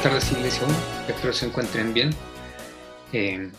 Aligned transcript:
Buenas 0.00 0.12
tardes, 0.12 0.38
Iglesia 0.38 0.64
1. 0.64 0.76
Espero 1.08 1.32
se 1.32 1.46
encuentren 1.46 1.92
bien. 1.92 2.10
Eh, 3.12 3.50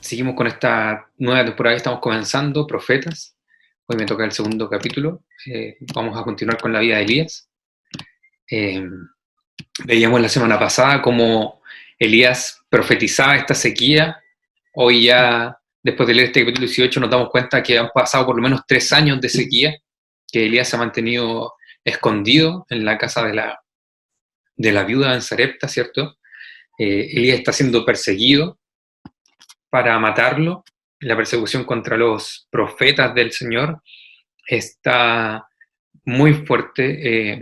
seguimos 0.00 0.34
con 0.34 0.46
esta 0.46 1.10
nueva 1.18 1.44
temporada 1.44 1.74
que 1.74 1.78
estamos 1.78 2.00
comenzando, 2.00 2.66
Profetas. 2.66 3.36
Hoy 3.84 3.98
me 3.98 4.06
toca 4.06 4.24
el 4.24 4.32
segundo 4.32 4.70
capítulo. 4.70 5.24
Eh, 5.44 5.76
vamos 5.94 6.18
a 6.18 6.22
continuar 6.22 6.58
con 6.58 6.72
la 6.72 6.80
vida 6.80 6.96
de 6.96 7.02
Elías. 7.02 7.50
Eh, 8.50 8.88
veíamos 9.84 10.18
la 10.22 10.30
semana 10.30 10.58
pasada 10.58 11.02
cómo 11.02 11.60
Elías 11.98 12.62
profetizaba 12.70 13.36
esta 13.36 13.54
sequía. 13.54 14.18
Hoy 14.72 15.04
ya, 15.04 15.58
después 15.82 16.06
de 16.06 16.14
leer 16.14 16.28
este 16.28 16.40
capítulo 16.40 16.66
18, 16.68 17.00
nos 17.00 17.10
damos 17.10 17.28
cuenta 17.28 17.62
que 17.62 17.78
han 17.78 17.90
pasado 17.92 18.24
por 18.24 18.36
lo 18.36 18.40
menos 18.40 18.62
tres 18.66 18.94
años 18.94 19.20
de 19.20 19.28
sequía, 19.28 19.76
que 20.26 20.46
Elías 20.46 20.70
se 20.70 20.76
ha 20.76 20.78
mantenido 20.78 21.52
escondido 21.84 22.64
en 22.70 22.82
la 22.82 22.96
casa 22.96 23.26
de 23.26 23.34
la, 23.34 23.61
de 24.56 24.72
la 24.72 24.84
viuda 24.84 25.14
en 25.14 25.22
Sarepta, 25.22 25.68
¿cierto? 25.68 26.18
Eh, 26.78 27.10
Elías 27.12 27.38
está 27.38 27.52
siendo 27.52 27.84
perseguido 27.84 28.58
para 29.70 29.98
matarlo. 29.98 30.64
La 31.00 31.16
persecución 31.16 31.64
contra 31.64 31.96
los 31.96 32.46
profetas 32.50 33.14
del 33.14 33.32
Señor 33.32 33.82
está 34.46 35.48
muy 36.04 36.34
fuerte 36.34 37.32
eh, 37.32 37.40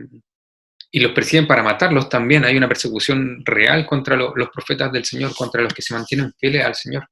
y 0.90 1.00
los 1.00 1.12
persiguen 1.12 1.46
para 1.46 1.62
matarlos 1.62 2.08
también. 2.08 2.44
Hay 2.44 2.56
una 2.56 2.68
persecución 2.68 3.42
real 3.44 3.86
contra 3.86 4.16
los 4.16 4.50
profetas 4.50 4.90
del 4.92 5.04
Señor, 5.04 5.34
contra 5.34 5.62
los 5.62 5.74
que 5.74 5.82
se 5.82 5.94
mantienen 5.94 6.32
fieles 6.38 6.64
al 6.64 6.74
Señor. 6.74 7.08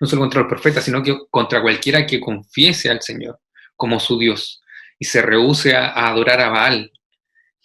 No 0.00 0.06
solo 0.06 0.22
contra 0.22 0.40
los 0.40 0.48
profetas, 0.48 0.84
sino 0.84 1.02
que 1.02 1.16
contra 1.30 1.60
cualquiera 1.60 2.06
que 2.06 2.20
confiese 2.20 2.90
al 2.90 3.02
Señor 3.02 3.40
como 3.76 4.00
su 4.00 4.18
Dios 4.18 4.62
y 4.98 5.04
se 5.04 5.22
rehúse 5.22 5.76
a 5.76 6.08
adorar 6.08 6.40
a 6.40 6.48
Baal, 6.48 6.90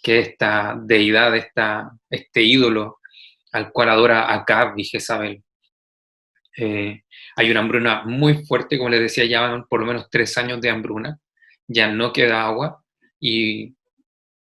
que 0.04 0.18
esta 0.18 0.76
deidad, 0.78 1.34
esta, 1.34 1.90
este 2.10 2.42
ídolo 2.42 2.98
al 3.52 3.72
cual 3.72 3.88
adora 3.88 4.34
Acab 4.34 4.78
y 4.78 4.84
Jezabel. 4.84 5.42
Eh, 6.58 7.02
hay 7.36 7.50
una 7.50 7.60
hambruna 7.60 8.04
muy 8.04 8.44
fuerte, 8.44 8.76
como 8.76 8.90
les 8.90 9.00
decía, 9.00 9.24
ya 9.24 9.64
por 9.68 9.80
lo 9.80 9.86
menos 9.86 10.08
tres 10.10 10.36
años 10.36 10.60
de 10.60 10.68
hambruna, 10.68 11.18
ya 11.66 11.88
no 11.88 12.12
queda 12.12 12.44
agua 12.44 12.84
y 13.18 13.74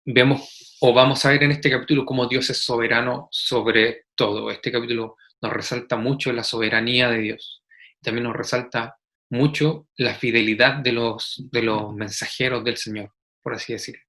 vemos 0.05 0.77
o 0.79 0.93
vamos 0.93 1.25
a 1.25 1.31
ver 1.31 1.43
en 1.43 1.51
este 1.51 1.69
capítulo 1.69 2.05
cómo 2.05 2.25
Dios 2.27 2.49
es 2.49 2.63
soberano 2.63 3.27
sobre 3.29 4.05
todo. 4.15 4.49
Este 4.51 4.71
capítulo 4.71 5.17
nos 5.41 5.51
resalta 5.51 5.97
mucho 5.97 6.31
la 6.31 6.43
soberanía 6.43 7.09
de 7.09 7.19
Dios. 7.19 7.63
También 8.01 8.23
nos 8.23 8.35
resalta 8.35 8.97
mucho 9.29 9.87
la 9.97 10.15
fidelidad 10.15 10.75
de 10.75 10.93
los, 10.93 11.43
de 11.51 11.63
los 11.63 11.93
mensajeros 11.93 12.63
del 12.63 12.77
Señor, 12.77 13.11
por 13.43 13.55
así 13.55 13.73
decirlo. 13.73 14.03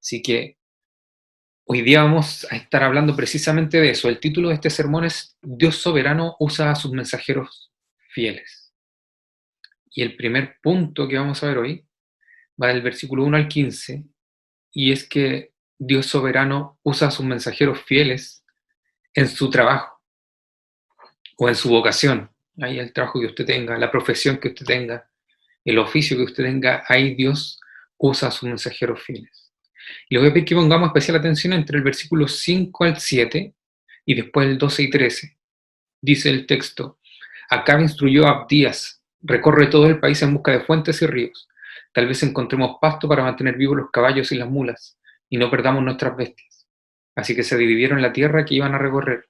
Así 0.00 0.20
que 0.20 0.56
Hoy 1.72 1.82
día 1.82 2.02
vamos 2.02 2.48
a 2.50 2.56
estar 2.56 2.82
hablando 2.82 3.14
precisamente 3.14 3.80
de 3.80 3.90
eso. 3.90 4.08
El 4.08 4.18
título 4.18 4.48
de 4.48 4.56
este 4.56 4.70
sermón 4.70 5.04
es 5.04 5.38
Dios 5.40 5.76
soberano 5.76 6.34
usa 6.40 6.72
a 6.72 6.74
sus 6.74 6.90
mensajeros 6.90 7.70
fieles. 8.08 8.74
Y 9.88 10.02
el 10.02 10.16
primer 10.16 10.56
punto 10.60 11.06
que 11.06 11.16
vamos 11.16 11.40
a 11.40 11.46
ver 11.46 11.58
hoy 11.58 11.86
va 12.60 12.66
del 12.66 12.82
versículo 12.82 13.22
1 13.22 13.36
al 13.36 13.46
15, 13.46 14.02
y 14.72 14.90
es 14.90 15.08
que 15.08 15.52
Dios 15.78 16.06
soberano 16.06 16.80
usa 16.82 17.06
a 17.06 17.12
sus 17.12 17.24
mensajeros 17.24 17.80
fieles 17.82 18.44
en 19.14 19.28
su 19.28 19.48
trabajo 19.48 20.02
o 21.38 21.48
en 21.48 21.54
su 21.54 21.68
vocación. 21.68 22.32
Ahí 22.60 22.80
el 22.80 22.92
trabajo 22.92 23.20
que 23.20 23.26
usted 23.26 23.46
tenga, 23.46 23.78
la 23.78 23.92
profesión 23.92 24.38
que 24.38 24.48
usted 24.48 24.66
tenga, 24.66 25.08
el 25.64 25.78
oficio 25.78 26.16
que 26.16 26.24
usted 26.24 26.42
tenga, 26.42 26.82
ahí 26.88 27.14
Dios 27.14 27.60
usa 27.96 28.26
a 28.26 28.32
sus 28.32 28.48
mensajeros 28.48 29.00
fieles. 29.04 29.49
Y 30.08 30.14
les 30.14 30.22
voy 30.22 30.30
a 30.30 30.32
pedir 30.32 30.46
que 30.46 30.54
pongamos 30.54 30.88
especial 30.88 31.16
atención 31.16 31.52
entre 31.52 31.78
el 31.78 31.84
versículo 31.84 32.28
5 32.28 32.84
al 32.84 32.98
7 32.98 33.54
y 34.06 34.14
después 34.14 34.46
el 34.46 34.58
12 34.58 34.82
y 34.82 34.90
13. 34.90 35.38
Dice 36.02 36.30
el 36.30 36.46
texto, 36.46 36.98
Acab 37.50 37.80
instruyó 37.80 38.26
a 38.26 38.30
Abdías, 38.30 39.02
recorre 39.20 39.66
todo 39.66 39.86
el 39.86 40.00
país 40.00 40.22
en 40.22 40.34
busca 40.34 40.52
de 40.52 40.60
fuentes 40.60 41.02
y 41.02 41.06
ríos. 41.06 41.48
Tal 41.92 42.06
vez 42.06 42.22
encontremos 42.22 42.76
pasto 42.80 43.08
para 43.08 43.22
mantener 43.22 43.56
vivos 43.56 43.76
los 43.76 43.90
caballos 43.90 44.30
y 44.32 44.36
las 44.36 44.48
mulas, 44.48 44.98
y 45.28 45.36
no 45.36 45.50
perdamos 45.50 45.82
nuestras 45.82 46.16
bestias. 46.16 46.66
Así 47.16 47.34
que 47.34 47.42
se 47.42 47.56
dividieron 47.56 48.00
la 48.00 48.12
tierra 48.12 48.44
que 48.44 48.54
iban 48.54 48.74
a 48.74 48.78
recorrer. 48.78 49.28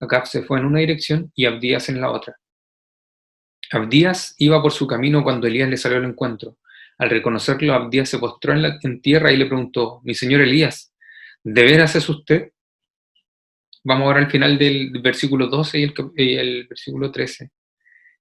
Acab 0.00 0.26
se 0.26 0.42
fue 0.42 0.58
en 0.58 0.66
una 0.66 0.80
dirección 0.80 1.30
y 1.34 1.46
Abdías 1.46 1.88
en 1.88 2.00
la 2.00 2.10
otra. 2.10 2.36
Abdías 3.70 4.34
iba 4.38 4.60
por 4.60 4.72
su 4.72 4.86
camino 4.86 5.22
cuando 5.22 5.46
Elías 5.46 5.68
le 5.68 5.76
salió 5.76 5.98
al 5.98 6.04
encuentro. 6.04 6.56
Al 7.00 7.08
reconocerlo, 7.08 7.72
Abdías 7.72 8.10
se 8.10 8.18
postró 8.18 8.52
en, 8.54 9.00
tierra 9.00 9.32
y 9.32 9.38
le 9.38 9.46
preguntó, 9.46 10.02
mi 10.04 10.12
señor 10.12 10.42
Elías, 10.42 10.94
¿de 11.42 11.62
veras 11.62 11.96
es 11.96 12.06
usted? 12.06 12.52
Vamos 13.82 14.04
ahora 14.04 14.18
al 14.18 14.30
final 14.30 14.58
del 14.58 14.92
versículo 15.02 15.46
12 15.46 15.78
y 16.14 16.34
el, 16.36 16.66
versículo 16.68 17.10
13. 17.10 17.50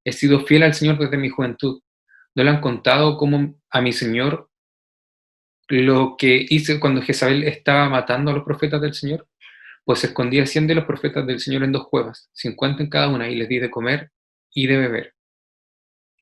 He 0.06 0.14
sido 0.14 0.46
fiel 0.46 0.64
al 0.64 0.74
Señor 0.74 0.98
desde 0.98 1.18
mi 1.18 1.28
juventud. 1.28 1.82
¿No 2.36 2.44
le 2.46 2.50
han 2.52 2.62
contado 2.62 3.18
como 3.18 3.60
a 3.70 3.82
mi 3.82 3.92
Señor 3.92 4.50
lo 5.68 6.16
que 6.18 6.46
hice 6.50 6.80
cuando 6.80 7.02
Jezabel 7.02 7.44
estaba 7.44 7.90
matando 7.90 8.32
a 8.32 8.34
los 8.34 8.46
profetas 8.46 8.80
del 8.80 8.94
Señor? 8.94 9.28
Pues 9.84 10.06
escondía 10.06 10.46
cien 10.46 10.68
de 10.68 10.76
los 10.76 10.86
profetas 10.86 11.28
del 11.28 11.42
Señor 11.42 11.66
en 11.66 11.74
dos 11.74 11.90
cuevas, 11.90 12.30
cincuenta 12.32 12.82
en 12.82 12.90
cada 12.90 13.10
una, 13.10 13.30
y 13.30 13.36
les 13.36 13.50
di 13.50 13.60
de 13.60 13.70
comer 13.70 14.10
y 14.54 14.68
de 14.68 14.78
beber. 14.78 15.16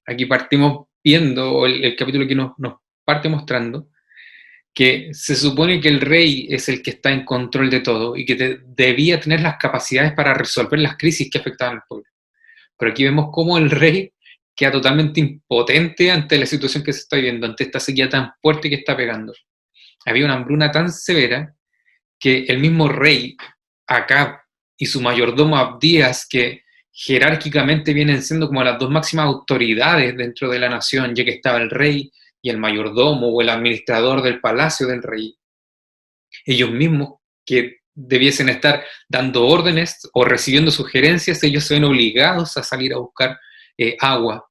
Aquí 0.07 0.25
partimos 0.25 0.86
viendo, 1.03 1.65
el, 1.65 1.95
capítulo 1.95 2.27
que 2.27 2.35
nos, 2.35 2.53
parte 3.05 3.29
mostrando, 3.29 3.89
que 4.73 5.09
se 5.13 5.35
supone 5.35 5.81
que 5.81 5.87
el 5.87 6.01
rey 6.01 6.47
es 6.49 6.69
el 6.69 6.83
que 6.83 6.91
está 6.91 7.11
en 7.11 7.25
control 7.25 7.69
de 7.69 7.79
todo 7.79 8.15
y 8.15 8.25
que 8.25 8.59
debía 8.65 9.19
tener 9.19 9.41
las 9.41 9.57
capacidades 9.57 10.13
para 10.13 10.33
resolver 10.33 10.79
las 10.79 10.97
crisis 10.97 11.29
que 11.31 11.39
afectaban 11.39 11.77
al 11.77 11.83
pueblo. 11.87 12.05
Pero 12.77 12.91
aquí 12.91 13.03
vemos 13.03 13.29
cómo 13.31 13.57
el 13.57 13.71
rey 13.71 14.13
queda 14.55 14.71
totalmente 14.71 15.19
impotente 15.19 16.11
ante 16.11 16.37
la 16.37 16.45
situación 16.45 16.83
que 16.83 16.93
se 16.93 16.99
está 16.99 17.15
viviendo, 17.15 17.47
ante 17.47 17.63
esta 17.63 17.79
sequía 17.79 18.09
tan 18.09 18.31
fuerte 18.41 18.69
que 18.69 18.75
está 18.75 18.95
pegando. 18.95 19.33
Había 20.05 20.25
una 20.25 20.35
hambruna 20.35 20.71
tan 20.71 20.91
severa 20.91 21.55
que 22.19 22.45
el 22.47 22.59
mismo 22.59 22.87
rey, 22.87 23.35
Acab, 23.87 24.39
y 24.77 24.85
su 24.85 25.01
mayordomo 25.01 25.57
Abdías, 25.57 26.27
que 26.29 26.63
jerárquicamente 26.99 27.93
vienen 27.93 28.23
siendo 28.23 28.47
como 28.47 28.63
las 28.63 28.79
dos 28.79 28.89
máximas 28.89 29.27
autoridades 29.27 30.17
dentro 30.17 30.49
de 30.49 30.57
la 30.57 30.67
nación, 30.67 31.13
ya 31.13 31.23
que 31.23 31.35
estaba 31.35 31.59
el 31.59 31.69
rey 31.69 32.11
y 32.41 32.49
el 32.49 32.57
mayordomo 32.57 33.27
o 33.27 33.39
el 33.39 33.49
administrador 33.49 34.23
del 34.23 34.41
palacio 34.41 34.87
del 34.87 35.03
rey. 35.03 35.37
Ellos 36.43 36.71
mismos 36.71 37.19
que 37.45 37.81
debiesen 37.93 38.49
estar 38.49 38.83
dando 39.07 39.45
órdenes 39.45 40.09
o 40.13 40.25
recibiendo 40.25 40.71
sugerencias, 40.71 41.43
ellos 41.43 41.65
se 41.65 41.75
ven 41.75 41.83
obligados 41.83 42.57
a 42.57 42.63
salir 42.63 42.93
a 42.93 42.97
buscar 42.97 43.39
eh, 43.77 43.95
agua 43.99 44.49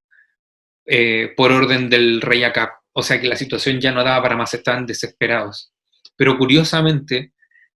eh, 0.86 1.32
por 1.36 1.50
orden 1.50 1.90
del 1.90 2.20
rey 2.20 2.44
Acab. 2.44 2.68
O 2.92 3.02
sea 3.02 3.20
que 3.20 3.26
la 3.26 3.36
situación 3.36 3.80
ya 3.80 3.90
no 3.90 4.04
daba 4.04 4.22
para 4.22 4.36
más, 4.36 4.54
estaban 4.54 4.86
desesperados. 4.86 5.72
Pero 6.14 6.38
curiosamente, 6.38 7.32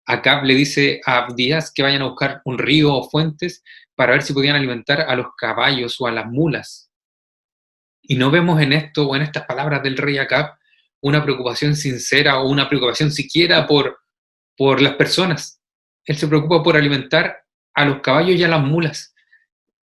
Acab 0.07 0.45
le 0.45 0.55
dice 0.55 1.01
a 1.05 1.19
Abdías 1.19 1.73
que 1.73 1.83
vayan 1.83 2.03
a 2.03 2.09
buscar 2.11 2.41
un 2.45 2.57
río 2.57 2.95
o 2.95 3.11
fuentes 3.11 3.65
para 4.01 4.13
ver 4.13 4.23
si 4.23 4.33
podían 4.33 4.57
alimentar 4.57 5.03
a 5.03 5.15
los 5.15 5.27
caballos 5.37 6.01
o 6.01 6.07
a 6.07 6.11
las 6.11 6.25
mulas. 6.25 6.91
Y 8.01 8.15
no 8.15 8.31
vemos 8.31 8.59
en 8.63 8.73
esto 8.73 9.07
o 9.07 9.15
en 9.15 9.21
estas 9.21 9.45
palabras 9.45 9.83
del 9.83 9.99
rey 9.99 10.17
Acab 10.17 10.55
una 11.03 11.23
preocupación 11.23 11.77
sincera 11.77 12.41
o 12.41 12.49
una 12.49 12.67
preocupación 12.67 13.13
siquiera 13.13 13.67
por, 13.67 13.99
por 14.57 14.81
las 14.81 14.95
personas. 14.95 15.61
Él 16.07 16.17
se 16.17 16.27
preocupa 16.29 16.63
por 16.63 16.79
alimentar 16.79 17.45
a 17.75 17.85
los 17.85 18.01
caballos 18.01 18.37
y 18.37 18.43
a 18.43 18.49
las 18.49 18.63
mulas. 18.63 19.15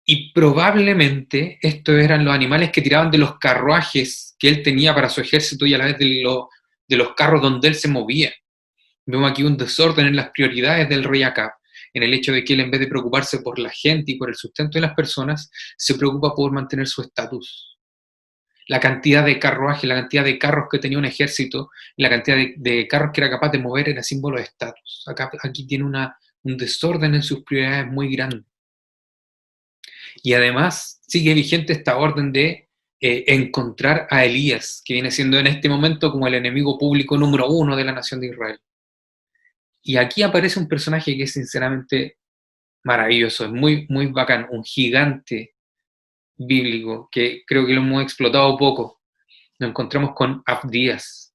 Y 0.07 0.33
probablemente 0.33 1.59
estos 1.61 1.97
eran 1.97 2.25
los 2.25 2.33
animales 2.33 2.73
que 2.73 2.81
tiraban 2.81 3.11
de 3.11 3.19
los 3.19 3.39
carruajes 3.39 4.35
que 4.39 4.49
él 4.49 4.63
tenía 4.63 4.95
para 4.95 5.11
su 5.11 5.21
ejército 5.21 5.67
y 5.67 5.75
a 5.75 5.79
la 5.79 5.85
vez 5.85 5.99
de, 5.99 6.25
de 6.89 6.97
los 6.97 7.15
carros 7.15 7.43
donde 7.43 7.69
él 7.69 7.75
se 7.75 7.89
movía. 7.89 8.33
Vemos 9.05 9.31
aquí 9.31 9.43
un 9.43 9.59
desorden 9.59 10.07
en 10.07 10.17
las 10.17 10.31
prioridades 10.31 10.89
del 10.89 11.05
rey 11.05 11.23
Acab 11.23 11.51
en 11.93 12.03
el 12.03 12.15
hecho 12.15 12.33
de 12.33 12.45
que 12.45 12.55
él 12.55 12.61
en 12.61 12.71
vez 12.71 12.81
de 12.81 12.87
preocuparse 12.87 13.41
por 13.41 13.59
la 13.59 13.71
gente 13.71 14.13
y 14.13 14.17
por 14.17 14.29
el 14.29 14.37
sustento 14.37 14.79
de 14.79 14.83
las 14.83 14.95
personas, 14.95 15.51
se 15.77 15.95
preocupa 15.95 16.35
por 16.35 16.53
mantener 16.53 16.87
su 16.87 17.03
estatus. 17.03 17.79
La 18.69 18.79
cantidad 18.79 19.25
de 19.25 19.39
carruajes, 19.39 19.85
la 19.85 19.97
cantidad 19.97 20.25
de 20.25 20.39
carros 20.39 20.67
que 20.71 20.79
tenía 20.79 20.99
un 20.99 21.05
ejército, 21.05 21.71
la 21.97 22.09
cantidad 22.09 22.37
de, 22.57 22.87
carros 22.87 23.11
que 23.13 23.21
era 23.21 23.31
capaz 23.31 23.51
de 23.51 23.59
mover 23.59 23.89
era 23.89 24.03
símbolo 24.03 24.37
de 24.37 24.45
estatus. 24.45 25.05
aquí 25.43 25.67
tiene 25.67 25.85
una, 25.85 26.17
un 26.43 26.57
desorden 26.57 27.15
en 27.15 27.23
sus 27.23 27.43
prioridades 27.43 27.89
muy 27.89 28.15
grande. 28.15 28.45
Y 30.23 30.35
además 30.35 31.01
sigue 31.07 31.35
vigente 31.35 31.73
esta 31.73 31.97
orden 31.97 32.33
de 32.33 32.69
eh, 33.01 33.25
encontrar 33.29 34.07
a 34.11 34.25
Elías, 34.25 34.83
que 34.85 34.95
viene 34.95 35.11
siendo 35.11 35.39
en 35.39 35.47
este 35.47 35.69
momento 35.69 36.13
como 36.13 36.27
el 36.27 36.35
enemigo 36.35 36.79
público 36.79 37.17
número 37.17 37.49
uno 37.49 37.75
de 37.75 37.85
la 37.85 37.93
nación 37.93 38.21
de 38.21 38.29
Israel. 38.29 38.61
Y 39.83 39.97
aquí 39.97 40.23
aparece 40.23 40.59
un 40.59 40.69
personaje 40.69 41.17
que 41.17 41.25
es 41.25 41.33
sinceramente 41.33 42.19
maravilloso, 42.85 43.45
es 43.45 43.51
muy, 43.51 43.87
muy 43.89 44.07
bacán, 44.07 44.47
un 44.51 44.65
gigante 44.65 45.55
bíblico 46.37 47.09
que 47.13 47.43
creo 47.47 47.67
que 47.67 47.75
lo 47.75 47.81
hemos 47.81 48.03
explotado 48.03 48.57
poco. 48.57 49.03
Nos 49.59 49.71
encontramos 49.71 50.15
con 50.15 50.43
Abdías. 50.47 51.35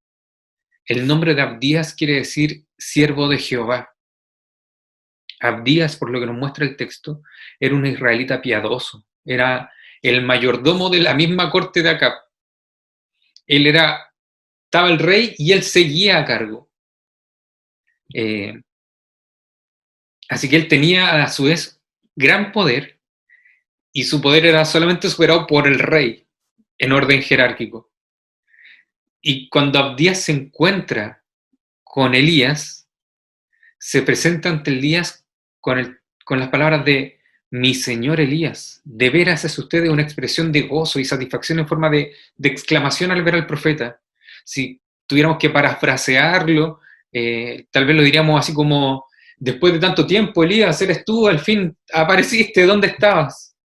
El 0.86 1.06
nombre 1.08 1.36
de 1.36 1.42
Abdías 1.42 1.94
quiere 1.94 2.14
decir 2.14 2.66
siervo 2.78 3.28
de 3.28 3.38
Jehová. 3.38 3.92
Abdías, 5.40 5.96
por 5.98 6.10
lo 6.10 6.20
que 6.20 6.26
nos 6.26 6.38
muestra 6.38 6.66
el 6.66 6.76
texto, 6.76 7.22
era 7.60 7.76
un 7.76 7.86
israelita 7.86 8.42
piadoso, 8.42 9.06
era 9.24 9.72
el 10.02 10.24
mayordomo 10.24 10.90
de 10.90 11.00
la 11.00 11.14
misma 11.14 11.50
corte 11.50 11.82
de 11.82 11.90
Acab. 11.90 12.14
Él 13.48 13.68
era, 13.68 14.12
estaba 14.66 14.90
el 14.90 15.00
rey 15.00 15.36
y 15.38 15.52
él 15.52 15.64
seguía 15.64 16.20
a 16.20 16.26
cargo. 16.26 16.65
Eh, 18.14 18.62
así 20.30 20.50
que 20.50 20.56
él 20.56 20.68
tenía 20.68 21.24
a 21.24 21.30
su 21.30 21.46
vez 21.46 21.82
gran 22.16 22.52
poder 22.52 23.00
y 23.92 24.04
su 24.04 24.22
poder 24.22 24.46
era 24.46 24.66
solamente 24.66 25.10
superado 25.10 25.48
por 25.48 25.68
el 25.68 25.80
rey 25.80 26.28
en 26.78 26.92
orden 26.92 27.22
jerárquico. 27.22 27.92
Y 29.22 29.50
cuando 29.50 29.80
Abdías 29.80 30.22
se 30.22 30.34
encuentra 30.34 31.24
con 31.84 32.14
Elías, 32.14 32.88
se 33.80 34.02
presenta 34.02 34.50
ante 34.50 34.72
Elías 34.72 35.26
con, 35.60 35.80
el, 35.80 36.00
con 36.24 36.40
las 36.40 36.50
palabras 36.50 36.86
de 36.86 37.20
mi 37.52 37.74
señor 37.74 38.20
Elías. 38.20 38.82
De 38.84 39.10
veras 39.10 39.46
es 39.46 39.58
usted 39.58 39.88
una 39.88 40.02
expresión 40.02 40.52
de 40.52 40.64
gozo 40.64 41.00
y 41.00 41.06
satisfacción 41.06 41.60
en 41.60 41.68
forma 41.68 41.90
de, 41.90 42.14
exclamación 42.44 43.12
al 43.12 43.24
ver 43.24 43.36
al 43.36 43.48
profeta. 43.48 44.02
Si 44.44 44.82
tuviéramos 45.08 45.38
que 45.38 45.50
parafrasearlo, 45.50 46.82
eh, 47.18 47.68
tal 47.72 47.86
vez 47.86 47.96
lo 47.96 48.04
diríamos 48.04 48.38
así 48.38 48.54
como, 48.54 49.06
después 49.38 49.72
de 49.72 49.80
tanto 49.80 50.06
tiempo, 50.06 50.44
Elías, 50.44 50.82
eres 50.82 51.06
tú, 51.06 51.30
al 51.30 51.40
fin 51.40 51.74
apareciste, 51.94 52.66
¿dónde 52.66 52.88
estabas? 52.88 53.56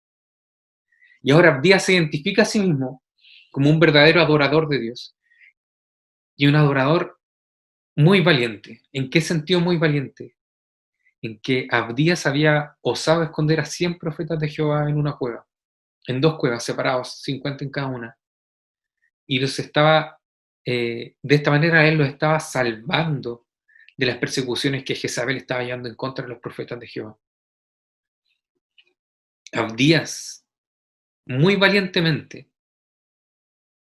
Y 1.20 1.32
ahora 1.32 1.56
Abdías 1.56 1.84
se 1.84 1.94
identifica 1.94 2.42
a 2.42 2.44
sí 2.44 2.60
mismo 2.60 3.02
como 3.50 3.68
un 3.68 3.80
verdadero 3.80 4.20
adorador 4.20 4.68
de 4.68 4.78
Dios 4.78 5.16
y 6.36 6.46
un 6.46 6.54
adorador 6.54 7.18
muy 7.96 8.20
valiente. 8.20 8.82
¿En 8.92 9.10
qué 9.10 9.20
sentido 9.20 9.58
muy 9.58 9.78
valiente? 9.78 10.36
En 11.20 11.40
que 11.40 11.66
Abdías 11.72 12.26
había 12.26 12.76
osado 12.82 13.24
esconder 13.24 13.58
a 13.58 13.64
100 13.64 13.98
profetas 13.98 14.38
de 14.38 14.48
Jehová 14.48 14.88
en 14.88 14.96
una 14.96 15.16
cueva, 15.16 15.44
en 16.06 16.20
dos 16.20 16.38
cuevas 16.38 16.62
separados, 16.62 17.20
50 17.22 17.64
en 17.64 17.70
cada 17.72 17.88
una. 17.88 18.16
Y 19.26 19.40
los 19.40 19.58
estaba, 19.58 20.19
eh, 20.64 21.16
de 21.22 21.34
esta 21.34 21.50
manera 21.50 21.86
él 21.86 21.98
los 21.98 22.08
estaba 22.08 22.38
salvando 22.40 23.46
de 23.96 24.06
las 24.06 24.18
persecuciones 24.18 24.84
que 24.84 24.94
Jezabel 24.94 25.36
estaba 25.38 25.62
llevando 25.62 25.88
en 25.88 25.94
contra 25.94 26.24
de 26.24 26.30
los 26.30 26.40
profetas 26.40 26.78
de 26.80 26.86
Jehová. 26.86 27.18
Abdías, 29.52 30.46
muy 31.26 31.56
valientemente, 31.56 32.50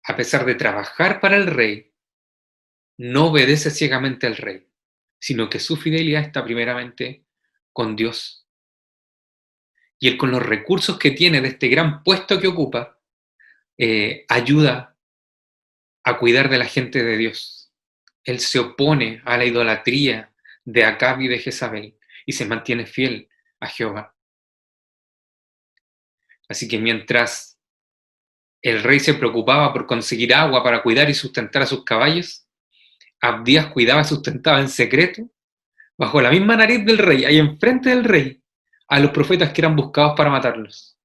a 0.04 0.16
pesar 0.16 0.44
de 0.44 0.54
trabajar 0.54 1.20
para 1.20 1.36
el 1.36 1.46
rey, 1.46 1.92
no 2.98 3.26
obedece 3.26 3.70
ciegamente 3.70 4.26
al 4.26 4.36
rey, 4.36 4.68
sino 5.18 5.48
que 5.48 5.58
su 5.58 5.76
fidelidad 5.76 6.22
está 6.22 6.44
primeramente 6.44 7.24
con 7.72 7.96
Dios. 7.96 8.46
Y 9.98 10.08
él 10.08 10.16
con 10.18 10.30
los 10.30 10.44
recursos 10.44 10.98
que 10.98 11.12
tiene 11.12 11.40
de 11.40 11.48
este 11.48 11.68
gran 11.68 12.02
puesto 12.02 12.40
que 12.40 12.48
ocupa, 12.48 13.00
eh, 13.78 14.26
ayuda 14.28 14.93
a 16.04 16.18
cuidar 16.18 16.48
de 16.48 16.58
la 16.58 16.66
gente 16.66 17.02
de 17.02 17.16
Dios. 17.16 17.72
Él 18.22 18.40
se 18.40 18.58
opone 18.58 19.22
a 19.24 19.36
la 19.36 19.44
idolatría 19.44 20.32
de 20.64 20.84
Acab 20.84 21.20
y 21.20 21.28
de 21.28 21.38
Jezabel 21.38 21.98
y 22.26 22.32
se 22.32 22.46
mantiene 22.46 22.86
fiel 22.86 23.28
a 23.60 23.66
Jehová. 23.66 24.14
Así 26.48 26.68
que 26.68 26.78
mientras 26.78 27.58
el 28.62 28.82
rey 28.82 29.00
se 29.00 29.14
preocupaba 29.14 29.72
por 29.72 29.86
conseguir 29.86 30.34
agua 30.34 30.62
para 30.62 30.82
cuidar 30.82 31.08
y 31.10 31.14
sustentar 31.14 31.62
a 31.62 31.66
sus 31.66 31.84
caballos, 31.84 32.46
Abdías 33.20 33.66
cuidaba 33.66 34.02
y 34.02 34.04
sustentaba 34.04 34.60
en 34.60 34.68
secreto, 34.68 35.30
bajo 35.96 36.20
la 36.20 36.30
misma 36.30 36.56
nariz 36.56 36.84
del 36.84 36.98
rey, 36.98 37.24
ahí 37.24 37.38
enfrente 37.38 37.90
del 37.90 38.04
rey, 38.04 38.42
a 38.88 39.00
los 39.00 39.10
profetas 39.10 39.52
que 39.52 39.60
eran 39.62 39.76
buscados 39.76 40.14
para 40.16 40.30
matarlos. 40.30 40.98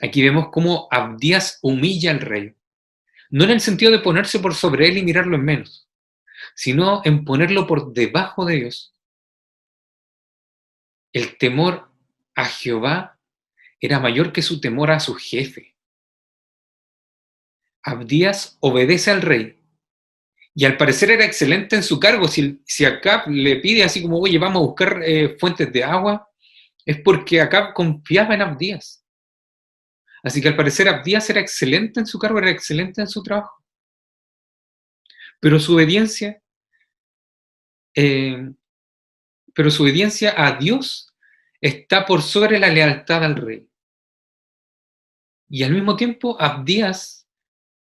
Aquí 0.00 0.22
vemos 0.22 0.48
cómo 0.50 0.88
Abdías 0.90 1.58
humilla 1.62 2.10
al 2.10 2.20
rey, 2.20 2.54
no 3.30 3.44
en 3.44 3.50
el 3.50 3.60
sentido 3.60 3.92
de 3.92 4.00
ponerse 4.00 4.40
por 4.40 4.54
sobre 4.54 4.88
él 4.88 4.98
y 4.98 5.02
mirarlo 5.02 5.36
en 5.36 5.44
menos, 5.44 5.88
sino 6.54 7.00
en 7.04 7.24
ponerlo 7.24 7.66
por 7.66 7.92
debajo 7.92 8.44
de 8.44 8.56
Dios. 8.56 8.94
El 11.12 11.38
temor 11.38 11.90
a 12.34 12.44
Jehová 12.44 13.18
era 13.80 13.98
mayor 13.98 14.32
que 14.32 14.42
su 14.42 14.60
temor 14.60 14.90
a 14.90 15.00
su 15.00 15.14
jefe. 15.14 15.76
Abdías 17.82 18.58
obedece 18.60 19.10
al 19.10 19.22
rey 19.22 19.58
y 20.54 20.64
al 20.64 20.76
parecer 20.76 21.10
era 21.10 21.24
excelente 21.24 21.76
en 21.76 21.82
su 21.82 21.98
cargo. 21.98 22.28
Si, 22.28 22.60
si 22.66 22.84
Acab 22.84 23.28
le 23.28 23.56
pide 23.56 23.84
así 23.84 24.02
como, 24.02 24.18
oye, 24.18 24.38
vamos 24.38 24.62
a 24.62 24.66
buscar 24.66 25.00
eh, 25.04 25.36
fuentes 25.38 25.72
de 25.72 25.84
agua, 25.84 26.28
es 26.84 27.00
porque 27.00 27.40
Acab 27.40 27.72
confiaba 27.72 28.34
en 28.34 28.42
Abdías. 28.42 28.99
Así 30.22 30.40
que 30.40 30.48
al 30.48 30.56
parecer 30.56 30.88
Abdías 30.88 31.28
era 31.30 31.40
excelente 31.40 32.00
en 32.00 32.06
su 32.06 32.18
cargo, 32.18 32.38
era 32.38 32.50
excelente 32.50 33.00
en 33.00 33.08
su 33.08 33.22
trabajo. 33.22 33.64
Pero 35.40 35.58
su 35.58 35.74
obediencia, 35.74 36.42
eh, 37.94 38.50
pero 39.54 39.70
su 39.70 39.82
obediencia 39.82 40.34
a 40.36 40.58
Dios 40.58 41.14
está 41.60 42.04
por 42.04 42.22
sobre 42.22 42.58
la 42.58 42.68
lealtad 42.68 43.24
al 43.24 43.36
rey. 43.36 43.68
Y 45.48 45.62
al 45.62 45.72
mismo 45.72 45.96
tiempo, 45.96 46.40
Abdías 46.40 47.26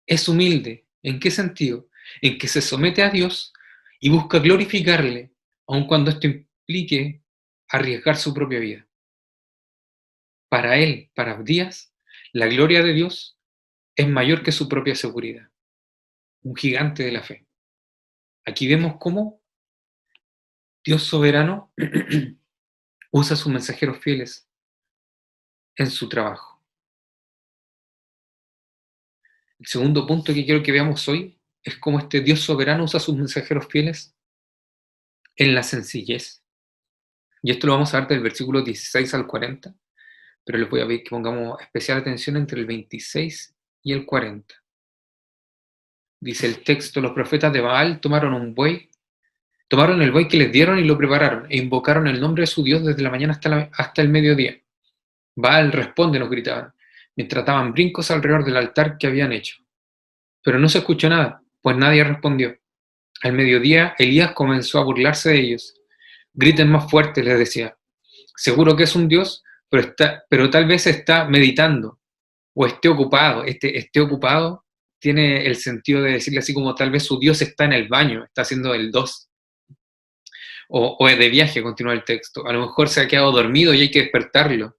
es 0.06 0.28
humilde. 0.28 0.86
¿En 1.02 1.20
qué 1.20 1.32
sentido? 1.32 1.88
en 2.22 2.38
que 2.38 2.48
se 2.48 2.62
somete 2.62 3.04
a 3.04 3.10
Dios 3.10 3.54
y 4.00 4.10
busca 4.10 4.40
glorificarle, 4.40 5.34
aun 5.68 5.88
cuando 5.88 6.12
esto 6.12 6.28
implique 6.28 7.24
arriesgar 7.70 8.18
su 8.18 8.34
propia 8.34 8.60
vida. 8.60 8.88
Para 10.50 10.78
él, 10.78 11.12
para 11.14 11.34
Abdías, 11.34 11.94
la 12.38 12.46
gloria 12.46 12.84
de 12.84 12.94
Dios 12.94 13.36
es 13.96 14.08
mayor 14.08 14.44
que 14.44 14.52
su 14.52 14.70
propia 14.70 14.94
seguridad. 14.94 15.50
Un 16.44 16.56
gigante 16.56 17.04
de 17.04 17.12
la 17.12 17.24
fe. 17.24 17.48
Aquí 18.46 18.68
vemos 18.68 18.98
cómo 19.00 19.42
Dios 20.86 21.02
soberano 21.02 21.74
usa 23.12 23.34
a 23.34 23.38
sus 23.38 23.52
mensajeros 23.52 23.98
fieles 23.98 24.48
en 25.78 25.90
su 25.90 26.08
trabajo. 26.08 26.64
El 29.58 29.66
segundo 29.66 30.06
punto 30.06 30.32
que 30.32 30.46
quiero 30.46 30.62
que 30.62 30.72
veamos 30.72 31.08
hoy 31.08 31.42
es 31.64 31.76
como 31.80 31.98
este 31.98 32.22
Dios 32.22 32.42
soberano 32.42 32.84
usa 32.84 33.00
a 33.00 33.02
sus 33.02 33.18
mensajeros 33.18 33.66
fieles 33.68 34.16
en 35.36 35.56
la 35.56 35.64
sencillez. 35.64 36.44
Y 37.42 37.50
esto 37.50 37.66
lo 37.66 37.74
vamos 37.74 37.96
a 37.96 38.02
ver 38.02 38.10
del 38.10 38.22
versículo 38.22 38.62
16 38.62 39.12
al 39.16 39.26
40, 39.26 39.76
pero 40.48 40.60
les 40.60 40.70
voy 40.70 40.80
a 40.80 40.88
pedir 40.88 41.04
que 41.04 41.10
pongamos 41.10 41.62
especial 41.62 41.98
atención 41.98 42.38
entre 42.38 42.62
el 42.62 42.66
26 42.66 43.54
y 43.84 43.92
el 43.92 44.06
40. 44.06 44.56
Dice 46.22 46.48
el 46.48 46.64
texto, 46.64 47.02
los 47.02 47.12
profetas 47.12 47.52
de 47.52 47.60
Baal 47.60 48.00
tomaron 48.00 48.34
un 48.34 48.56
buey, 48.56 48.90
tomaron 49.68 50.02
el 50.02 50.10
buey 50.10 50.30
que 50.30 50.38
les 50.38 50.50
dieron 50.50 50.80
y 50.80 50.86
lo 50.86 50.98
prepararon, 50.98 51.48
e 51.50 51.58
invocaron 51.58 52.08
el 52.08 52.22
nombre 52.22 52.44
de 52.44 52.48
su 52.48 52.64
Dios 52.64 52.86
desde 52.86 53.02
la 53.02 53.10
mañana 53.10 53.38
hasta, 53.74 54.02
el 54.02 54.08
mediodía. 54.08 54.58
Baal 55.36 55.74
responde, 55.74 56.18
nos 56.18 56.30
gritaban, 56.30 56.74
mientras 57.18 57.46
daban 57.46 57.74
brincos 57.74 58.10
alrededor 58.10 58.46
del 58.46 58.56
altar 58.56 58.98
que 58.98 59.08
habían 59.08 59.34
hecho. 59.34 59.58
Pero 60.42 60.60
no 60.60 60.70
se 60.70 60.78
escuchó 60.78 61.10
nada, 61.10 61.44
pues 61.62 61.76
nadie 61.76 62.06
respondió. 62.06 62.58
Al 63.22 63.34
mediodía, 63.34 63.96
Elías 63.98 64.32
comenzó 64.32 64.80
a 64.80 64.86
burlarse 64.86 65.32
de 65.32 65.40
ellos. 65.40 65.76
Griten 66.34 66.70
más 66.70 66.90
fuerte, 66.90 67.22
les 67.22 67.38
decía. 67.38 67.78
Seguro 68.38 68.78
que 68.78 68.84
es 68.84 68.96
un 68.96 69.10
Dios, 69.10 69.44
pero, 69.70 69.84
está, 69.84 70.24
pero 70.30 70.50
tal 70.50 70.66
vez 70.66 70.88
está 70.88 71.26
meditando 71.26 72.00
o 72.54 72.66
esté 72.66 72.90
ocupado. 72.90 73.44
Este, 73.44 73.78
esté 73.78 74.00
ocupado 74.00 74.66
tiene 75.00 75.46
el 75.46 75.56
sentido 75.56 76.02
de 76.02 76.14
decirle 76.14 76.40
así 76.40 76.54
como 76.54 76.74
tal 76.74 76.92
vez 76.92 77.04
su 77.04 77.20
Dios 77.20 77.42
está 77.42 77.66
en 77.66 77.74
el 77.74 77.88
baño, 77.88 78.24
está 78.24 78.42
haciendo 78.42 78.74
el 78.74 78.92
dos. 78.92 79.30
O, 80.70 80.98
o 81.00 81.08
de 81.08 81.30
viaje, 81.30 81.62
continúa 81.62 81.94
el 81.94 82.04
texto. 82.04 82.46
A 82.46 82.52
lo 82.52 82.62
mejor 82.62 82.90
se 82.90 83.02
ha 83.02 83.08
quedado 83.08 83.32
dormido 83.32 83.74
y 83.74 83.82
hay 83.82 83.92
que 83.92 84.02
despertarlo. 84.02 84.76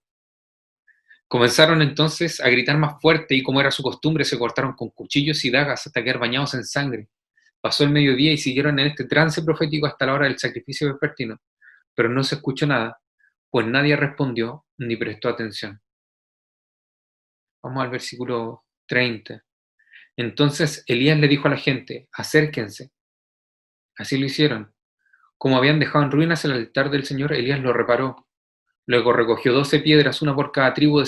Comenzaron 1.28 1.82
entonces 1.82 2.40
a 2.40 2.48
gritar 2.48 2.78
más 2.78 3.00
fuerte 3.00 3.34
y 3.34 3.42
como 3.42 3.60
era 3.60 3.70
su 3.70 3.82
costumbre 3.82 4.24
se 4.24 4.38
cortaron 4.38 4.72
con 4.72 4.90
cuchillos 4.90 5.44
y 5.44 5.50
dagas 5.50 5.86
hasta 5.86 6.02
quedar 6.02 6.18
bañados 6.18 6.54
en 6.54 6.64
sangre. 6.64 7.08
Pasó 7.60 7.84
el 7.84 7.90
mediodía 7.90 8.32
y 8.32 8.38
siguieron 8.38 8.78
en 8.78 8.86
este 8.88 9.04
trance 9.04 9.42
profético 9.42 9.86
hasta 9.86 10.06
la 10.06 10.14
hora 10.14 10.26
del 10.26 10.38
sacrificio 10.38 10.88
vespertino, 10.88 11.38
pero 11.94 12.08
no 12.08 12.22
se 12.22 12.36
escuchó 12.36 12.66
nada, 12.66 12.98
pues 13.50 13.66
nadie 13.66 13.96
respondió 13.96 14.64
ni 14.78 14.96
prestó 14.96 15.28
atención. 15.28 15.80
Vamos 17.62 17.82
al 17.82 17.90
versículo 17.90 18.64
30. 18.86 19.42
Entonces 20.16 20.84
Elías 20.86 21.18
le 21.18 21.28
dijo 21.28 21.48
a 21.48 21.52
la 21.52 21.56
gente, 21.56 22.08
acérquense. 22.12 22.90
Así 23.96 24.18
lo 24.18 24.26
hicieron. 24.26 24.74
Como 25.36 25.56
habían 25.56 25.78
dejado 25.78 26.04
en 26.04 26.10
ruinas 26.10 26.44
el 26.44 26.52
altar 26.52 26.90
del 26.90 27.04
Señor, 27.04 27.32
Elías 27.32 27.60
lo 27.60 27.72
reparó 27.72 28.28
Luego 28.88 29.12
recogió 29.12 29.52
doce 29.52 29.80
piedras, 29.80 30.22
una 30.22 30.34
por 30.34 30.50
cada 30.50 30.72
tribu, 30.72 31.02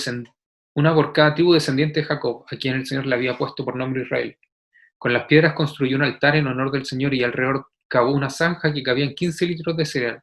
una 0.75 0.93
por 0.93 1.13
cada 1.13 1.33
tribu 1.33 1.53
descendiente 1.53 2.01
de 2.01 2.05
Jacob, 2.05 2.45
a 2.47 2.55
quien 2.55 2.75
el 2.75 2.85
Señor 2.85 3.07
le 3.07 3.15
había 3.15 3.39
puesto 3.39 3.65
por 3.65 3.75
nombre 3.75 4.03
Israel. 4.03 4.37
Con 4.99 5.13
las 5.13 5.25
piedras 5.25 5.53
construyó 5.53 5.95
un 5.95 6.03
altar 6.03 6.35
en 6.35 6.45
honor 6.45 6.69
del 6.69 6.85
Señor 6.85 7.15
y 7.15 7.23
alrededor 7.23 7.69
cavó 7.87 8.11
una 8.11 8.29
zanja 8.29 8.71
que 8.71 8.83
cabían 8.83 9.15
15 9.15 9.47
litros 9.47 9.75
de 9.75 9.85
cereal. 9.87 10.21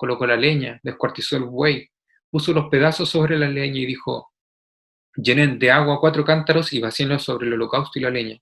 Colocó 0.00 0.26
la 0.26 0.34
leña, 0.34 0.80
descuartizó 0.82 1.36
el 1.36 1.44
buey, 1.44 1.90
puso 2.30 2.54
los 2.54 2.70
pedazos 2.70 3.10
sobre 3.10 3.38
la 3.38 3.50
leña 3.50 3.80
y 3.80 3.84
dijo, 3.84 4.32
llenen 5.14 5.58
de 5.58 5.70
agua 5.70 6.00
cuatro 6.00 6.24
cántaros 6.24 6.72
y 6.72 6.80
vacíenlos 6.80 7.22
sobre 7.22 7.48
el 7.48 7.52
holocausto 7.52 7.98
y 7.98 8.02
la 8.02 8.08
leña. 8.08 8.38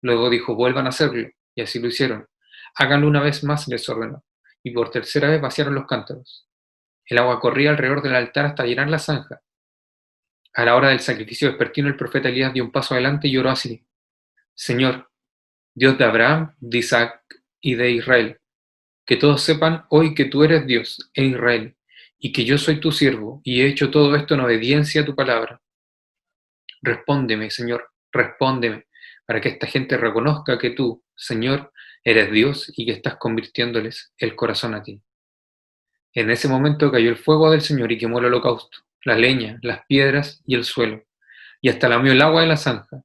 Luego 0.00 0.30
dijo, 0.30 0.54
vuelvan 0.54 0.86
a 0.86 0.88
hacerlo, 0.88 1.28
y 1.54 1.60
así 1.60 1.78
lo 1.78 1.88
hicieron. 1.88 2.26
Háganlo 2.76 3.06
una 3.06 3.20
vez 3.20 3.44
más, 3.44 3.68
les 3.68 3.86
ordenó, 3.86 4.24
y 4.62 4.70
por 4.70 4.90
tercera 4.90 5.28
vez 5.28 5.42
vaciaron 5.42 5.74
los 5.74 5.86
cántaros. 5.86 6.48
El 7.04 7.18
agua 7.18 7.38
corría 7.38 7.68
alrededor 7.68 8.00
del 8.02 8.14
altar 8.14 8.46
hasta 8.46 8.64
llenar 8.64 8.88
la 8.88 8.98
zanja. 8.98 9.42
A 10.54 10.64
la 10.64 10.74
hora 10.74 10.88
del 10.88 11.00
sacrificio 11.00 11.48
despertino, 11.48 11.88
el 11.88 11.96
profeta 11.96 12.30
Elías 12.30 12.54
dio 12.54 12.64
un 12.64 12.72
paso 12.72 12.94
adelante 12.94 13.28
y 13.28 13.36
oró 13.36 13.50
así. 13.50 13.86
Señor, 14.54 15.10
Dios 15.74 15.98
de 15.98 16.04
Abraham, 16.04 16.54
de 16.60 16.78
Isaac 16.78 17.22
y 17.60 17.74
de 17.74 17.90
Israel, 17.90 18.40
que 19.06 19.16
todos 19.16 19.42
sepan 19.42 19.84
hoy 19.90 20.14
que 20.14 20.26
tú 20.26 20.44
eres 20.44 20.66
Dios 20.66 21.10
en 21.14 21.32
Israel, 21.32 21.76
y 22.18 22.32
que 22.32 22.44
yo 22.44 22.56
soy 22.56 22.80
tu 22.80 22.90
siervo, 22.90 23.40
y 23.44 23.60
he 23.60 23.66
hecho 23.66 23.90
todo 23.90 24.14
esto 24.16 24.34
en 24.34 24.40
obediencia 24.40 25.02
a 25.02 25.04
tu 25.04 25.14
palabra. 25.14 25.60
Respóndeme, 26.80 27.50
Señor, 27.50 27.90
respóndeme, 28.12 28.86
para 29.26 29.40
que 29.40 29.50
esta 29.50 29.66
gente 29.66 29.96
reconozca 29.96 30.58
que 30.58 30.70
tú, 30.70 31.04
Señor, 31.14 31.72
eres 32.02 32.30
Dios 32.30 32.72
y 32.76 32.86
que 32.86 32.92
estás 32.92 33.16
convirtiéndoles 33.16 34.12
el 34.18 34.36
corazón 34.36 34.74
a 34.74 34.82
ti. 34.82 35.00
En 36.12 36.30
ese 36.30 36.48
momento 36.48 36.92
cayó 36.92 37.10
el 37.10 37.16
fuego 37.16 37.50
del 37.50 37.60
Señor 37.60 37.90
y 37.90 37.98
quemó 37.98 38.18
el 38.18 38.26
holocausto, 38.26 38.78
la 39.04 39.16
leña, 39.16 39.58
las 39.62 39.84
piedras 39.86 40.42
y 40.46 40.54
el 40.54 40.64
suelo, 40.64 41.02
y 41.60 41.68
hasta 41.68 41.88
lamió 41.88 42.12
el 42.12 42.22
agua 42.22 42.42
de 42.42 42.46
la 42.46 42.56
zanja. 42.56 43.02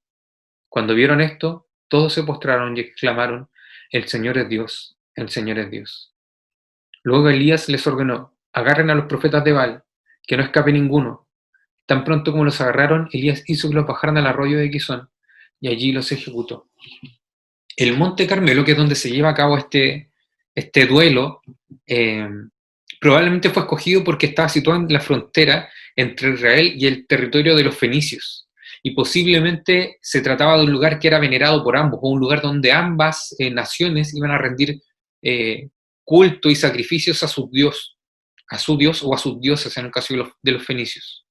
Cuando 0.68 0.94
vieron 0.94 1.20
esto, 1.22 1.68
todos 1.88 2.14
se 2.14 2.24
postraron 2.24 2.78
y 2.78 2.82
exclamaron, 2.82 3.50
El 3.92 4.08
Señor 4.08 4.38
es 4.38 4.48
Dios, 4.48 4.99
el 5.22 5.30
Señor 5.30 5.60
es 5.60 5.72
Dios. 5.72 6.14
Luego 7.04 7.30
Elías 7.30 7.70
les 7.70 7.86
ordenó, 7.88 8.38
agarren 8.54 8.90
a 8.90 8.96
los 8.96 9.06
profetas 9.06 9.44
de 9.44 9.54
Baal, 9.54 9.84
que 10.26 10.38
no 10.38 10.44
escape 10.44 10.72
ninguno. 10.72 11.28
Tan 11.86 12.04
pronto 12.04 12.32
como 12.32 12.46
los 12.46 12.60
agarraron, 12.62 13.10
Elías 13.12 13.44
hizo 13.48 13.70
que 13.70 13.76
los 13.76 13.88
bajaran 13.88 14.18
al 14.18 14.28
arroyo 14.28 14.58
de 14.58 14.70
Quizón, 14.70 15.10
y 15.60 15.70
allí 15.70 15.92
los 15.92 16.12
ejecutó. 16.12 16.70
El 17.76 17.98
Monte 17.98 18.28
Carmelo, 18.28 18.64
que 18.64 18.72
es 18.72 18.78
donde 18.78 18.96
se 18.96 19.10
lleva 19.10 19.30
a 19.30 19.34
cabo 19.34 19.58
este, 19.58 20.12
este 20.54 20.86
duelo, 20.86 21.42
eh, 21.88 22.28
probablemente 23.00 23.50
fue 23.50 23.64
escogido 23.64 24.04
porque 24.04 24.28
estaba 24.28 24.50
situado 24.50 24.80
en 24.80 24.92
la 24.92 25.00
frontera 25.00 25.70
entre 25.96 26.34
Israel 26.34 26.74
y 26.76 26.86
el 26.88 27.08
territorio 27.08 27.56
de 27.56 27.64
los 27.64 27.76
fenicios. 27.76 28.48
Y 28.84 28.92
posiblemente 28.92 29.98
se 30.02 30.22
trataba 30.22 30.58
de 30.58 30.66
un 30.66 30.72
lugar 30.72 31.00
que 31.00 31.08
era 31.08 31.20
venerado 31.20 31.64
por 31.64 31.76
ambos, 31.76 32.00
o 32.04 32.10
un 32.10 32.20
lugar 32.20 32.42
donde 32.42 32.72
ambas 32.72 33.36
eh, 33.40 33.50
naciones 33.50 34.14
iban 34.14 34.32
a 34.32 34.38
rendir 34.38 34.82
eh, 35.22 35.70
culto 36.04 36.50
y 36.50 36.56
sacrificios 36.56 37.22
a 37.24 37.28
su 37.28 37.50
dios, 37.52 37.98
a 38.50 38.58
su 38.58 38.78
dios 38.78 39.04
o 39.04 39.14
a 39.14 39.18
sus 39.18 39.40
dioses 39.40 39.76
en 39.78 39.86
el 39.86 39.92
caso 39.92 40.14
de 40.42 40.52
los, 40.52 40.66
fenicios. 40.66 41.26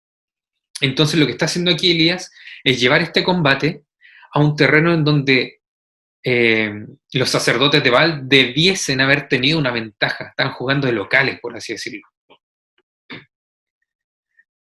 Entonces 0.80 1.18
lo 1.18 1.26
que 1.26 1.32
está 1.32 1.46
haciendo 1.46 1.70
aquí 1.70 1.90
Elías 1.90 2.30
es 2.62 2.80
llevar 2.80 3.02
este 3.02 3.24
combate 3.24 3.84
a 4.32 4.40
un 4.40 4.54
terreno 4.54 4.94
en 4.94 5.04
donde 5.04 5.60
eh, 6.22 6.86
los 7.12 7.28
sacerdotes 7.28 7.82
de 7.82 7.90
Baal 7.90 8.28
debiesen 8.28 9.00
haber 9.00 9.28
tenido 9.28 9.58
una 9.58 9.70
ventaja, 9.70 10.28
están 10.28 10.52
jugando 10.52 10.86
de 10.86 10.92
locales, 10.92 11.40
por 11.40 11.56
así 11.56 11.72
decirlo. 11.72 12.06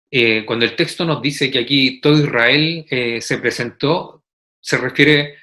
Eh, 0.10 0.46
cuando 0.46 0.66
el 0.66 0.76
texto 0.76 1.04
nos 1.04 1.22
dice 1.22 1.52
que 1.52 1.60
aquí 1.60 2.00
todo 2.00 2.18
Israel 2.18 2.86
eh, 2.90 3.22
se 3.22 3.38
presentó, 3.40 4.24
se 4.60 4.78
refiere 4.78 5.36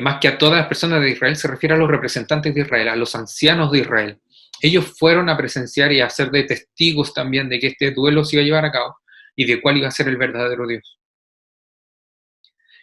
más 0.00 0.18
que 0.20 0.28
a 0.28 0.38
todas 0.38 0.58
las 0.58 0.68
personas 0.68 1.00
de 1.00 1.10
Israel, 1.10 1.34
se 1.34 1.48
refiere 1.48 1.74
a 1.74 1.78
los 1.78 1.90
representantes 1.90 2.54
de 2.54 2.60
Israel, 2.60 2.88
a 2.88 2.96
los 2.96 3.16
ancianos 3.16 3.72
de 3.72 3.80
Israel. 3.80 4.20
Ellos 4.60 4.94
fueron 4.96 5.28
a 5.28 5.36
presenciar 5.36 5.90
y 5.90 6.00
a 6.00 6.08
ser 6.08 6.30
de 6.30 6.44
testigos 6.44 7.12
también 7.12 7.48
de 7.48 7.58
que 7.58 7.66
este 7.68 7.90
duelo 7.90 8.24
se 8.24 8.36
iba 8.36 8.42
a 8.42 8.46
llevar 8.46 8.64
a 8.64 8.70
cabo 8.70 8.96
y 9.34 9.44
de 9.44 9.60
cuál 9.60 9.78
iba 9.78 9.88
a 9.88 9.90
ser 9.90 10.06
el 10.06 10.16
verdadero 10.16 10.68
Dios. 10.68 11.00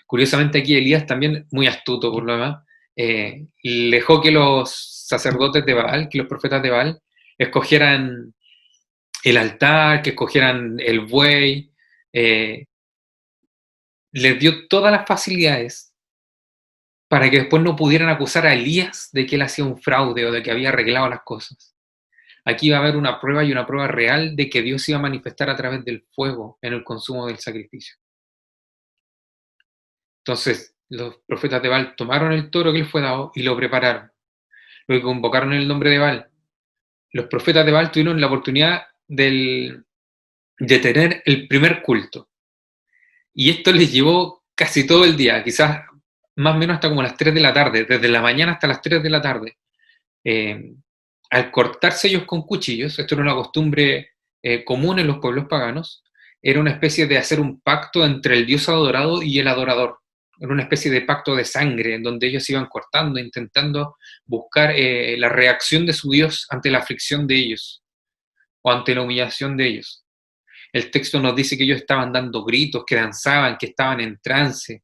Curiosamente 0.05 0.59
aquí 0.59 0.75
Elías 0.75 1.05
también, 1.05 1.47
muy 1.51 1.67
astuto 1.67 2.11
por 2.11 2.23
lo 2.23 2.33
demás, 2.33 2.65
eh, 2.95 3.45
dejó 3.63 4.19
que 4.19 4.31
los 4.31 5.05
sacerdotes 5.07 5.65
de 5.65 5.73
Baal, 5.73 6.09
que 6.09 6.17
los 6.17 6.27
profetas 6.27 6.61
de 6.61 6.69
Baal, 6.69 7.01
escogieran 7.37 8.33
el 9.23 9.37
altar, 9.37 10.01
que 10.01 10.09
escogieran 10.09 10.79
el 10.79 11.01
buey, 11.01 11.71
eh, 12.11 12.65
les 14.11 14.39
dio 14.39 14.67
todas 14.67 14.91
las 14.91 15.07
facilidades 15.07 15.88
para 17.09 17.29
que 17.29 17.39
después 17.39 17.61
no 17.61 17.75
pudieran 17.75 18.07
acusar 18.07 18.45
a 18.45 18.53
Elías 18.53 19.09
de 19.11 19.25
que 19.25 19.35
él 19.35 19.41
hacía 19.41 19.65
un 19.65 19.81
fraude 19.81 20.25
o 20.25 20.31
de 20.31 20.41
que 20.41 20.51
había 20.51 20.69
arreglado 20.69 21.09
las 21.09 21.23
cosas. 21.23 21.75
Aquí 22.45 22.69
va 22.69 22.77
a 22.77 22.81
haber 22.81 22.95
una 22.95 23.19
prueba 23.19 23.43
y 23.43 23.51
una 23.51 23.65
prueba 23.65 23.87
real 23.87 24.35
de 24.35 24.49
que 24.49 24.61
Dios 24.61 24.87
iba 24.87 24.99
a 24.99 25.01
manifestar 25.01 25.49
a 25.49 25.55
través 25.55 25.83
del 25.83 26.05
fuego 26.11 26.57
en 26.61 26.73
el 26.73 26.83
consumo 26.83 27.27
del 27.27 27.39
sacrificio. 27.39 27.95
Entonces, 30.23 30.75
los 30.89 31.17
profetas 31.25 31.61
de 31.61 31.69
Baal 31.69 31.95
tomaron 31.95 32.31
el 32.31 32.49
toro 32.51 32.71
que 32.71 32.79
les 32.79 32.89
fue 32.89 33.01
dado 33.01 33.31
y 33.33 33.41
lo 33.41 33.57
prepararon. 33.57 34.11
Luego 34.87 35.09
convocaron 35.09 35.53
el 35.53 35.67
nombre 35.67 35.89
de 35.89 35.97
Baal. 35.97 36.29
Los 37.11 37.25
profetas 37.25 37.65
de 37.65 37.71
Baal 37.71 37.91
tuvieron 37.91 38.21
la 38.21 38.27
oportunidad 38.27 38.83
de 39.07 39.83
tener 40.59 41.23
el 41.25 41.47
primer 41.47 41.81
culto. 41.81 42.29
Y 43.33 43.49
esto 43.49 43.71
les 43.71 43.91
llevó 43.91 44.45
casi 44.53 44.85
todo 44.85 45.05
el 45.05 45.17
día, 45.17 45.43
quizás 45.43 45.85
más 46.39 46.55
o 46.55 46.57
menos 46.57 46.75
hasta 46.75 46.87
como 46.87 47.03
las 47.03 47.17
3 47.17 47.33
de 47.33 47.41
la 47.41 47.53
tarde, 47.53 47.85
desde 47.85 48.07
la 48.07 48.21
mañana 48.21 48.53
hasta 48.53 48.67
las 48.67 48.81
3 48.81 49.03
de 49.03 49.09
la 49.09 49.21
tarde. 49.21 49.57
Eh, 50.23 50.73
al 51.29 51.51
cortarse 51.51 52.07
ellos 52.07 52.23
con 52.23 52.43
cuchillos, 52.43 52.97
esto 52.97 53.15
era 53.15 53.23
una 53.23 53.35
costumbre 53.35 54.11
eh, 54.41 54.63
común 54.63 54.99
en 54.99 55.07
los 55.07 55.19
pueblos 55.19 55.47
paganos, 55.49 56.01
era 56.41 56.61
una 56.61 56.71
especie 56.71 57.07
de 57.07 57.17
hacer 57.17 57.41
un 57.41 57.59
pacto 57.59 58.05
entre 58.05 58.37
el 58.37 58.45
dios 58.45 58.69
adorado 58.69 59.21
y 59.21 59.37
el 59.39 59.49
adorador. 59.49 59.99
Era 60.39 60.53
una 60.53 60.63
especie 60.63 60.89
de 60.89 61.01
pacto 61.01 61.35
de 61.35 61.43
sangre 61.43 61.95
en 61.95 62.03
donde 62.03 62.27
ellos 62.27 62.49
iban 62.49 62.67
cortando, 62.67 63.19
intentando 63.19 63.97
buscar 64.25 64.71
eh, 64.71 65.17
la 65.17 65.27
reacción 65.27 65.85
de 65.85 65.91
su 65.91 66.09
Dios 66.09 66.47
ante 66.49 66.71
la 66.71 66.77
aflicción 66.77 67.27
de 67.27 67.35
ellos 67.35 67.83
o 68.61 68.71
ante 68.71 68.95
la 68.95 69.01
humillación 69.01 69.57
de 69.57 69.67
ellos. 69.67 70.05
El 70.71 70.89
texto 70.89 71.19
nos 71.19 71.35
dice 71.35 71.57
que 71.57 71.65
ellos 71.65 71.81
estaban 71.81 72.13
dando 72.13 72.45
gritos, 72.45 72.85
que 72.87 72.95
danzaban, 72.95 73.57
que 73.57 73.65
estaban 73.65 73.99
en 73.99 74.17
trance. 74.21 74.83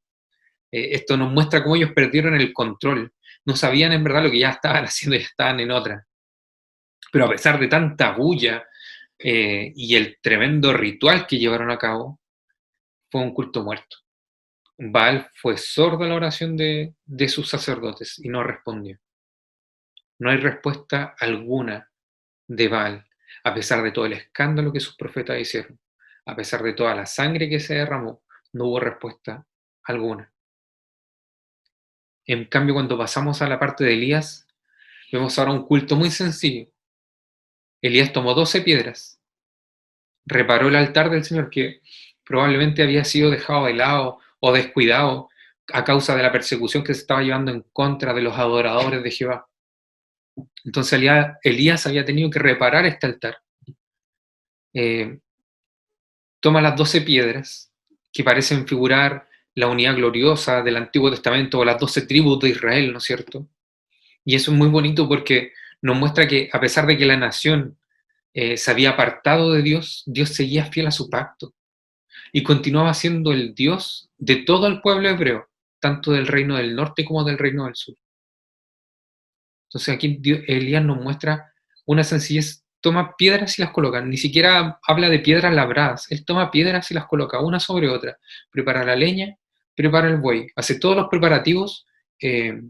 Eh, 0.75 0.93
esto 0.93 1.15
nos 1.15 1.31
muestra 1.31 1.63
cómo 1.63 1.77
ellos 1.77 1.93
perdieron 1.93 2.35
el 2.35 2.51
control. 2.51 3.13
No 3.45 3.55
sabían 3.55 3.93
en 3.93 4.03
verdad 4.03 4.23
lo 4.23 4.31
que 4.31 4.39
ya 4.39 4.49
estaban 4.49 4.83
haciendo, 4.85 5.17
ya 5.17 5.23
estaban 5.23 5.59
en 5.61 5.71
otra. 5.71 6.05
Pero 7.13 7.25
a 7.25 7.29
pesar 7.29 7.57
de 7.57 7.67
tanta 7.67 8.11
bulla 8.11 8.67
eh, 9.17 9.71
y 9.73 9.95
el 9.95 10.17
tremendo 10.21 10.73
ritual 10.73 11.25
que 11.25 11.39
llevaron 11.39 11.71
a 11.71 11.77
cabo, 11.77 12.19
fue 13.09 13.21
un 13.21 13.33
culto 13.33 13.63
muerto. 13.63 13.97
Baal 14.77 15.29
fue 15.33 15.57
sordo 15.57 16.03
a 16.03 16.07
la 16.09 16.15
oración 16.15 16.57
de, 16.57 16.93
sus 17.29 17.47
sacerdotes 17.47 18.19
y 18.19 18.27
no 18.27 18.43
respondió. 18.43 18.99
No 20.19 20.29
hay 20.29 20.37
respuesta 20.37 21.15
alguna 21.17 21.89
de 22.47 22.67
Baal, 22.67 23.07
a 23.45 23.53
pesar 23.53 23.81
de 23.81 23.93
todo 23.93 24.07
el 24.07 24.13
escándalo 24.13 24.73
que 24.73 24.81
sus 24.81 24.97
profetas 24.97 25.39
hicieron, 25.39 25.79
a 26.25 26.35
pesar 26.35 26.61
de 26.63 26.73
toda 26.73 26.93
la 26.93 27.05
sangre 27.05 27.47
que 27.47 27.61
se 27.61 27.75
derramó, 27.75 28.23
no 28.51 28.65
hubo 28.65 28.81
respuesta 28.81 29.47
alguna. 29.83 30.34
En 32.25 32.45
cambio, 32.45 32.73
cuando 32.73 32.97
pasamos 32.97 33.41
a 33.41 33.47
la 33.47 33.59
parte 33.59 33.83
de 33.83 33.93
Elías, 33.93 34.47
vemos 35.11 35.37
ahora 35.37 35.51
un 35.51 35.65
culto 35.65 35.95
muy 35.95 36.11
sencillo. 36.11 36.67
Elías 37.81 38.11
tomó 38.11 38.33
doce 38.33 38.61
piedras, 38.61 39.19
reparó 40.25 40.67
el 40.67 40.75
altar 40.75 41.09
del 41.09 41.23
Señor 41.23 41.49
que 41.49 41.81
probablemente 42.23 42.81
había 42.81 43.05
sido 43.05 43.29
dejado 43.29 43.65
de 43.65 43.73
lado 43.73 44.19
o 44.39 44.51
descuidado 44.51 45.29
a 45.71 45.83
causa 45.83 46.15
de 46.15 46.23
la 46.23 46.31
persecución 46.31 46.83
que 46.83 46.93
se 46.93 47.01
estaba 47.01 47.21
llevando 47.21 47.51
en 47.51 47.61
contra 47.71 48.13
de 48.13 48.21
los 48.21 48.37
adoradores 48.37 49.03
de 49.03 49.11
Jehová. 49.11 49.47
Entonces 50.63 50.99
Elías 51.43 51.87
había 51.87 52.05
tenido 52.05 52.29
que 52.29 52.39
reparar 52.39 52.85
este 52.85 53.05
altar. 53.05 53.37
Eh, 54.73 55.19
toma 56.39 56.61
las 56.61 56.75
doce 56.75 57.01
piedras 57.01 57.71
que 58.11 58.23
parecen 58.23 58.67
figurar 58.67 59.27
la 59.55 59.67
unidad 59.67 59.95
gloriosa 59.95 60.61
del 60.61 60.75
Antiguo 60.75 61.09
Testamento 61.09 61.59
o 61.59 61.65
las 61.65 61.79
doce 61.79 62.01
tribus 62.01 62.39
de 62.41 62.49
Israel, 62.49 62.91
¿no 62.91 62.99
es 62.99 63.05
cierto? 63.05 63.47
Y 64.25 64.35
eso 64.35 64.51
es 64.51 64.57
muy 64.57 64.67
bonito 64.67 65.07
porque 65.07 65.53
nos 65.81 65.97
muestra 65.97 66.27
que 66.27 66.49
a 66.51 66.59
pesar 66.59 66.85
de 66.85 66.97
que 66.97 67.05
la 67.05 67.17
nación 67.17 67.77
eh, 68.33 68.57
se 68.57 68.71
había 68.71 68.91
apartado 68.91 69.53
de 69.53 69.61
Dios, 69.61 70.03
Dios 70.05 70.29
seguía 70.29 70.65
fiel 70.65 70.87
a 70.87 70.91
su 70.91 71.09
pacto 71.09 71.53
y 72.33 72.43
continuaba 72.43 72.93
siendo 72.93 73.31
el 73.31 73.55
Dios 73.55 74.09
de 74.17 74.37
todo 74.37 74.67
el 74.67 74.81
pueblo 74.81 75.07
hebreo, 75.07 75.47
tanto 75.79 76.11
del 76.11 76.27
reino 76.27 76.57
del 76.57 76.75
norte 76.75 77.05
como 77.05 77.23
del 77.23 77.37
reino 77.37 77.65
del 77.65 77.75
sur. 77.75 77.95
Entonces 79.69 79.95
aquí 79.95 80.21
Elías 80.47 80.83
nos 80.83 80.97
muestra 80.97 81.53
una 81.85 82.03
sencillez, 82.03 82.65
toma 82.81 83.15
piedras 83.15 83.57
y 83.57 83.61
las 83.61 83.71
coloca, 83.71 84.01
ni 84.01 84.17
siquiera 84.17 84.79
habla 84.85 85.09
de 85.09 85.19
piedras 85.19 85.53
labradas, 85.53 86.11
él 86.11 86.25
toma 86.25 86.51
piedras 86.51 86.91
y 86.91 86.93
las 86.93 87.05
coloca 87.05 87.39
una 87.39 87.59
sobre 87.59 87.89
otra, 87.89 88.17
prepara 88.51 88.83
la 88.83 88.95
leña, 88.95 89.37
prepara 89.75 90.07
el 90.07 90.17
buey, 90.17 90.47
hace 90.55 90.79
todos 90.79 90.95
los 90.95 91.07
preparativos 91.09 91.85
eh, 92.21 92.61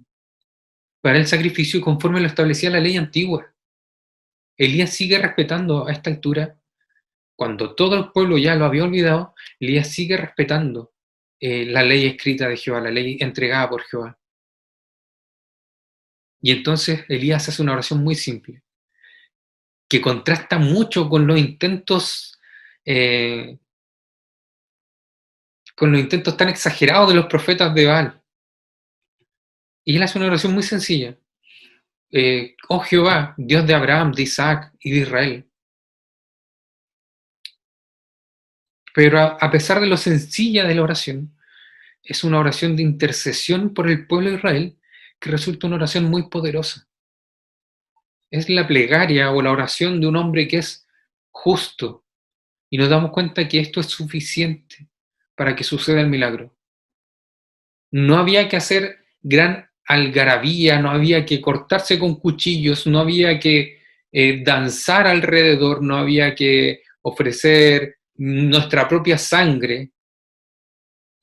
para 1.01 1.17
el 1.17 1.27
sacrificio 1.27 1.81
conforme 1.81 2.19
lo 2.19 2.27
establecía 2.27 2.69
la 2.69 2.79
ley 2.79 2.97
antigua. 2.97 3.53
Elías 4.57 4.91
sigue 4.91 5.19
respetando 5.19 5.87
a 5.87 5.91
esta 5.91 6.09
altura, 6.09 6.57
cuando 7.35 7.75
todo 7.75 7.95
el 7.97 8.11
pueblo 8.11 8.37
ya 8.37 8.55
lo 8.55 8.65
había 8.65 8.85
olvidado, 8.85 9.35
Elías 9.59 9.91
sigue 9.91 10.17
respetando 10.17 10.93
eh, 11.39 11.65
la 11.65 11.83
ley 11.83 12.05
escrita 12.07 12.47
de 12.47 12.57
Jehová, 12.57 12.81
la 12.81 12.91
ley 12.91 13.17
entregada 13.19 13.69
por 13.69 13.83
Jehová. 13.83 14.17
Y 16.41 16.51
entonces 16.51 17.05
Elías 17.09 17.47
hace 17.49 17.61
una 17.61 17.73
oración 17.73 18.03
muy 18.03 18.15
simple, 18.15 18.63
que 19.89 20.01
contrasta 20.01 20.57
mucho 20.57 21.09
con 21.09 21.27
los 21.27 21.37
intentos, 21.37 22.39
eh, 22.85 23.57
con 25.75 25.91
los 25.91 25.99
intentos 25.99 26.37
tan 26.37 26.49
exagerados 26.49 27.09
de 27.09 27.15
los 27.15 27.25
profetas 27.25 27.73
de 27.73 27.85
Baal. 27.85 28.21
Y 29.83 29.97
él 29.97 30.03
hace 30.03 30.17
una 30.17 30.27
oración 30.27 30.53
muy 30.53 30.63
sencilla. 30.63 31.17
Eh, 32.11 32.55
oh 32.69 32.79
Jehová, 32.79 33.35
Dios 33.37 33.67
de 33.67 33.73
Abraham, 33.73 34.13
de 34.13 34.23
Isaac 34.23 34.73
y 34.79 34.91
de 34.91 34.97
Israel. 34.99 35.49
Pero 38.93 39.19
a, 39.19 39.51
pesar 39.51 39.81
de 39.81 39.87
lo 39.87 39.97
sencilla 39.97 40.63
de 40.63 40.73
la 40.73 40.83
oración, 40.83 41.37
es 42.01 42.23
una 42.23 42.39
oración 42.39 42.77
de 42.77 42.83
intercesión 42.83 43.73
por 43.73 43.89
el 43.89 44.07
pueblo 44.07 44.29
de 44.29 44.37
Israel 44.37 44.79
que 45.19 45.31
resulta 45.31 45.67
una 45.67 45.75
oración 45.75 46.05
muy 46.05 46.29
poderosa. 46.29 46.87
Es 48.31 48.49
la 48.49 48.65
plegaria 48.65 49.31
o 49.31 49.41
la 49.41 49.51
oración 49.51 49.99
de 49.99 50.07
un 50.07 50.15
hombre 50.15 50.47
que 50.47 50.59
es 50.59 50.87
justo 51.31 52.05
y 52.69 52.77
nos 52.77 52.89
damos 52.89 53.11
cuenta 53.11 53.47
que 53.47 53.59
esto 53.59 53.81
es 53.81 53.87
suficiente 53.87 54.89
para 55.35 55.55
que 55.55 55.63
suceda 55.63 56.01
el 56.01 56.09
milagro. 56.09 56.55
No 57.91 58.17
había 58.17 58.47
que 58.49 58.57
hacer 58.57 59.05
gran 59.21 59.69
algarabía, 59.85 60.79
no 60.79 60.89
había 60.89 61.25
que 61.25 61.39
cortarse 61.39 61.99
con 61.99 62.15
cuchillos, 62.15 62.87
no 62.87 62.99
había 62.99 63.39
que 63.39 63.79
eh, 64.11 64.43
danzar 64.43 65.07
alrededor, 65.07 65.83
no 65.83 65.97
había 65.97 66.33
que 66.33 66.81
ofrecer 67.01 67.97
nuestra 68.15 68.87
propia 68.87 69.17
sangre. 69.17 69.91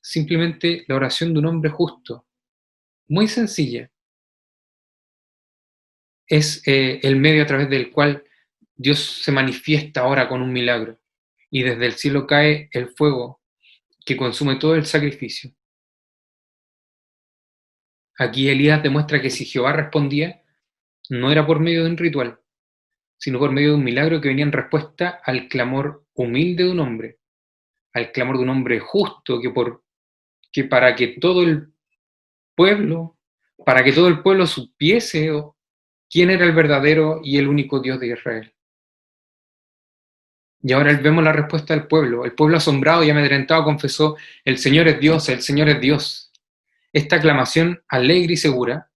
Simplemente 0.01 0.85
la 0.87 0.95
oración 0.95 1.33
de 1.33 1.39
un 1.39 1.45
hombre 1.45 1.69
justo, 1.69 2.27
muy 3.07 3.27
sencilla, 3.27 3.89
es 6.27 6.65
eh, 6.67 6.99
el 7.03 7.17
medio 7.17 7.43
a 7.43 7.45
través 7.45 7.69
del 7.69 7.91
cual 7.91 8.23
Dios 8.75 9.21
se 9.23 9.31
manifiesta 9.31 10.01
ahora 10.01 10.27
con 10.27 10.41
un 10.41 10.51
milagro. 10.51 10.99
Y 11.49 11.63
desde 11.63 11.85
el 11.85 11.93
cielo 11.93 12.25
cae 12.25 12.69
el 12.71 12.89
fuego 12.89 13.42
que 14.05 14.17
consume 14.17 14.55
todo 14.57 14.75
el 14.75 14.85
sacrificio. 14.85 15.51
Aquí 18.17 18.49
Elías 18.49 18.83
demuestra 18.83 19.21
que 19.21 19.29
si 19.29 19.45
Jehová 19.45 19.73
respondía, 19.73 20.43
no 21.09 21.31
era 21.31 21.45
por 21.45 21.59
medio 21.59 21.83
de 21.83 21.89
un 21.89 21.97
ritual, 21.97 22.39
sino 23.17 23.39
por 23.39 23.51
medio 23.51 23.69
de 23.69 23.75
un 23.75 23.83
milagro 23.83 24.21
que 24.21 24.29
venía 24.29 24.45
en 24.45 24.51
respuesta 24.51 25.21
al 25.23 25.47
clamor 25.47 26.05
humilde 26.13 26.65
de 26.65 26.71
un 26.71 26.79
hombre, 26.79 27.19
al 27.93 28.11
clamor 28.11 28.37
de 28.37 28.43
un 28.43 28.49
hombre 28.49 28.79
justo 28.79 29.41
que, 29.41 29.49
por, 29.49 29.83
que 30.51 30.63
para 30.65 30.95
que 30.95 31.19
todo 31.19 31.43
el 31.43 31.73
pueblo, 32.55 33.17
para 33.65 33.83
que 33.83 33.93
todo 33.93 34.07
el 34.07 34.21
pueblo 34.21 34.45
supiese 34.45 35.31
quién 36.09 36.29
era 36.29 36.45
el 36.45 36.53
verdadero 36.53 37.21
y 37.23 37.37
el 37.37 37.47
único 37.47 37.79
Dios 37.79 37.99
de 37.99 38.07
Israel. 38.07 38.53
Y 40.65 40.71
ahora 40.71 40.93
vemos 40.93 41.23
la 41.25 41.33
respuesta 41.33 41.75
del 41.75 41.87
pueblo. 41.87 42.23
El 42.23 42.31
pueblo 42.31 42.55
asombrado 42.55 43.03
y 43.03 43.09
amedrentado 43.09 43.65
confesó, 43.65 44.15
el 44.45 44.57
Señor 44.57 44.87
es 44.87 44.97
Dios, 44.97 45.27
el 45.27 45.41
Señor 45.41 45.67
es 45.67 45.81
Dios. 45.81 46.31
Esta 46.93 47.17
aclamación 47.17 47.83
alegre 47.89 48.33
y 48.33 48.37
segura 48.37 48.89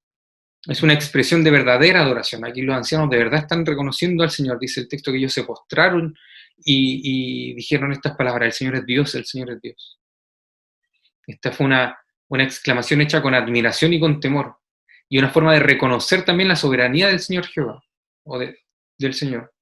es 0.66 0.82
una 0.82 0.94
expresión 0.94 1.44
de 1.44 1.52
verdadera 1.52 2.02
adoración. 2.02 2.46
Aquí 2.46 2.62
los 2.62 2.76
ancianos 2.76 3.10
de 3.10 3.18
verdad 3.18 3.42
están 3.42 3.66
reconociendo 3.66 4.24
al 4.24 4.32
Señor. 4.32 4.58
Dice 4.60 4.80
el 4.80 4.88
texto 4.88 5.12
que 5.12 5.18
ellos 5.18 5.34
se 5.34 5.44
postraron 5.44 6.18
y, 6.58 7.54
dijeron 7.54 7.92
estas 7.92 8.16
palabras, 8.16 8.48
el 8.48 8.54
Señor 8.54 8.76
es 8.76 8.86
Dios, 8.86 9.14
el 9.16 9.26
Señor 9.26 9.52
es 9.52 9.62
Dios. 9.62 10.00
Esta 11.26 11.52
fue 11.52 11.66
una, 11.66 12.00
una 12.30 12.44
exclamación 12.44 13.02
hecha 13.02 13.22
con 13.22 13.34
admiración 13.34 13.92
y 13.92 14.00
con 14.00 14.22
temor, 14.22 14.56
y 15.10 15.20
una 15.20 15.30
forma 15.30 15.54
de 15.54 15.60
reconocer 15.60 16.24
también 16.24 16.48
la 16.48 16.56
soberanía 16.56 17.10
del 17.10 17.20
Señor 17.20 17.46
Jehová, 17.48 17.84
o 18.24 18.40
del 18.40 19.14
Señor. 19.14 19.54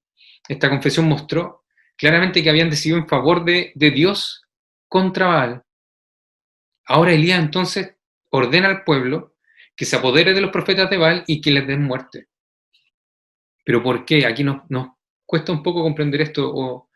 Esta 0.47 0.69
confesión 0.69 1.07
mostró 1.07 1.64
claramente 1.97 2.43
que 2.43 2.49
habían 2.49 2.69
decidido 2.69 2.97
en 2.97 3.07
favor 3.07 3.43
de, 3.45 3.71
de 3.75 3.91
Dios 3.91 4.43
contra 4.87 5.27
Baal. 5.27 5.63
Ahora 6.85 7.13
Elías 7.13 7.39
entonces 7.39 7.95
ordena 8.29 8.67
al 8.67 8.83
pueblo 8.83 9.35
que 9.75 9.85
se 9.85 9.95
apodere 9.95 10.33
de 10.33 10.41
los 10.41 10.51
profetas 10.51 10.89
de 10.89 10.97
Baal 10.97 11.23
y 11.27 11.41
que 11.41 11.51
les 11.51 11.67
den 11.67 11.83
muerte. 11.83 12.27
Pero 13.63 13.81
¿por 13.83 14.05
qué? 14.05 14.25
Aquí 14.25 14.43
nos, 14.43 14.61
cuesta 15.25 15.51
un 15.51 15.63
poco 15.63 15.81
comprender 15.81 16.21
esto 16.21 16.49
o, 16.53 16.89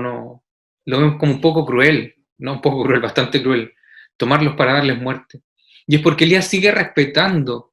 no. 0.00 0.44
Lo 0.84 0.98
vemos 0.98 1.16
como 1.18 1.32
un 1.32 1.40
poco 1.40 1.64
cruel, 1.64 2.14
no 2.38 2.54
un 2.54 2.60
poco 2.60 2.84
cruel, 2.84 3.00
bastante 3.00 3.42
cruel, 3.42 3.72
tomarlos 4.16 4.54
para 4.56 4.74
darles 4.74 5.00
muerte. 5.00 5.42
Y 5.86 5.96
es 5.96 6.02
porque 6.02 6.24
Elías 6.24 6.46
sigue 6.46 6.70
respetando 6.70 7.72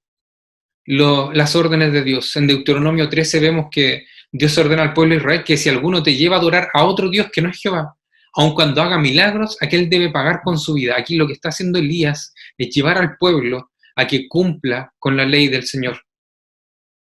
las 0.86 1.56
órdenes 1.56 1.92
de 1.92 2.04
Dios. 2.04 2.36
En 2.36 2.48
Deuteronomio 2.48 3.10
13 3.10 3.40
vemos 3.40 3.68
que 3.70 4.08
Dios 4.32 4.58
ordena 4.58 4.84
al 4.84 4.94
pueblo 4.94 5.16
de 5.16 5.22
Israel 5.22 5.44
que 5.44 5.58
si 5.58 5.70
alguno 5.70 6.04
te 6.04 6.16
lleva 6.16 6.36
a 6.36 6.40
adorar 6.40 6.70
a 6.74 6.86
otro 6.86 7.10
Dios 7.10 7.30
que 7.32 7.42
no 7.42 7.50
es 7.50 7.60
Jehová, 7.60 7.96
aun 8.34 8.54
cuando 8.54 8.82
haga 8.82 8.98
milagros, 8.98 9.58
aquel 9.60 9.90
debe 9.90 10.12
pagar 10.12 10.42
con 10.44 10.60
su 10.60 10.74
vida. 10.74 10.96
Aquí 10.98 11.16
lo 11.16 11.26
que 11.26 11.34
está 11.34 11.50
haciendo 11.50 11.80
Elías 11.80 12.34
es 12.58 12.70
llevar 12.70 12.98
al 12.98 13.18
pueblo 13.18 13.72
a 13.96 14.06
que 14.06 14.28
cumpla 14.28 14.94
con 15.00 15.18
la 15.18 15.26
ley 15.26 15.48
del 15.48 15.66
Señor. 15.66 16.06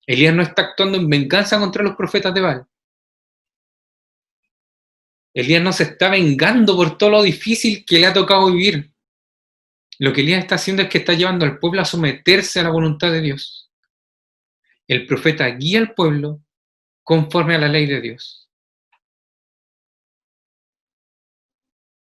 Elías 0.06 0.34
no 0.34 0.44
está 0.44 0.62
actuando 0.62 0.98
en 0.98 1.10
venganza 1.10 1.60
contra 1.60 1.84
los 1.84 1.96
profetas 1.96 2.34
de 2.34 2.42
Baal. 2.42 2.66
Elías 5.34 5.62
no 5.62 5.74
se 5.74 5.84
está 5.84 6.10
vengando 6.10 6.76
por 6.76 6.98
todo 6.98 7.10
lo 7.10 7.24
difícil 7.24 7.84
que 7.86 8.00
le 8.00 8.08
ha 8.08 8.14
tocado 8.14 8.52
vivir. 8.52 8.92
Lo 10.00 10.14
que 10.14 10.22
Elías 10.22 10.40
está 10.40 10.56
haciendo 10.56 10.84
es 10.84 10.90
que 10.90 11.00
está 11.00 11.14
llevando 11.14 11.46
al 11.46 11.60
pueblo 11.60 11.82
a 11.82 11.86
someterse 11.86 12.60
a 12.60 12.64
la 12.64 12.70
voluntad 12.70 13.12
de 13.12 13.22
Dios. 13.22 13.72
El 14.88 15.06
profeta 15.06 15.46
guía 15.48 15.80
al 15.80 15.94
pueblo 15.94 16.42
conforme 17.08 17.56
a 17.56 17.58
la 17.58 17.70
ley 17.70 17.86
de 17.86 18.02
Dios. 18.02 18.50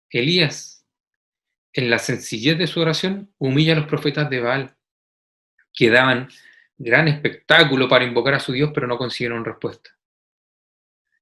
Elías, 0.10 0.88
en 1.74 1.90
la 1.90 2.00
sencillez 2.00 2.58
de 2.58 2.66
su 2.66 2.80
oración, 2.80 3.30
humilla 3.38 3.74
a 3.74 3.76
los 3.76 3.88
profetas 3.88 4.30
de 4.30 4.40
Baal, 4.40 4.78
que 5.74 5.90
daban 5.90 6.30
gran 6.78 7.10
espectáculo 7.10 7.90
para 7.90 8.06
invocar 8.06 8.36
a 8.36 8.40
su 8.40 8.54
Dios, 8.54 8.72
pero 8.74 8.88
no 8.88 8.98
consiguieron 8.98 9.44
respuesta. 9.44 9.90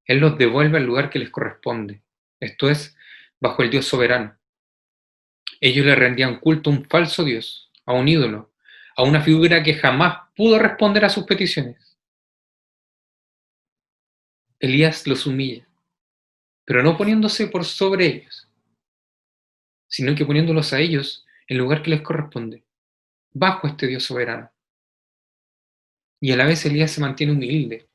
Él 0.05 0.19
los 0.19 0.37
devuelve 0.37 0.77
al 0.77 0.85
lugar 0.85 1.09
que 1.09 1.17
les 1.17 1.31
corresponde, 1.31 2.03
esto 2.39 2.69
es, 2.69 2.95
bajo 3.39 3.63
el 3.63 3.71
Dios 3.71 3.87
soberano. 3.87 4.37
Ellos 5.59 5.83
le 5.83 5.95
rendían 5.95 6.39
culto 6.39 6.69
a 6.69 6.73
un 6.73 6.85
falso 6.85 7.23
Dios, 7.23 7.71
a 7.87 7.93
un 7.93 8.07
ídolo, 8.07 8.53
a 8.95 9.01
una 9.01 9.21
figura 9.21 9.63
que 9.63 9.73
jamás 9.73 10.29
pudo 10.35 10.59
responder 10.59 11.05
a 11.05 11.09
sus 11.09 11.23
peticiones. 11.23 11.92
Elías 14.63 15.05
los 15.07 15.27
humilla, 15.27 15.67
pero 16.63 16.81
no 16.83 16.95
poniéndose 16.95 17.47
por 17.47 17.65
sobre 17.65 18.05
ellos, 18.05 18.47
sino 19.89 20.15
que 20.15 20.25
poniéndolos 20.25 20.71
a 20.71 20.79
ellos 20.79 21.25
en 21.49 21.57
el 21.57 21.63
lugar 21.63 21.83
que 21.83 21.89
les 21.89 22.01
corresponde, 22.01 22.63
bajo 23.33 23.67
este 23.67 23.87
Dios 23.87 24.05
soberano. 24.05 24.49
Y 26.21 26.31
a 26.31 26.37
la 26.37 26.45
vez 26.45 26.65
Elías 26.65 26.91
se 26.91 27.01
mantiene 27.01 27.33
humilde. 27.33 27.89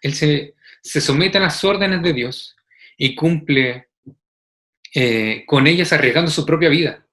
Él 0.00 0.14
se, 0.14 0.54
somete 0.80 1.38
a 1.38 1.40
las 1.40 1.64
órdenes 1.64 2.00
de 2.02 2.12
Dios 2.12 2.54
y 2.96 3.16
cumple 3.16 3.88
eh, 4.94 5.42
con 5.44 5.66
ellas 5.66 5.92
arriesgando 5.92 6.30
su 6.30 6.46
propia 6.46 6.68
vida. 6.68 7.04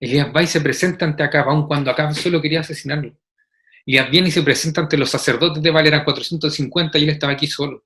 Elías 0.00 0.34
va 0.34 0.42
y 0.42 0.48
se 0.48 0.60
presenta 0.60 1.04
ante 1.04 1.22
Acab, 1.22 1.50
aun 1.50 1.68
cuando 1.68 1.88
Acab 1.88 2.12
solo 2.16 2.42
quería 2.42 2.60
asesinarlo. 2.62 3.16
Elías 3.86 4.10
viene 4.10 4.30
y 4.30 4.32
se 4.32 4.42
presenta 4.42 4.80
ante 4.80 4.96
los 4.96 5.10
sacerdotes 5.10 5.62
de 5.62 5.70
Baal, 5.70 5.86
eran 5.86 6.02
450 6.02 6.98
y 6.98 7.04
él 7.04 7.10
estaba 7.10 7.32
aquí 7.32 7.46
solo. 7.46 7.84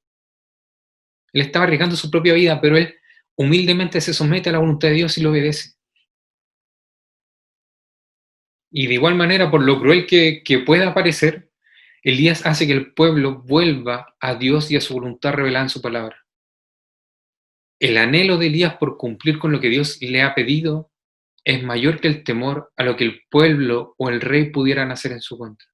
Él 1.33 1.43
estaba 1.43 1.65
arriesgando 1.65 1.97
su 1.97 2.11
propia 2.11 2.35
vida, 2.35 2.61
pero 2.61 2.77
él 2.77 2.95
humildemente 3.37 4.01
se 4.01 4.13
somete 4.13 4.49
a 4.49 4.53
la 4.53 4.59
voluntad 4.59 4.89
de 4.89 4.95
Dios 4.95 5.19
y 5.19 5.23
lo 5.23 5.31
obedece. 5.31 5.75
Y 8.71 8.87
de 8.87 8.95
igual 8.95 9.15
manera, 9.15 9.51
por 9.51 9.63
lo 9.63 9.81
cruel 9.81 10.07
que, 10.07 10.63
pueda 10.67 10.93
parecer, 10.93 11.51
Elías 12.03 12.45
hace 12.45 12.67
que 12.67 12.73
el 12.73 12.93
pueblo 12.93 13.43
vuelva 13.43 14.15
a 14.21 14.35
Dios 14.35 14.71
y 14.71 14.77
a 14.77 14.81
su 14.81 14.95
voluntad 14.95 15.33
revelada 15.33 15.65
en 15.65 15.71
su 15.71 15.81
palabra. 15.81 16.27
El 17.81 17.97
anhelo 17.97 18.39
de 18.39 18.49
Elías 18.49 18.77
por 18.77 18.97
cumplir 18.97 19.39
con 19.39 19.53
lo 19.53 19.61
que 19.61 19.69
Dios 19.69 19.99
le 20.03 20.23
ha 20.23 20.35
pedido 20.35 20.91
es 21.45 21.63
mayor 21.63 22.01
que 22.01 22.09
el 22.09 22.25
temor 22.25 22.73
a 22.77 22.85
lo 22.85 22.97
que 22.97 23.05
el 23.05 23.23
pueblo 23.31 23.95
o 23.97 24.09
el 24.09 24.21
rey 24.21 24.51
pudieran 24.51 24.91
hacer 24.91 25.13
en 25.13 25.21
su 25.21 25.39
contra. 25.39 25.67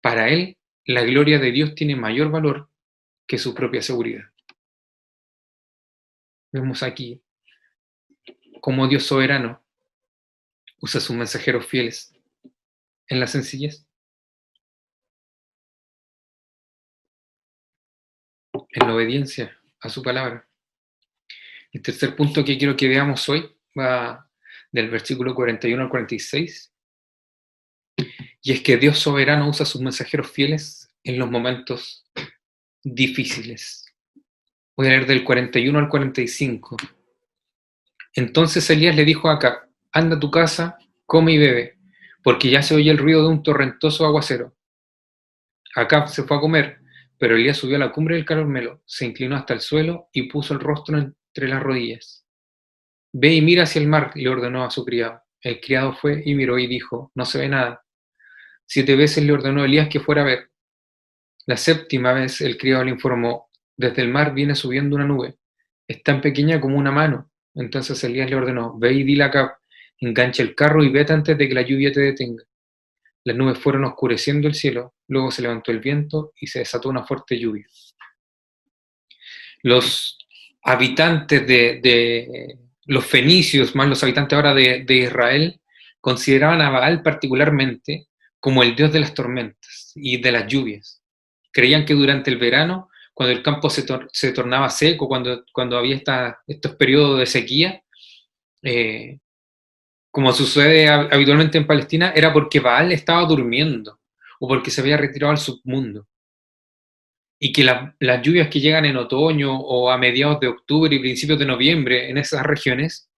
Para 0.00 0.28
él, 0.28 0.56
la 0.86 1.02
gloria 1.02 1.38
de 1.38 1.50
Dios 1.50 1.74
tiene 1.74 1.96
mayor 1.96 2.30
valor 2.30 2.70
que 3.26 3.38
su 3.38 3.54
propia 3.54 3.82
seguridad. 3.82 4.24
Vemos 6.52 6.82
aquí 6.82 7.22
cómo 8.60 8.86
Dios 8.86 9.04
soberano 9.04 9.62
usa 10.80 11.00
sus 11.00 11.16
mensajeros 11.16 11.66
fieles 11.66 12.14
en 13.08 13.20
la 13.20 13.26
sencillez. 13.26 13.86
en 18.74 18.88
la 18.88 18.94
obediencia 18.94 19.56
a 19.80 19.88
su 19.88 20.02
palabra. 20.02 20.48
El 21.72 21.82
tercer 21.82 22.14
punto 22.16 22.44
que 22.44 22.58
quiero 22.58 22.76
que 22.76 22.88
veamos 22.88 23.28
hoy 23.28 23.48
va 23.78 24.28
del 24.70 24.90
versículo 24.90 25.34
41 25.34 25.82
al 25.82 25.88
46. 25.88 26.72
Y 28.42 28.52
es 28.52 28.60
que 28.62 28.76
Dios 28.76 28.98
soberano 28.98 29.48
usa 29.48 29.62
a 29.62 29.66
sus 29.66 29.80
mensajeros 29.80 30.30
fieles 30.30 30.92
en 31.04 31.18
los 31.18 31.30
momentos 31.30 32.04
difíciles. 32.84 33.86
Voy 34.76 34.86
a 34.86 34.90
leer 34.90 35.06
del 35.06 35.24
41 35.24 35.78
al 35.78 35.88
45. 35.88 36.76
Entonces 38.14 38.68
Elías 38.70 38.94
le 38.94 39.04
dijo 39.04 39.28
a 39.28 39.34
Acab, 39.34 39.68
anda 39.90 40.16
a 40.16 40.20
tu 40.20 40.30
casa, 40.30 40.76
come 41.06 41.32
y 41.32 41.38
bebe, 41.38 41.78
porque 42.22 42.50
ya 42.50 42.62
se 42.62 42.74
oye 42.74 42.90
el 42.90 42.98
ruido 42.98 43.22
de 43.22 43.28
un 43.28 43.42
torrentoso 43.42 44.04
aguacero. 44.04 44.54
Acab 45.74 46.08
se 46.08 46.22
fue 46.22 46.36
a 46.36 46.40
comer, 46.40 46.78
pero 47.18 47.36
Elías 47.36 47.56
subió 47.56 47.76
a 47.76 47.80
la 47.80 47.92
cumbre 47.92 48.16
del 48.16 48.24
Carmelo, 48.24 48.82
se 48.84 49.06
inclinó 49.06 49.36
hasta 49.36 49.54
el 49.54 49.60
suelo 49.60 50.08
y 50.12 50.28
puso 50.28 50.54
el 50.54 50.60
rostro 50.60 50.98
entre 50.98 51.48
las 51.48 51.62
rodillas. 51.62 52.24
Ve 53.12 53.34
y 53.34 53.40
mira 53.40 53.64
hacia 53.64 53.80
el 53.80 53.88
mar, 53.88 54.12
le 54.14 54.28
ordenó 54.28 54.64
a 54.64 54.70
su 54.70 54.84
criado. 54.84 55.22
El 55.40 55.60
criado 55.60 55.94
fue 55.94 56.22
y 56.24 56.34
miró 56.34 56.58
y 56.58 56.66
dijo, 56.66 57.12
no 57.14 57.24
se 57.24 57.38
ve 57.38 57.48
nada. 57.48 57.84
Siete 58.66 58.96
veces 58.96 59.24
le 59.24 59.32
ordenó 59.32 59.64
Elías 59.64 59.88
que 59.88 60.00
fuera 60.00 60.22
a 60.22 60.24
ver. 60.24 60.50
La 61.46 61.56
séptima 61.56 62.12
vez 62.12 62.40
el 62.40 62.56
criado 62.56 62.84
le 62.84 62.90
informó, 62.90 63.50
desde 63.76 64.02
el 64.02 64.08
mar 64.08 64.34
viene 64.34 64.54
subiendo 64.54 64.96
una 64.96 65.04
nube. 65.04 65.36
Es 65.86 66.02
tan 66.02 66.20
pequeña 66.20 66.60
como 66.60 66.78
una 66.78 66.90
mano. 66.90 67.30
Entonces 67.54 68.02
Elías 68.02 68.30
le 68.30 68.36
ordenó, 68.36 68.78
ve 68.78 68.92
y 68.92 69.04
dile 69.04 69.24
acá, 69.24 69.58
engancha 69.98 70.42
el 70.42 70.54
carro 70.54 70.82
y 70.82 70.88
vete 70.88 71.12
antes 71.12 71.36
de 71.36 71.48
que 71.48 71.54
la 71.54 71.62
lluvia 71.62 71.92
te 71.92 72.00
detenga. 72.00 72.42
Las 73.24 73.36
nubes 73.36 73.58
fueron 73.58 73.84
oscureciendo 73.84 74.48
el 74.48 74.54
cielo, 74.54 74.94
luego 75.08 75.30
se 75.30 75.42
levantó 75.42 75.70
el 75.70 75.80
viento 75.80 76.32
y 76.38 76.46
se 76.46 76.60
desató 76.60 76.88
una 76.88 77.04
fuerte 77.04 77.38
lluvia. 77.38 77.66
Los 79.62 80.18
habitantes 80.62 81.46
de, 81.46 82.58
los 82.86 83.06
fenicios, 83.06 83.74
más 83.74 83.88
los 83.88 84.02
habitantes 84.02 84.36
ahora 84.36 84.52
de, 84.52 84.84
de 84.84 84.94
Israel, 84.94 85.60
consideraban 86.00 86.60
a 86.60 86.70
Baal 86.70 87.02
particularmente 87.02 88.08
como 88.38 88.62
el 88.62 88.76
dios 88.76 88.92
de 88.92 89.00
las 89.00 89.14
tormentas 89.14 89.92
y 89.94 90.20
de 90.20 90.32
las 90.32 90.46
lluvias. 90.46 91.03
Creían 91.54 91.84
que 91.84 91.94
durante 91.94 92.32
el 92.32 92.36
verano, 92.36 92.90
cuando 93.14 93.32
el 93.32 93.42
campo 93.42 93.70
se, 93.70 94.32
tornaba 94.32 94.68
seco, 94.68 95.06
cuando, 95.06 95.44
cuando 95.52 95.78
había 95.78 96.02
estos 96.48 96.74
periodos 96.74 97.20
de 97.20 97.26
sequía, 97.26 97.80
eh, 98.60 99.20
como 100.10 100.32
sucede 100.32 100.88
habitualmente 100.88 101.58
en 101.58 101.66
Palestina, 101.66 102.12
era 102.14 102.32
porque 102.32 102.58
Baal 102.58 102.90
estaba 102.90 103.24
durmiendo 103.24 104.00
o 104.40 104.48
porque 104.48 104.70
se 104.70 104.80
había 104.80 104.96
retirado 104.96 105.30
al 105.30 105.38
submundo. 105.38 106.08
Y 107.38 107.52
que 107.52 107.64
las 107.64 108.22
lluvias 108.22 108.48
que 108.48 108.60
llegan 108.60 108.84
en 108.84 108.96
otoño 108.96 109.56
o 109.56 109.90
a 109.90 109.98
mediados 109.98 110.40
de 110.40 110.48
octubre 110.48 110.94
y 110.94 110.98
principios 110.98 111.38
de 111.38 111.46
noviembre 111.46 112.10
en 112.10 112.18
esas 112.18 112.42
regiones, 112.42 113.08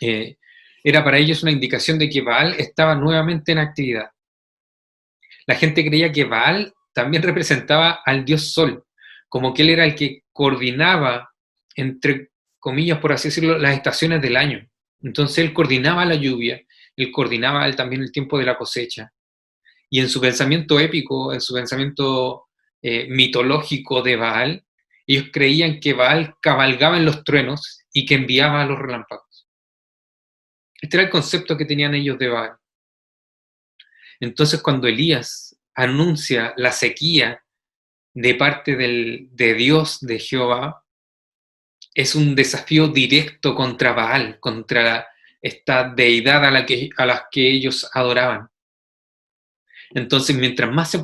eh, 0.00 0.36
era 0.82 1.04
para 1.04 1.18
ellos 1.18 1.42
una 1.42 1.52
indicación 1.52 1.98
de 1.98 2.08
que 2.08 2.22
Baal 2.22 2.54
estaba 2.58 2.96
nuevamente 2.96 3.52
en 3.52 3.58
actividad. 3.58 4.10
La 5.46 5.54
gente 5.54 5.84
creía 5.84 6.10
que 6.10 6.24
Baal 6.24 6.72
también 6.96 7.22
representaba 7.22 8.00
al 8.06 8.24
dios 8.24 8.54
Sol, 8.54 8.82
como 9.28 9.52
que 9.52 9.60
él 9.60 9.68
era 9.68 9.84
el 9.84 9.94
que 9.94 10.22
coordinaba, 10.32 11.30
entre 11.74 12.30
comillas, 12.58 13.00
por 13.00 13.12
así 13.12 13.28
decirlo, 13.28 13.58
las 13.58 13.74
estaciones 13.74 14.22
del 14.22 14.34
año. 14.34 14.66
Entonces 15.02 15.44
él 15.44 15.52
coordinaba 15.52 16.06
la 16.06 16.14
lluvia, 16.14 16.58
él 16.96 17.12
coordinaba 17.12 17.70
también 17.72 18.00
el 18.00 18.10
tiempo 18.10 18.38
de 18.38 18.46
la 18.46 18.56
cosecha. 18.56 19.12
Y 19.90 20.00
en 20.00 20.08
su 20.08 20.22
pensamiento 20.22 20.80
épico, 20.80 21.34
en 21.34 21.42
su 21.42 21.52
pensamiento 21.52 22.46
eh, 22.80 23.06
mitológico 23.10 24.00
de 24.00 24.16
Baal, 24.16 24.64
ellos 25.06 25.26
creían 25.30 25.80
que 25.80 25.92
Baal 25.92 26.36
cabalgaba 26.40 26.96
en 26.96 27.04
los 27.04 27.24
truenos 27.24 27.82
y 27.92 28.06
que 28.06 28.14
enviaba 28.14 28.62
a 28.62 28.66
los 28.66 28.78
relámpagos. 28.78 29.46
Este 30.80 30.96
era 30.96 31.04
el 31.04 31.10
concepto 31.10 31.58
que 31.58 31.66
tenían 31.66 31.94
ellos 31.94 32.18
de 32.18 32.28
Baal. 32.28 32.56
Entonces 34.18 34.62
cuando 34.62 34.86
Elías 34.86 35.55
anuncia 35.76 36.54
la 36.56 36.72
sequía 36.72 37.44
de 38.14 38.34
parte 38.34 38.76
del, 38.76 39.28
de 39.32 39.54
Dios, 39.54 40.00
de 40.00 40.18
Jehová, 40.18 40.84
es 41.94 42.14
un 42.14 42.34
desafío 42.34 42.88
directo 42.88 43.54
contra 43.54 43.92
Baal, 43.92 44.40
contra 44.40 45.06
esta 45.40 45.88
deidad 45.94 46.44
a 46.44 46.50
la 46.50 46.66
que, 46.66 46.90
a 46.96 47.06
las 47.06 47.24
que 47.30 47.48
ellos 47.48 47.88
adoraban. 47.92 48.48
Entonces, 49.90 50.34
mientras 50.34 50.72
más 50.72 50.90
se 50.90 51.00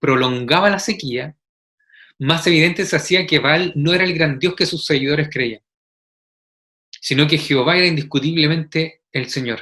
prolongaba 0.00 0.70
la 0.70 0.78
sequía, 0.78 1.36
más 2.18 2.46
evidente 2.46 2.84
se 2.86 2.96
hacía 2.96 3.26
que 3.26 3.38
Baal 3.38 3.72
no 3.76 3.92
era 3.92 4.04
el 4.04 4.14
gran 4.14 4.38
Dios 4.38 4.54
que 4.56 4.66
sus 4.66 4.86
seguidores 4.86 5.28
creían, 5.30 5.62
sino 7.00 7.26
que 7.26 7.38
Jehová 7.38 7.76
era 7.76 7.86
indiscutiblemente 7.86 9.02
el 9.12 9.28
Señor. 9.28 9.60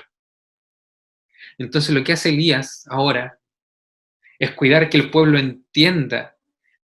Entonces 1.58 1.94
lo 1.94 2.04
que 2.04 2.12
hace 2.12 2.30
Elías 2.30 2.86
ahora 2.88 3.38
es 4.42 4.50
cuidar 4.54 4.90
que 4.90 4.96
el 4.96 5.08
pueblo 5.08 5.38
entienda 5.38 6.36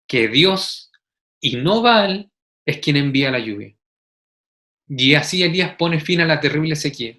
que 0.06 0.28
Dios 0.28 0.92
y 1.40 1.56
no 1.56 1.82
Baal 1.82 2.30
es 2.66 2.80
quien 2.80 2.98
envía 2.98 3.32
la 3.32 3.40
lluvia. 3.40 3.74
Y 4.90 5.14
así 5.14 5.42
Elías 5.42 5.74
pone 5.78 6.02
fin 6.02 6.20
a 6.20 6.26
la 6.26 6.42
terrible 6.42 6.76
sequía. 6.76 7.18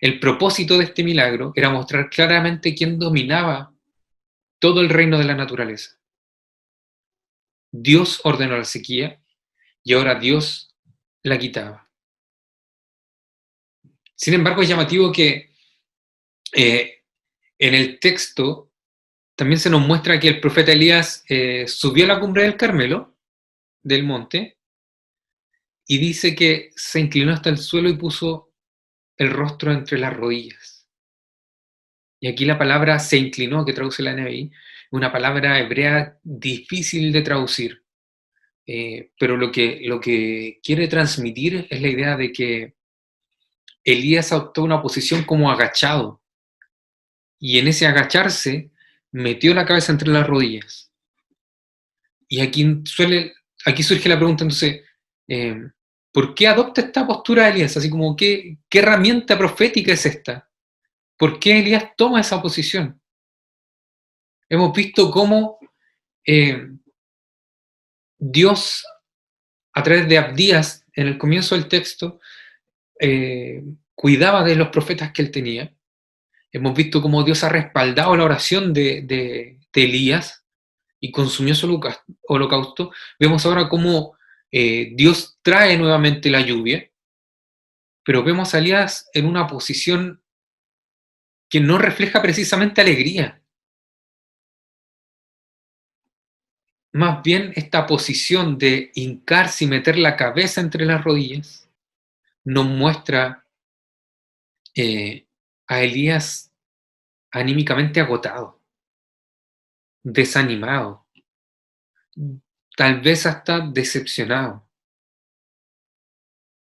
El 0.00 0.18
propósito 0.18 0.78
de 0.78 0.84
este 0.84 1.04
milagro 1.04 1.52
era 1.54 1.68
mostrar 1.68 2.08
claramente 2.08 2.74
quién 2.74 2.98
dominaba 2.98 3.74
todo 4.58 4.80
el 4.80 4.88
reino 4.88 5.18
de 5.18 5.24
la 5.24 5.34
naturaleza. 5.34 6.00
Dios 7.70 8.22
ordenó 8.24 8.56
la 8.56 8.64
sequía 8.64 9.22
y 9.82 9.92
ahora 9.92 10.14
Dios 10.14 10.74
la 11.22 11.38
quitaba. 11.38 11.90
Sin 14.14 14.32
embargo, 14.32 14.62
es 14.62 14.70
llamativo 14.70 15.12
que 15.12 15.52
eh, 16.50 17.02
en 17.58 17.74
el 17.74 18.00
texto 18.00 18.70
también 19.36 19.58
se 19.58 19.70
nos 19.70 19.86
muestra 19.86 20.20
que 20.20 20.28
el 20.28 20.40
profeta 20.40 20.72
Elías 20.72 21.24
eh, 21.28 21.66
subió 21.66 22.04
a 22.04 22.08
la 22.08 22.20
cumbre 22.20 22.42
del 22.42 22.56
Carmelo, 22.56 23.16
del 23.82 24.04
monte, 24.04 24.58
y 25.86 25.98
dice 25.98 26.34
que 26.34 26.70
se 26.76 27.00
inclinó 27.00 27.32
hasta 27.32 27.50
el 27.50 27.58
suelo 27.58 27.88
y 27.88 27.96
puso 27.96 28.52
el 29.16 29.30
rostro 29.30 29.72
entre 29.72 29.98
las 29.98 30.14
rodillas. 30.16 30.88
Y 32.20 32.28
aquí 32.28 32.44
la 32.44 32.58
palabra 32.58 32.98
se 32.98 33.18
inclinó, 33.18 33.64
que 33.64 33.74
traduce 33.74 34.02
la 34.02 34.14
NBI, 34.14 34.50
una 34.92 35.12
palabra 35.12 35.58
hebrea 35.58 36.18
difícil 36.22 37.12
de 37.12 37.22
traducir. 37.22 37.84
Eh, 38.66 39.10
pero 39.18 39.36
lo 39.36 39.52
que, 39.52 39.80
lo 39.82 40.00
que 40.00 40.58
quiere 40.62 40.88
transmitir 40.88 41.66
es 41.68 41.82
la 41.82 41.88
idea 41.88 42.16
de 42.16 42.32
que 42.32 42.76
Elías 43.82 44.32
adoptó 44.32 44.62
una 44.62 44.80
posición 44.80 45.24
como 45.24 45.50
agachado. 45.50 46.22
Y 47.38 47.58
en 47.58 47.68
ese 47.68 47.86
agacharse 47.86 48.70
metió 49.14 49.54
la 49.54 49.64
cabeza 49.64 49.92
entre 49.92 50.08
las 50.08 50.26
rodillas. 50.26 50.92
Y 52.28 52.40
aquí, 52.40 52.82
suele, 52.84 53.32
aquí 53.64 53.84
surge 53.84 54.08
la 54.08 54.16
pregunta 54.16 54.42
entonces, 54.42 54.82
eh, 55.28 55.56
¿por 56.12 56.34
qué 56.34 56.48
adopta 56.48 56.80
esta 56.80 57.06
postura 57.06 57.48
Elías? 57.48 57.76
Así 57.76 57.88
como, 57.88 58.16
¿qué, 58.16 58.58
¿qué 58.68 58.80
herramienta 58.80 59.38
profética 59.38 59.92
es 59.92 60.04
esta? 60.04 60.50
¿Por 61.16 61.38
qué 61.38 61.60
Elías 61.60 61.92
toma 61.96 62.20
esa 62.20 62.42
posición? 62.42 63.00
Hemos 64.48 64.74
visto 64.74 65.08
cómo 65.12 65.60
eh, 66.26 66.66
Dios, 68.18 68.84
a 69.74 69.82
través 69.84 70.08
de 70.08 70.18
Abdías, 70.18 70.84
en 70.92 71.06
el 71.06 71.18
comienzo 71.18 71.54
del 71.54 71.68
texto, 71.68 72.18
eh, 72.98 73.62
cuidaba 73.94 74.42
de 74.42 74.56
los 74.56 74.70
profetas 74.70 75.12
que 75.12 75.22
él 75.22 75.30
tenía. 75.30 75.72
Hemos 76.54 76.76
visto 76.76 77.02
cómo 77.02 77.24
Dios 77.24 77.42
ha 77.42 77.48
respaldado 77.48 78.16
la 78.16 78.22
oración 78.22 78.72
de, 78.72 79.58
Elías 79.72 80.46
y 81.00 81.10
consumió 81.10 81.52
su 81.52 81.80
holocausto. 82.28 82.92
Vemos 83.18 83.44
ahora 83.44 83.68
cómo 83.68 84.16
eh, 84.52 84.92
Dios 84.94 85.36
trae 85.42 85.76
nuevamente 85.76 86.30
la 86.30 86.40
lluvia, 86.40 86.88
pero 88.04 88.22
vemos 88.22 88.54
a 88.54 88.58
Elías 88.58 89.10
en 89.12 89.26
una 89.26 89.48
posición 89.48 90.22
que 91.50 91.58
no 91.58 91.76
refleja 91.76 92.22
precisamente 92.22 92.80
alegría. 92.80 93.42
Más 96.92 97.20
bien 97.24 97.52
esta 97.56 97.84
posición 97.84 98.58
de 98.58 98.92
hincarse 98.94 99.64
y 99.64 99.66
meter 99.66 99.98
la 99.98 100.14
cabeza 100.14 100.60
entre 100.60 100.86
las 100.86 101.02
rodillas 101.02 101.68
nos 102.44 102.66
muestra 102.66 103.44
eh, 104.76 105.26
a 105.66 105.82
Elías 105.82 106.52
anímicamente 107.30 108.00
agotado, 108.00 108.60
desanimado, 110.02 111.06
tal 112.76 113.00
vez 113.00 113.26
hasta 113.26 113.60
decepcionado. 113.60 114.68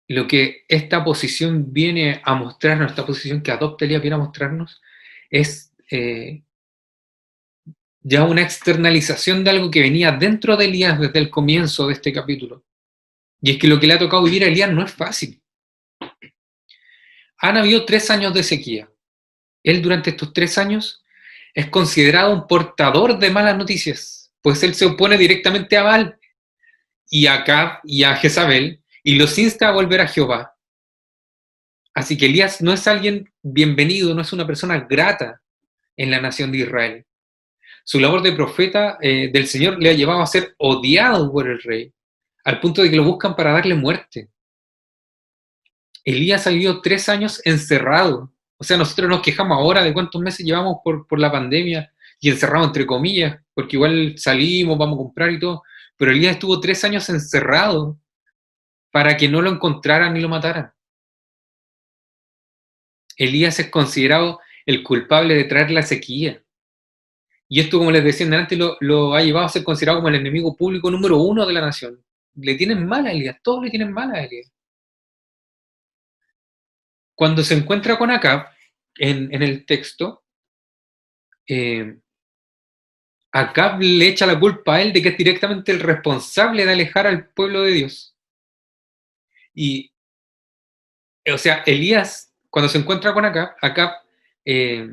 Lo 0.07 0.27
que 0.27 0.65
esta 0.67 1.03
posición 1.03 1.71
viene 1.71 2.21
a 2.25 2.33
mostrarnos, 2.33 2.91
esta 2.91 3.05
posición 3.05 3.41
que 3.41 3.51
adopta 3.51 3.85
Elías 3.85 4.01
viene 4.01 4.15
a 4.15 4.19
mostrarnos, 4.19 4.81
es 5.29 5.71
eh, 5.91 6.43
ya 8.01 8.23
una 8.23 8.41
externalización 8.41 9.43
de 9.43 9.51
algo 9.51 9.69
que 9.69 9.81
venía 9.81 10.11
dentro 10.11 10.57
de 10.57 10.65
Elías 10.65 10.99
desde 10.99 11.19
el 11.19 11.29
comienzo 11.29 11.87
de 11.87 11.93
este 11.93 12.11
capítulo. 12.11 12.65
Y 13.41 13.51
es 13.51 13.57
que 13.57 13.67
lo 13.67 13.79
que 13.79 13.87
le 13.87 13.93
ha 13.93 13.99
tocado 13.99 14.23
vivir 14.23 14.43
a 14.43 14.47
Elías 14.47 14.71
no 14.71 14.83
es 14.83 14.91
fácil. 14.91 15.41
Han 17.39 17.57
habido 17.57 17.85
tres 17.85 18.09
años 18.09 18.33
de 18.33 18.43
sequía. 18.43 18.89
Él 19.63 19.81
durante 19.81 20.11
estos 20.11 20.33
tres 20.33 20.57
años 20.57 21.03
es 21.53 21.69
considerado 21.69 22.33
un 22.33 22.47
portador 22.47 23.17
de 23.17 23.31
malas 23.31 23.57
noticias, 23.57 24.31
pues 24.41 24.61
él 24.63 24.75
se 24.75 24.85
opone 24.85 25.17
directamente 25.17 25.77
a 25.77 25.83
Baal 25.83 26.19
y 27.09 27.27
a 27.27 27.35
Acab 27.35 27.79
y 27.83 28.03
a 28.03 28.15
Jezabel 28.15 28.81
y 29.03 29.15
los 29.15 29.37
insta 29.37 29.69
a 29.69 29.71
volver 29.71 30.01
a 30.01 30.07
Jehová. 30.07 30.55
Así 31.93 32.17
que 32.17 32.27
Elías 32.27 32.61
no 32.61 32.71
es 32.71 32.87
alguien 32.87 33.31
bienvenido, 33.41 34.13
no 34.13 34.21
es 34.21 34.31
una 34.31 34.45
persona 34.45 34.79
grata 34.81 35.41
en 35.97 36.11
la 36.11 36.21
nación 36.21 36.51
de 36.51 36.59
Israel. 36.59 37.05
Su 37.83 37.99
labor 37.99 38.21
de 38.21 38.33
profeta 38.33 38.97
eh, 39.01 39.29
del 39.33 39.47
Señor 39.47 39.81
le 39.81 39.89
ha 39.89 39.93
llevado 39.93 40.21
a 40.21 40.27
ser 40.27 40.55
odiado 40.57 41.31
por 41.31 41.47
el 41.47 41.61
rey, 41.61 41.91
al 42.43 42.59
punto 42.59 42.81
de 42.81 42.89
que 42.89 42.95
lo 42.95 43.03
buscan 43.03 43.35
para 43.35 43.51
darle 43.51 43.75
muerte. 43.75 44.29
Elías 46.03 46.47
ha 46.47 46.51
vivido 46.51 46.81
tres 46.81 47.09
años 47.09 47.41
encerrado. 47.45 48.33
O 48.57 48.63
sea, 48.63 48.77
nosotros 48.77 49.09
nos 49.09 49.21
quejamos 49.21 49.57
ahora 49.57 49.83
de 49.83 49.93
cuántos 49.93 50.21
meses 50.21 50.45
llevamos 50.45 50.77
por, 50.83 51.07
por 51.07 51.19
la 51.19 51.31
pandemia 51.31 51.91
y 52.19 52.29
encerrado 52.29 52.65
entre 52.65 52.85
comillas, 52.85 53.39
porque 53.53 53.77
igual 53.77 54.15
salimos, 54.17 54.77
vamos 54.77 54.95
a 54.95 55.03
comprar 55.03 55.31
y 55.31 55.39
todo. 55.39 55.63
Pero 55.97 56.11
Elías 56.11 56.33
estuvo 56.33 56.59
tres 56.59 56.83
años 56.83 57.09
encerrado 57.09 57.99
para 58.91 59.15
que 59.17 59.29
no 59.29 59.41
lo 59.41 59.49
encontraran 59.49 60.13
ni 60.13 60.21
lo 60.21 60.29
mataran. 60.29 60.71
Elías 63.15 63.59
es 63.59 63.69
considerado 63.69 64.39
el 64.65 64.83
culpable 64.83 65.35
de 65.35 65.43
traer 65.43 65.71
la 65.71 65.81
sequía. 65.81 66.41
Y 67.47 67.59
esto, 67.59 67.79
como 67.79 67.91
les 67.91 68.03
decía 68.03 68.27
antes, 68.27 68.57
lo, 68.57 68.77
lo 68.79 69.13
ha 69.15 69.21
llevado 69.21 69.45
a 69.45 69.49
ser 69.49 69.63
considerado 69.63 69.99
como 69.99 70.09
el 70.09 70.15
enemigo 70.15 70.55
público 70.55 70.89
número 70.91 71.17
uno 71.17 71.45
de 71.45 71.53
la 71.53 71.61
nación. 71.61 72.03
Le 72.35 72.55
tienen 72.55 72.85
mal 72.85 73.07
a 73.07 73.11
Elías, 73.11 73.37
todos 73.41 73.63
le 73.63 73.69
tienen 73.69 73.91
mal 73.91 74.11
a 74.13 74.23
Elías. 74.23 74.51
Cuando 77.19 77.43
se 77.43 77.53
encuentra 77.53 77.97
con 77.97 78.11
Acab, 78.11 78.47
en, 78.95 79.43
el 79.43 79.65
texto, 79.65 80.23
eh, 81.45 81.99
Acab 83.33 83.81
le 83.81 84.07
echa 84.07 84.25
la 84.25 84.39
culpa 84.39 84.75
a 84.75 84.81
él 84.81 84.93
de 84.93 85.01
que 85.01 85.09
es 85.09 85.17
directamente 85.17 85.73
el 85.73 85.81
responsable 85.81 86.65
de 86.65 86.71
alejar 86.71 87.07
al 87.07 87.27
pueblo 87.27 87.63
de 87.63 87.71
Dios. 87.73 88.15
Y, 89.53 89.91
o 91.29 91.37
sea, 91.37 91.61
Elías, 91.65 92.33
cuando 92.49 92.69
se 92.69 92.77
encuentra 92.77 93.13
con 93.13 93.25
Acab, 93.25 93.49
Acab 93.61 93.95
eh, 94.45 94.87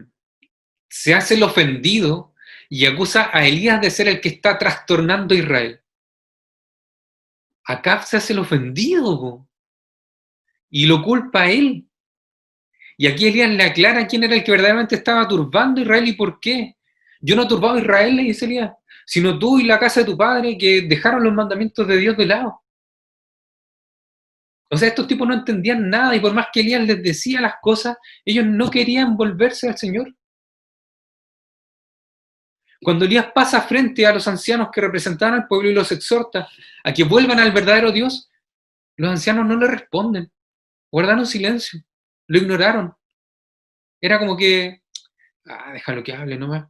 se 0.89 1.15
hace 1.15 1.35
el 1.35 1.45
ofendido 1.45 2.35
y 2.69 2.87
acusa 2.87 3.31
a 3.33 3.47
Elías 3.47 3.81
de 3.81 3.91
ser 3.93 4.09
el 4.09 4.21
que 4.21 4.31
está 4.31 4.59
trastornando 4.59 5.33
a 5.33 5.39
Israel. 5.39 5.81
Acab 7.63 8.05
se 8.05 8.17
hace 8.17 8.33
el 8.33 8.41
ofendido 8.41 9.49
y 10.69 10.87
lo 10.87 11.05
culpa 11.05 11.43
a 11.43 11.51
él. 11.53 11.89
Y 12.97 13.07
aquí 13.07 13.27
Elías 13.27 13.51
le 13.51 13.63
aclara 13.63 14.07
quién 14.07 14.25
era 14.25 14.35
el 14.35 14.43
que 14.43 14.53
verdaderamente 14.53 14.97
estaba 14.97 15.29
turbando 15.29 15.81
a 15.81 15.85
Israel 15.85 16.09
y 16.09 16.13
por 16.15 16.41
qué. 16.41 16.77
Yo 17.21 17.37
no 17.37 17.43
he 17.43 17.49
turbado 17.49 17.75
a 17.75 17.81
Israel, 17.81 18.17
le 18.17 18.23
dice 18.23 18.47
Elías, 18.47 18.73
sino 19.05 19.39
tú 19.39 19.59
y 19.59 19.65
la 19.65 19.79
casa 19.79 20.01
de 20.01 20.07
tu 20.07 20.17
padre 20.17 20.57
que 20.57 20.83
dejaron 20.83 21.23
los 21.23 21.35
mandamientos 21.35 21.87
de 21.87 21.97
Dios 21.97 22.17
de 22.17 22.27
lado. 22.27 22.63
O 24.71 24.77
sea, 24.77 24.89
estos 24.89 25.07
tipos 25.07 25.29
no 25.29 25.35
entendían 25.35 25.89
nada 25.89 26.17
y 26.17 26.21
por 26.21 26.35
más 26.35 26.49
que 26.53 26.61
Elías 26.61 26.85
les 26.85 27.03
decía 27.03 27.41
las 27.41 27.55
cosas, 27.61 27.97
ellos 28.25 28.47
no 28.47 28.71
querían 28.71 29.17
volverse 29.17 29.69
al 29.69 29.77
Señor. 29.77 30.15
Cuando 32.83 33.05
Elías 33.05 33.29
pasa 33.35 33.63
frente 33.63 34.07
a 34.07 34.13
los 34.13 34.27
ancianos 34.27 34.69
que 34.73 34.81
representaban 34.81 35.35
al 35.35 35.47
pueblo 35.47 35.71
y 35.71 35.75
los 35.75 35.93
exhorta 35.93 36.49
a 36.85 36.93
que 36.93 37.05
vuelvan 37.05 37.39
al 37.39 37.53
verdadero 37.53 37.93
Dios, 37.93 38.31
los 38.97 39.11
ancianos 39.11 39.47
no 39.47 39.57
le 39.57 39.67
responden, 39.67 40.33
guardaron 40.91 41.27
silencio, 41.27 41.81
lo 42.29 42.39
ignoraron. 42.39 42.95
Era 44.01 44.19
como 44.19 44.37
que, 44.37 44.83
ah, 45.47 45.73
déjalo 45.73 46.03
que 46.03 46.13
hable 46.13 46.37
nomás. 46.37 46.69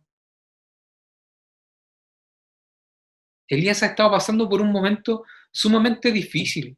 Elías 3.49 3.83
ha 3.83 3.87
estado 3.87 4.11
pasando 4.11 4.49
por 4.49 4.61
un 4.61 4.73
momento 4.73 5.25
sumamente 5.53 6.11
difícil, 6.11 6.77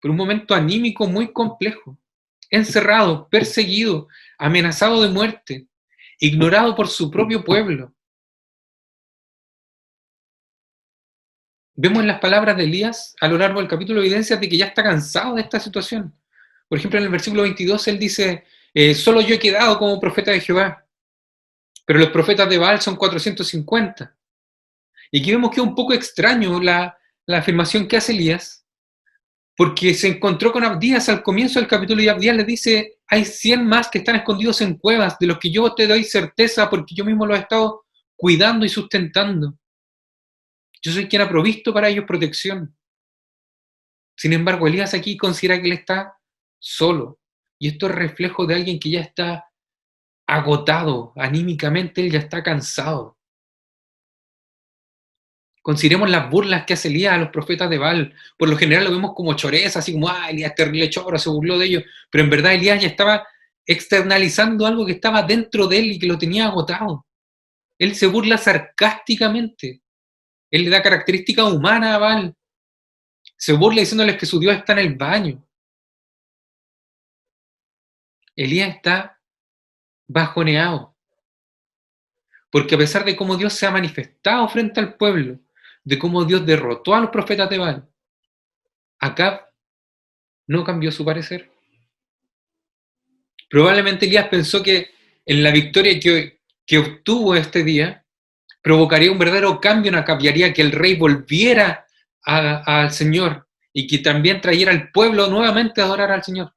por 0.00 0.10
un 0.10 0.16
momento 0.16 0.54
anímico 0.54 1.06
muy 1.06 1.32
complejo, 1.32 1.98
encerrado, 2.50 3.28
perseguido, 3.28 4.08
amenazado 4.38 5.02
de 5.02 5.08
muerte, 5.08 5.68
ignorado 6.18 6.74
por 6.76 6.88
su 6.88 7.10
propio 7.10 7.42
pueblo. 7.42 7.94
Vemos 11.74 12.00
en 12.00 12.06
las 12.06 12.20
palabras 12.20 12.56
de 12.56 12.64
Elías 12.64 13.16
a 13.20 13.28
lo 13.28 13.38
largo 13.38 13.58
del 13.58 13.68
capítulo 13.68 14.00
evidencias 14.00 14.38
de 14.38 14.48
que 14.48 14.58
ya 14.58 14.66
está 14.66 14.82
cansado 14.82 15.34
de 15.34 15.40
esta 15.40 15.58
situación. 15.58 16.14
Por 16.72 16.78
ejemplo, 16.78 16.98
en 16.98 17.04
el 17.04 17.10
versículo 17.10 17.42
22 17.42 17.86
él 17.88 17.98
dice, 17.98 18.44
eh, 18.72 18.94
solo 18.94 19.20
yo 19.20 19.34
he 19.34 19.38
quedado 19.38 19.78
como 19.78 20.00
profeta 20.00 20.30
de 20.30 20.40
Jehová, 20.40 20.86
pero 21.84 21.98
los 21.98 22.08
profetas 22.08 22.48
de 22.48 22.56
Baal 22.56 22.80
son 22.80 22.96
450. 22.96 24.16
Y 25.10 25.20
aquí 25.20 25.32
vemos 25.32 25.50
que 25.50 25.60
es 25.60 25.66
un 25.66 25.74
poco 25.74 25.92
extraño 25.92 26.58
la, 26.62 26.96
afirmación 27.28 27.86
que 27.86 27.98
hace 27.98 28.12
Elías, 28.12 28.64
porque 29.54 29.92
se 29.92 30.08
encontró 30.08 30.50
con 30.50 30.64
Abdías 30.64 31.10
al 31.10 31.22
comienzo 31.22 31.58
del 31.58 31.68
capítulo 31.68 32.00
y 32.00 32.08
Abdías 32.08 32.36
le 32.36 32.44
dice, 32.44 33.00
hay 33.06 33.26
100 33.26 33.66
más 33.66 33.90
que 33.90 33.98
están 33.98 34.16
escondidos 34.16 34.62
en 34.62 34.78
cuevas, 34.78 35.18
de 35.18 35.26
los 35.26 35.38
que 35.38 35.50
yo 35.50 35.74
te 35.74 35.86
doy 35.86 36.04
certeza 36.04 36.70
porque 36.70 36.94
yo 36.94 37.04
mismo 37.04 37.26
los 37.26 37.36
he 37.36 37.42
estado 37.42 37.84
cuidando 38.16 38.64
y 38.64 38.70
sustentando. 38.70 39.58
Yo 40.80 40.90
soy 40.90 41.06
quien 41.06 41.20
ha 41.20 41.28
provisto 41.28 41.70
para 41.74 41.90
ellos 41.90 42.06
protección. 42.06 42.74
Sin 44.16 44.32
embargo, 44.32 44.66
Elías 44.66 44.94
aquí 44.94 45.18
considera 45.18 45.60
que 45.60 45.66
él 45.66 45.74
está 45.74 46.16
solo. 46.62 47.18
Y 47.58 47.68
esto 47.68 47.86
es 47.86 47.94
reflejo 47.94 48.46
de 48.46 48.54
alguien 48.54 48.78
que 48.78 48.90
ya 48.90 49.00
está 49.00 49.50
agotado 50.26 51.12
anímicamente, 51.16 52.00
él 52.00 52.12
ya 52.12 52.20
está 52.20 52.42
cansado. 52.42 53.18
Consideremos 55.60 56.10
las 56.10 56.28
burlas 56.28 56.64
que 56.64 56.74
hace 56.74 56.88
Elías 56.88 57.14
a 57.14 57.18
los 57.18 57.28
profetas 57.28 57.70
de 57.70 57.78
Baal. 57.78 58.14
Por 58.36 58.48
lo 58.48 58.56
general 58.56 58.84
lo 58.84 58.90
vemos 58.90 59.12
como 59.14 59.34
choreza, 59.34 59.78
así 59.78 59.92
como, 59.92 60.08
ah, 60.08 60.30
Elías 60.30 60.54
terrible 60.54 60.90
choro, 60.90 61.18
se 61.18 61.30
burló 61.30 61.58
de 61.58 61.66
ellos. 61.66 61.84
Pero 62.10 62.24
en 62.24 62.30
verdad 62.30 62.54
Elías 62.54 62.80
ya 62.82 62.88
estaba 62.88 63.26
externalizando 63.64 64.66
algo 64.66 64.84
que 64.84 64.92
estaba 64.92 65.22
dentro 65.22 65.68
de 65.68 65.78
él 65.78 65.92
y 65.92 65.98
que 65.98 66.06
lo 66.06 66.18
tenía 66.18 66.46
agotado. 66.46 67.06
Él 67.78 67.94
se 67.94 68.06
burla 68.06 68.38
sarcásticamente 68.38 69.82
él 70.52 70.64
le 70.64 70.70
da 70.70 70.82
característica 70.82 71.44
humana 71.44 71.94
a 71.94 71.98
Baal. 71.98 72.36
Se 73.36 73.54
burla 73.54 73.80
diciéndoles 73.80 74.18
que 74.18 74.26
su 74.26 74.38
Dios 74.38 74.54
está 74.54 74.74
en 74.74 74.78
el 74.80 74.94
baño. 74.94 75.42
Elías 78.36 78.76
está 78.76 79.20
bajoneado. 80.06 80.96
Porque 82.50 82.74
a 82.74 82.78
pesar 82.78 83.04
de 83.04 83.16
cómo 83.16 83.36
Dios 83.36 83.52
se 83.54 83.66
ha 83.66 83.70
manifestado 83.70 84.48
frente 84.48 84.80
al 84.80 84.94
pueblo, 84.96 85.38
de 85.84 85.98
cómo 85.98 86.24
Dios 86.24 86.44
derrotó 86.44 86.94
a 86.94 87.00
los 87.00 87.10
profetas 87.10 87.48
de 87.48 87.58
Baal, 87.58 87.88
Acab 88.98 89.48
no 90.46 90.62
cambió 90.64 90.92
su 90.92 91.04
parecer. 91.04 91.50
Probablemente 93.48 94.06
Elías 94.06 94.28
pensó 94.28 94.62
que 94.62 94.90
en 95.26 95.42
la 95.42 95.50
victoria 95.50 95.98
que, 96.00 96.78
obtuvo 96.78 97.34
este 97.34 97.64
día, 97.64 98.04
provocaría 98.62 99.12
un 99.12 99.18
verdadero 99.18 99.60
cambio 99.60 99.90
en 99.90 99.96
Acab 99.96 100.18
haría 100.18 100.52
que 100.52 100.62
el 100.62 100.72
rey 100.72 100.94
volviera 100.94 101.86
al 102.22 102.92
Señor 102.92 103.48
y 103.72 103.86
que 103.86 103.98
también 103.98 104.40
trayera 104.40 104.70
al 104.70 104.90
pueblo 104.92 105.28
nuevamente 105.28 105.80
a 105.80 105.84
adorar 105.84 106.12
al 106.12 106.22
Señor. 106.22 106.54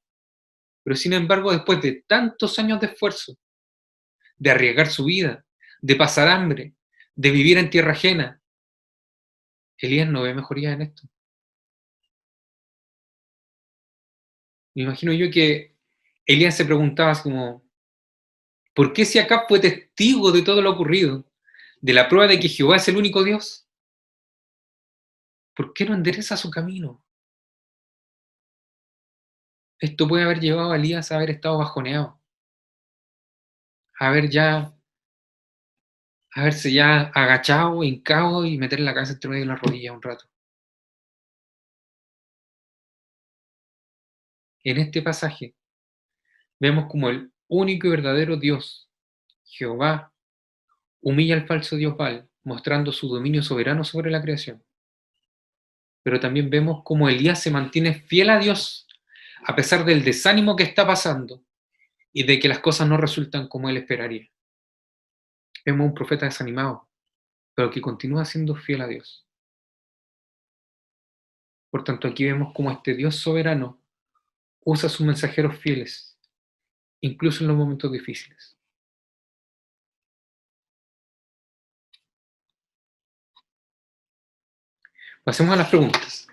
Pero 0.86 0.96
sin 0.96 1.14
embargo, 1.14 1.52
después 1.52 1.82
de 1.82 2.04
tantos 2.08 2.60
años 2.60 2.80
de 2.80 2.88
esfuerzo, 2.88 3.36
de 4.38 4.52
arriesgar 4.52 4.90
su 4.90 5.06
vida, 5.06 5.44
de 5.82 5.96
pasar 5.96 6.28
hambre, 6.28 6.76
de 7.16 7.32
vivir 7.32 7.58
en 7.58 7.72
tierra 7.72 7.94
ajena, 7.94 8.40
Elías 9.78 10.08
no 10.08 10.22
ve 10.22 10.34
mejoría 10.34 10.72
en 10.72 10.84
esto. 10.84 11.10
Me 14.76 14.84
imagino 14.84 15.12
yo 15.12 15.32
que 15.32 15.76
Elías 16.26 16.56
se 16.56 16.66
preguntaba 16.66 17.22
como, 17.22 17.68
¿por 18.76 18.94
qué 18.94 19.06
si 19.06 19.18
Acab 19.18 19.48
fue 19.48 19.60
testigo 19.60 20.32
de 20.32 20.44
todo 20.44 20.62
lo 20.62 20.72
ocurrido? 20.72 21.26
de 21.86 21.94
la 21.94 22.10
prueba 22.10 22.28
de 22.28 22.40
que 22.40 22.50
Jehová 22.50 22.78
es 22.78 22.88
el 22.88 22.98
único 22.98 23.24
Dios, 23.24 23.70
¿por 25.56 25.72
qué 25.72 25.86
no 25.86 25.94
endereza 25.94 26.36
su 26.36 26.50
camino? 26.50 27.05
Esto 29.80 30.08
puede 30.08 30.24
haber 30.24 30.40
llevado 30.40 30.72
a 30.72 30.78
Elías 30.78 31.12
a 31.12 31.16
haber 31.18 31.32
estado 31.32 31.58
bajoneado, 31.58 32.20
a 34.00 34.08
haber 34.08 34.30
ya, 34.30 34.74
a 36.34 36.42
haberse 36.42 36.72
ya 36.74 37.12
agachado, 37.14 37.84
hincado 37.84 38.46
y 38.46 38.58
meter 38.58 38.80
la 38.80 38.94
cabeza 38.94 39.14
entre 39.14 39.30
medio 39.30 39.44
de 39.44 39.48
las 39.48 39.62
rodillas 39.62 39.96
un 39.96 40.02
rato. 40.02 40.26
En 44.64 44.78
este 44.78 45.02
pasaje 45.02 45.56
vemos 46.60 46.86
como 46.90 47.10
el 47.10 47.32
único 47.48 47.88
y 47.88 47.92
verdadero 47.92 48.38
Dios, 48.38 48.90
Jehová, 49.44 50.12
humilla 51.02 51.36
al 51.36 51.48
falso 51.48 51.76
Dios 51.76 51.96
Baal 51.98 52.30
mostrando 52.44 52.92
su 52.92 53.08
dominio 53.08 53.44
soberano 53.44 53.84
sobre 53.84 54.12
la 54.12 54.22
creación. 54.22 54.64
Pero 56.04 56.20
también 56.20 56.50
vemos 56.50 56.82
cómo 56.84 57.10
Elías 57.10 57.42
se 57.42 57.52
mantiene 57.52 57.94
fiel 57.94 58.30
a 58.30 58.40
Dios 58.40 58.85
a 59.48 59.56
pesar 59.56 59.86
del 59.86 60.04
desánimo 60.04 60.56
que 60.56 60.64
está 60.64 60.88
pasando 60.88 61.44
y 62.12 62.24
de 62.24 62.40
que 62.40 62.48
las 62.48 62.60
cosas 62.60 62.88
no 62.88 62.98
resultan 62.98 63.48
como 63.48 63.70
él 63.70 63.78
esperaría. 63.78 64.28
Vemos 65.64 65.88
un 65.88 65.94
profeta 65.94 66.26
desanimado, 66.26 66.90
pero 67.54 67.70
que 67.70 67.80
continúa 67.80 68.26
siendo 68.26 68.56
fiel 68.56 68.82
a 68.82 68.88
Dios. 68.88 69.28
Por 71.70 71.84
tanto, 71.84 72.08
aquí 72.08 72.24
vemos 72.24 72.54
cómo 72.56 72.72
este 72.72 72.96
Dios 72.96 73.18
soberano 73.18 73.80
usa 74.62 74.88
a 74.88 74.90
sus 74.90 75.06
mensajeros 75.06 75.58
fieles, 75.60 76.18
incluso 77.02 77.44
en 77.44 77.50
los 77.50 77.58
momentos 77.58 77.92
difíciles. 77.92 78.58
Pasemos 85.24 85.54
a 85.54 85.58
las 85.58 85.70
preguntas. 85.70 86.28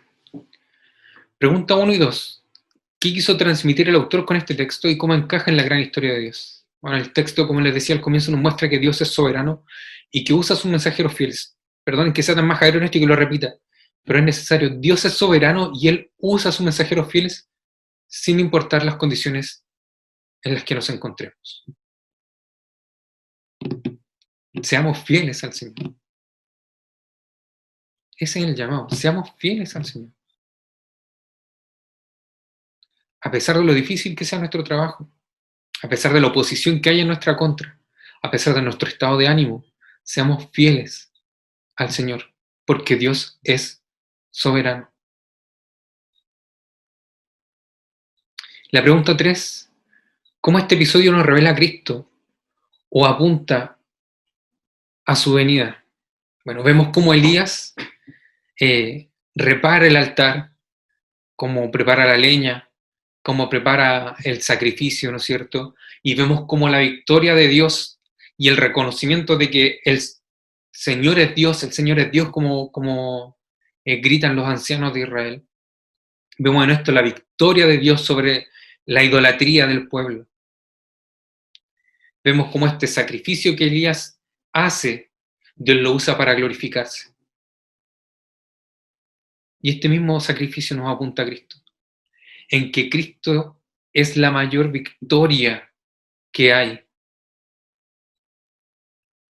Pregunta 1.37 1.75
1 1.75 1.93
y 1.93 1.99
2. 1.99 2.42
¿Qué 3.03 3.13
quiso 3.13 3.37
transmitir 3.37 3.89
el 3.89 3.97
autor 3.97 4.25
con 4.25 4.37
este 4.37 4.55
texto 4.55 4.87
y 4.87 4.97
cómo 4.97 5.13
encaja 5.13 5.51
en 5.51 5.57
la 5.57 5.65
gran 5.65 5.81
historia 5.81 6.13
de 6.13 6.21
Dios? 6.21 6.69
Bueno, 6.81 6.99
el 6.99 7.13
texto, 7.13 7.49
como 7.49 7.61
les 7.61 7.75
decía 7.75 7.97
al 7.97 8.01
comienzo, 8.01 8.31
nos 8.31 8.41
muestra 8.41 8.69
que 8.69 8.79
Dios 8.79 9.01
es 9.01 9.09
soberano 9.09 9.67
y 10.13 10.23
que 10.23 10.33
usa 10.33 10.55
a 10.55 10.57
sus 10.57 10.71
mensajeros 10.71 11.13
fieles. 11.13 11.59
Perdón 11.83 12.13
que 12.13 12.23
sea 12.23 12.37
tan 12.37 12.47
majadero 12.47 12.79
en 12.79 12.85
y 12.85 12.91
que 12.91 13.05
lo 13.05 13.17
repita, 13.17 13.57
pero 14.05 14.21
es 14.21 14.25
necesario. 14.25 14.71
Dios 14.79 15.05
es 15.05 15.15
soberano 15.15 15.73
y 15.75 15.89
Él 15.89 16.13
usa 16.19 16.51
a 16.51 16.53
sus 16.53 16.65
mensajeros 16.65 17.11
fieles 17.11 17.51
sin 18.07 18.39
importar 18.39 18.85
las 18.85 18.95
condiciones 18.95 19.65
en 20.41 20.55
las 20.55 20.63
que 20.63 20.77
nos 20.77 20.89
encontremos. 20.89 21.65
Seamos 24.63 25.03
fieles 25.03 25.43
al 25.43 25.53
Señor. 25.53 25.97
Ese 28.17 28.39
es 28.39 28.45
el 28.45 28.55
llamado. 28.55 28.89
Seamos 28.91 29.33
fieles 29.39 29.75
al 29.75 29.85
Señor. 29.87 30.13
A 33.23 33.31
pesar 33.31 33.57
de 33.57 33.65
lo 33.65 33.73
difícil 33.73 34.17
que 34.17 34.25
sea 34.25 34.41
nuestro 34.41 34.65
trabajo, 34.65 35.09
a 35.83 35.89
pesar 35.89 36.13
de 36.13 36.21
la 36.21 36.27
oposición 36.27 36.81
que 36.81 36.91
hay 36.91 37.01
en 37.01 37.07
nuestra 37.07 37.37
contra, 37.37 37.79
a 38.21 38.31
pesar 38.31 38.55
de 38.55 38.63
nuestro 38.63 38.89
estado 38.89 39.17
de 39.17 39.29
ánimo, 39.29 39.65
seamos 40.03 40.49
fieles 40.53 41.13
al 41.77 41.93
Señor, 41.93 42.35
porque 42.65 42.97
Dios 42.97 43.39
es 43.43 43.85
soberano. 44.31 44.91
La 48.71 48.83
pregunta 48.83 49.17
3, 49.17 49.71
¿cómo 50.41 50.59
este 50.59 50.75
episodio 50.75 51.13
nos 51.13 51.25
revela 51.25 51.51
a 51.51 51.55
Cristo 51.55 52.11
o 52.89 53.07
apunta 53.07 53.79
a 55.05 55.15
su 55.15 55.35
venida? 55.35 55.85
Bueno, 56.45 56.65
vemos 56.65 56.89
cómo 56.93 57.15
Elías 57.15 57.75
eh, 58.59 59.11
repara 59.35 59.87
el 59.87 59.97
altar, 59.97 60.53
cómo 61.37 61.71
prepara 61.71 62.05
la 62.05 62.17
leña, 62.17 62.69
cómo 63.23 63.49
prepara 63.49 64.17
el 64.25 64.43
sacrificio, 64.43 65.11
¿no 65.11 65.17
es 65.17 65.23
cierto? 65.23 65.75
Y 66.03 66.15
vemos 66.15 66.45
cómo 66.47 66.69
la 66.69 66.81
victoria 66.81 67.35
de 67.35 67.49
Dios 67.49 68.01
y 68.37 68.49
el 68.49 68.57
reconocimiento 68.57 69.37
de 69.37 69.51
que 69.51 69.81
el 69.85 70.01
Señor 70.73 71.19
es 71.19 71.35
Dios, 71.35 71.63
el 71.63 71.73
Señor 71.73 72.01
es 72.01 72.11
Dios 72.11 72.31
como, 72.31 72.73
como 72.73 73.39
eh, 73.85 73.97
gritan 73.97 74.35
los 74.35 74.47
ancianos 74.47 74.93
de 74.93 75.01
Israel. 75.01 75.47
Vemos 76.39 76.65
en 76.65 76.71
esto 76.71 76.91
la 76.93 77.03
victoria 77.03 77.67
de 77.67 77.79
Dios 77.79 78.03
sobre 78.03 78.49
la 78.87 79.05
idolatría 79.05 79.67
del 79.67 79.87
pueblo. 79.87 80.27
Vemos 82.25 82.51
cómo 82.51 82.67
este 82.67 82.87
sacrificio 82.87 83.55
que 83.55 83.65
Elías 83.65 84.21
hace, 84.53 85.13
Dios 85.55 85.79
lo 85.79 85.93
usa 85.93 86.17
para 86.17 86.35
glorificarse. 86.35 87.13
Y 89.61 89.71
este 89.71 89.89
mismo 89.89 90.19
sacrificio 90.19 90.77
nos 90.77 90.93
apunta 90.93 91.23
a 91.23 91.27
Cristo 91.27 91.62
en 92.53 92.71
que 92.71 92.91
Cristo 92.91 93.63
es 93.95 94.17
la 94.19 94.31
mayor 94.31 94.71
victoria 94.71 95.75
que 96.31 96.53
hay. 96.53 96.87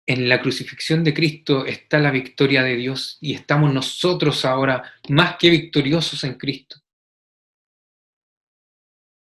En 0.05 0.29
la 0.29 0.43
crucifixión 0.43 1.05
de 1.05 1.15
Cristo 1.15 1.65
está 1.65 2.01
la 2.01 2.11
victoria 2.11 2.65
de 2.65 2.75
Dios 2.75 3.19
y 3.21 3.35
estamos 3.35 3.73
nosotros 3.73 4.45
ahora 4.45 4.93
más 5.09 5.37
que 5.39 5.51
victoriosos 5.51 6.25
en 6.25 6.35
Cristo. 6.35 6.81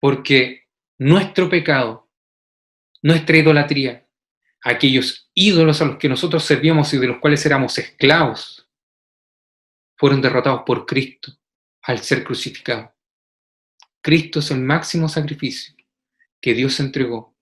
Porque 0.01 0.69
nuestro 0.99 1.51
pecado, 1.51 2.11
nuestra 3.03 3.37
idolatría, 3.37 4.09
aquellos 4.63 5.31
ídolos 5.35 5.83
a 5.83 5.85
los 5.85 5.99
que 5.99 6.09
nosotros 6.09 6.43
servíamos 6.43 6.93
y 6.95 6.99
de 6.99 7.07
los 7.07 7.19
cuales 7.19 7.45
éramos 7.45 7.77
esclavos, 7.77 8.67
fueron 9.99 10.23
derrotados 10.23 10.63
por 10.65 10.87
Cristo 10.87 11.33
al 11.83 11.99
ser 11.99 12.25
crucificado. 12.25 12.95
Cristo 14.01 14.39
es 14.39 14.51
el 14.51 14.61
máximo 14.61 15.09
sacrificio 15.09 15.75
que 16.41 16.55
Dios 16.55 16.81
entregó 16.81 17.37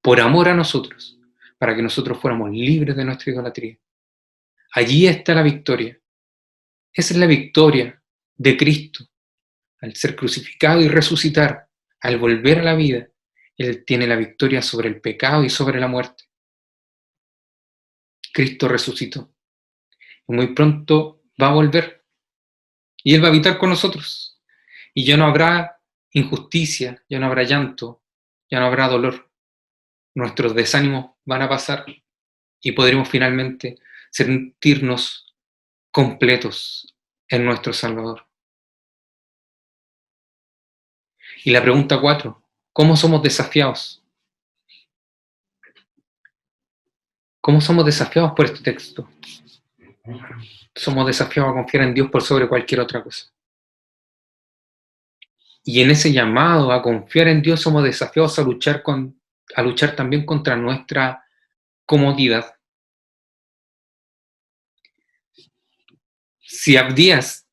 por 0.00 0.20
amor 0.20 0.48
a 0.48 0.54
nosotros, 0.54 1.18
para 1.58 1.76
que 1.76 1.82
nosotros 1.82 2.18
fuéramos 2.18 2.50
libres 2.50 2.96
de 2.96 3.04
nuestra 3.04 3.32
idolatría. 3.32 3.78
Allí 4.74 5.06
está 5.06 5.32
la 5.34 5.42
victoria. 5.42 5.98
Esa 6.92 7.14
es 7.14 7.20
la 7.20 7.26
victoria 7.26 8.02
de 8.34 8.56
Cristo. 8.56 9.06
Al 9.80 9.94
ser 9.94 10.16
crucificado 10.16 10.80
y 10.80 10.88
resucitar, 10.88 11.68
al 12.00 12.18
volver 12.18 12.58
a 12.58 12.64
la 12.64 12.74
vida, 12.74 13.08
Él 13.56 13.84
tiene 13.84 14.08
la 14.08 14.16
victoria 14.16 14.60
sobre 14.60 14.88
el 14.88 15.00
pecado 15.00 15.44
y 15.44 15.50
sobre 15.50 15.78
la 15.78 15.86
muerte. 15.86 16.24
Cristo 18.32 18.66
resucitó. 18.66 19.32
Muy 20.26 20.54
pronto 20.54 21.22
va 21.40 21.48
a 21.50 21.54
volver. 21.54 22.04
Y 23.04 23.14
Él 23.14 23.22
va 23.22 23.26
a 23.26 23.30
habitar 23.30 23.58
con 23.58 23.70
nosotros. 23.70 24.40
Y 24.94 25.04
ya 25.04 25.16
no 25.16 25.26
habrá 25.26 25.81
injusticia, 26.12 27.02
ya 27.08 27.18
no 27.18 27.26
habrá 27.26 27.42
llanto, 27.42 28.02
ya 28.50 28.60
no 28.60 28.66
habrá 28.66 28.88
dolor. 28.88 29.30
Nuestros 30.14 30.54
desánimos 30.54 31.12
van 31.24 31.42
a 31.42 31.48
pasar 31.48 31.84
y 32.60 32.72
podremos 32.72 33.08
finalmente 33.08 33.78
sentirnos 34.10 35.34
completos 35.90 36.94
en 37.28 37.44
nuestro 37.44 37.72
Salvador. 37.72 38.26
Y 41.44 41.50
la 41.50 41.62
pregunta 41.62 42.00
cuatro, 42.00 42.42
¿cómo 42.72 42.96
somos 42.96 43.22
desafiados? 43.22 44.02
¿Cómo 47.40 47.60
somos 47.60 47.84
desafiados 47.84 48.32
por 48.36 48.44
este 48.44 48.60
texto? 48.60 49.08
Somos 50.74 51.06
desafiados 51.06 51.50
a 51.50 51.54
confiar 51.54 51.84
en 51.84 51.94
Dios 51.94 52.08
por 52.10 52.22
sobre 52.22 52.48
cualquier 52.48 52.80
otra 52.80 53.02
cosa. 53.02 53.32
Y 55.64 55.80
en 55.80 55.90
ese 55.90 56.12
llamado 56.12 56.72
a 56.72 56.82
confiar 56.82 57.28
en 57.28 57.40
Dios 57.40 57.60
somos 57.60 57.84
desafiados 57.84 58.38
a 58.38 58.42
luchar, 58.42 58.82
con, 58.82 59.20
a 59.54 59.62
luchar 59.62 59.94
también 59.94 60.26
contra 60.26 60.56
nuestra 60.56 61.24
comodidad. 61.86 62.56
Si 66.40 66.76
Abdías, 66.76 67.46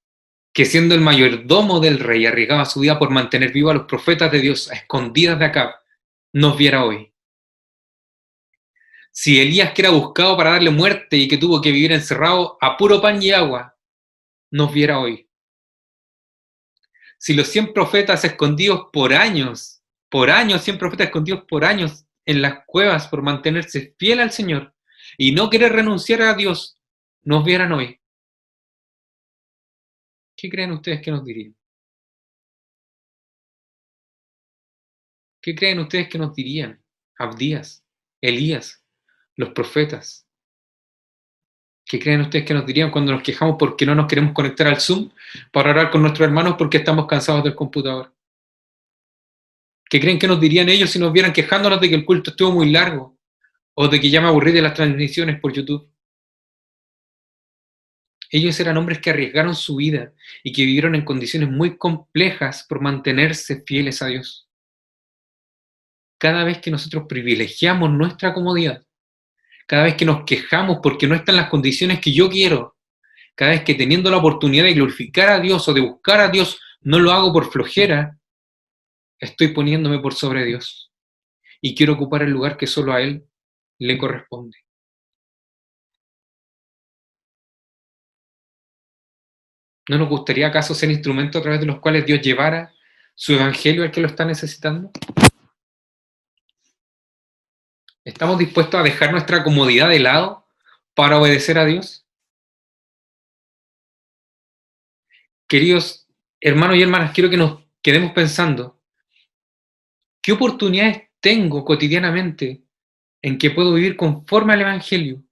que 0.51 0.65
siendo 0.65 0.95
el 0.95 1.01
mayordomo 1.01 1.79
del 1.79 1.99
rey 1.99 2.25
arriesgaba 2.25 2.65
su 2.65 2.79
vida 2.79 2.97
por 2.97 3.11
mantener 3.11 3.51
vivos 3.51 3.71
a 3.71 3.77
los 3.77 3.87
profetas 3.87 4.31
de 4.31 4.39
Dios 4.39 4.71
a 4.71 4.75
escondidas 4.75 5.37
de 5.37 5.45
acá, 5.45 5.81
nos 6.33 6.57
viera 6.57 6.83
hoy. 6.83 7.13
Si 9.11 9.39
Elías, 9.39 9.73
que 9.73 9.83
era 9.83 9.91
buscado 9.91 10.35
para 10.35 10.51
darle 10.51 10.71
muerte 10.71 11.17
y 11.17 11.27
que 11.27 11.37
tuvo 11.37 11.61
que 11.61 11.71
vivir 11.71 11.91
encerrado 11.91 12.57
a 12.61 12.77
puro 12.77 13.01
pan 13.01 13.21
y 13.21 13.31
agua, 13.31 13.75
nos 14.51 14.73
viera 14.73 14.99
hoy 14.99 15.28
si 17.19 17.33
los 17.33 17.49
100 17.49 17.73
profetas 17.73 18.23
escondidos 18.23 18.87
por 18.93 19.13
años, 19.13 19.83
por 20.09 20.29
años, 20.29 20.63
100 20.63 20.77
profetas 20.77 21.07
escondidos 21.07 21.43
por 21.47 21.65
años 21.65 22.05
en 22.25 22.41
las 22.41 22.63
cuevas 22.65 23.07
por 23.07 23.21
mantenerse 23.21 23.93
fiel 23.99 24.21
al 24.21 24.31
Señor 24.31 24.73
y 25.17 25.33
no 25.33 25.49
querer 25.49 25.73
renunciar 25.73 26.21
a 26.21 26.33
Dios, 26.33 26.79
nos 27.23 27.43
vieran 27.43 27.73
hoy, 27.73 27.99
¿qué 30.37 30.49
creen 30.49 30.71
ustedes 30.71 31.01
que 31.01 31.11
nos 31.11 31.25
dirían? 31.25 31.55
¿Qué 35.41 35.55
creen 35.55 35.79
ustedes 35.79 36.07
que 36.07 36.17
nos 36.17 36.33
dirían? 36.33 36.81
Abdías, 37.17 37.85
Elías, 38.21 38.85
los 39.35 39.49
profetas, 39.49 40.28
¿Qué 41.89 41.99
creen 41.99 42.21
ustedes 42.21 42.45
que 42.45 42.53
nos 42.53 42.67
dirían 42.67 42.91
cuando 42.91 43.11
nos 43.11 43.23
quejamos 43.23 43.55
porque 43.57 43.83
no 43.83 43.95
nos 43.95 44.05
queremos 44.05 44.33
conectar 44.33 44.67
al 44.67 44.79
Zoom 44.79 45.09
para 45.51 45.71
orar 45.71 45.89
con 45.89 46.03
nuestros 46.03 46.27
hermanos 46.27 46.53
porque 46.55 46.77
estamos 46.77 47.07
cansados 47.07 47.43
del 47.43 47.55
computador? 47.55 48.13
¿Qué 49.89 49.99
creen 49.99 50.19
que 50.19 50.27
nos 50.27 50.39
dirían 50.39 50.69
ellos 50.69 50.91
si 50.91 50.99
nos 50.99 51.11
vieran 51.11 51.33
quejándonos 51.33 51.81
de 51.81 51.89
que 51.89 51.95
el 51.95 52.05
culto 52.05 52.29
estuvo 52.29 52.51
muy 52.51 52.69
largo? 52.69 53.17
¿O 53.73 53.87
de 53.87 53.99
que 53.99 54.11
ya 54.11 54.21
me 54.21 54.27
aburrí 54.27 54.51
de 54.51 54.61
las 54.61 54.75
transmisiones 54.75 55.39
por 55.39 55.51
YouTube? 55.51 55.91
Ellos 58.29 58.59
eran 58.59 58.77
hombres 58.77 58.99
que 58.99 59.09
arriesgaron 59.09 59.55
su 59.55 59.77
vida 59.77 60.13
y 60.43 60.51
que 60.51 60.65
vivieron 60.65 60.93
en 60.93 61.03
condiciones 61.03 61.49
muy 61.49 61.75
complejas 61.75 62.67
por 62.69 62.81
mantenerse 62.81 63.63
fieles 63.65 64.03
a 64.03 64.07
Dios. 64.07 64.47
Cada 66.19 66.43
vez 66.43 66.59
que 66.59 66.69
nosotros 66.69 67.05
privilegiamos 67.09 67.89
nuestra 67.89 68.31
comodidad, 68.31 68.85
cada 69.69 69.83
vez 69.83 69.95
que 69.95 70.03
nos 70.03 70.23
quejamos 70.23 70.79
porque 70.81 71.05
no 71.05 71.13
están 71.13 71.35
las 71.35 71.47
condiciones 71.47 71.99
que 71.99 72.11
yo 72.11 72.27
quiero, 72.27 72.75
cada 73.35 73.51
vez 73.51 73.63
que 73.63 73.75
teniendo 73.75 74.09
la 74.09 74.17
oportunidad 74.17 74.63
de 74.63 74.73
glorificar 74.73 75.29
a 75.29 75.39
Dios 75.39 75.67
o 75.67 75.73
de 75.75 75.81
buscar 75.81 76.19
a 76.21 76.29
Dios, 76.29 76.59
no 76.81 76.97
lo 76.97 77.11
hago 77.11 77.31
por 77.31 77.51
flojera, 77.51 78.17
estoy 79.19 79.49
poniéndome 79.49 79.99
por 79.99 80.15
sobre 80.15 80.43
Dios 80.43 80.91
y 81.61 81.75
quiero 81.75 81.93
ocupar 81.93 82.23
el 82.23 82.31
lugar 82.31 82.57
que 82.57 82.65
solo 82.65 82.93
a 82.93 83.01
Él 83.03 83.27
le 83.77 83.95
corresponde. 83.99 84.57
¿No 89.87 89.99
nos 89.99 90.09
gustaría 90.09 90.47
acaso 90.47 90.73
ser 90.73 90.89
instrumentos 90.89 91.39
a 91.39 91.43
través 91.43 91.59
de 91.59 91.67
los 91.67 91.79
cuales 91.79 92.07
Dios 92.07 92.21
llevara 92.21 92.73
su 93.13 93.33
evangelio 93.33 93.83
al 93.83 93.91
que 93.91 94.01
lo 94.01 94.07
está 94.07 94.25
necesitando? 94.25 94.89
¿Estamos 98.09 98.39
dispuestos 98.39 98.79
a 98.79 98.83
dejar 98.83 99.11
nuestra 99.11 99.43
comodidad 99.43 99.87
de 99.87 99.99
lado 99.99 100.47
para 100.95 101.19
obedecer 101.19 101.59
a 101.59 101.65
Dios? 101.65 102.07
Queridos 105.47 106.07
hermanos 106.41 106.77
y 106.77 106.81
hermanas, 106.81 107.11
quiero 107.13 107.29
que 107.29 107.37
nos 107.37 107.63
quedemos 107.83 108.11
pensando, 108.13 108.81
¿qué 110.23 110.31
oportunidades 110.31 111.09
tengo 111.19 111.63
cotidianamente 111.63 112.63
en 113.21 113.37
que 113.37 113.51
puedo 113.51 113.75
vivir 113.75 113.95
conforme 113.95 114.53
al 114.53 114.61
Evangelio, 114.61 115.23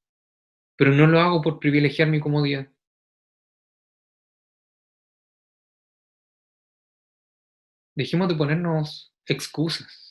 pero 0.75 0.91
no 0.91 1.07
lo 1.07 1.19
hago 1.19 1.41
por 1.41 1.59
privilegiar 1.59 2.07
mi 2.07 2.19
comodidad? 2.19 2.67
Dejemos 7.95 8.27
de 8.27 8.35
ponernos 8.35 9.15
excusas. 9.25 10.06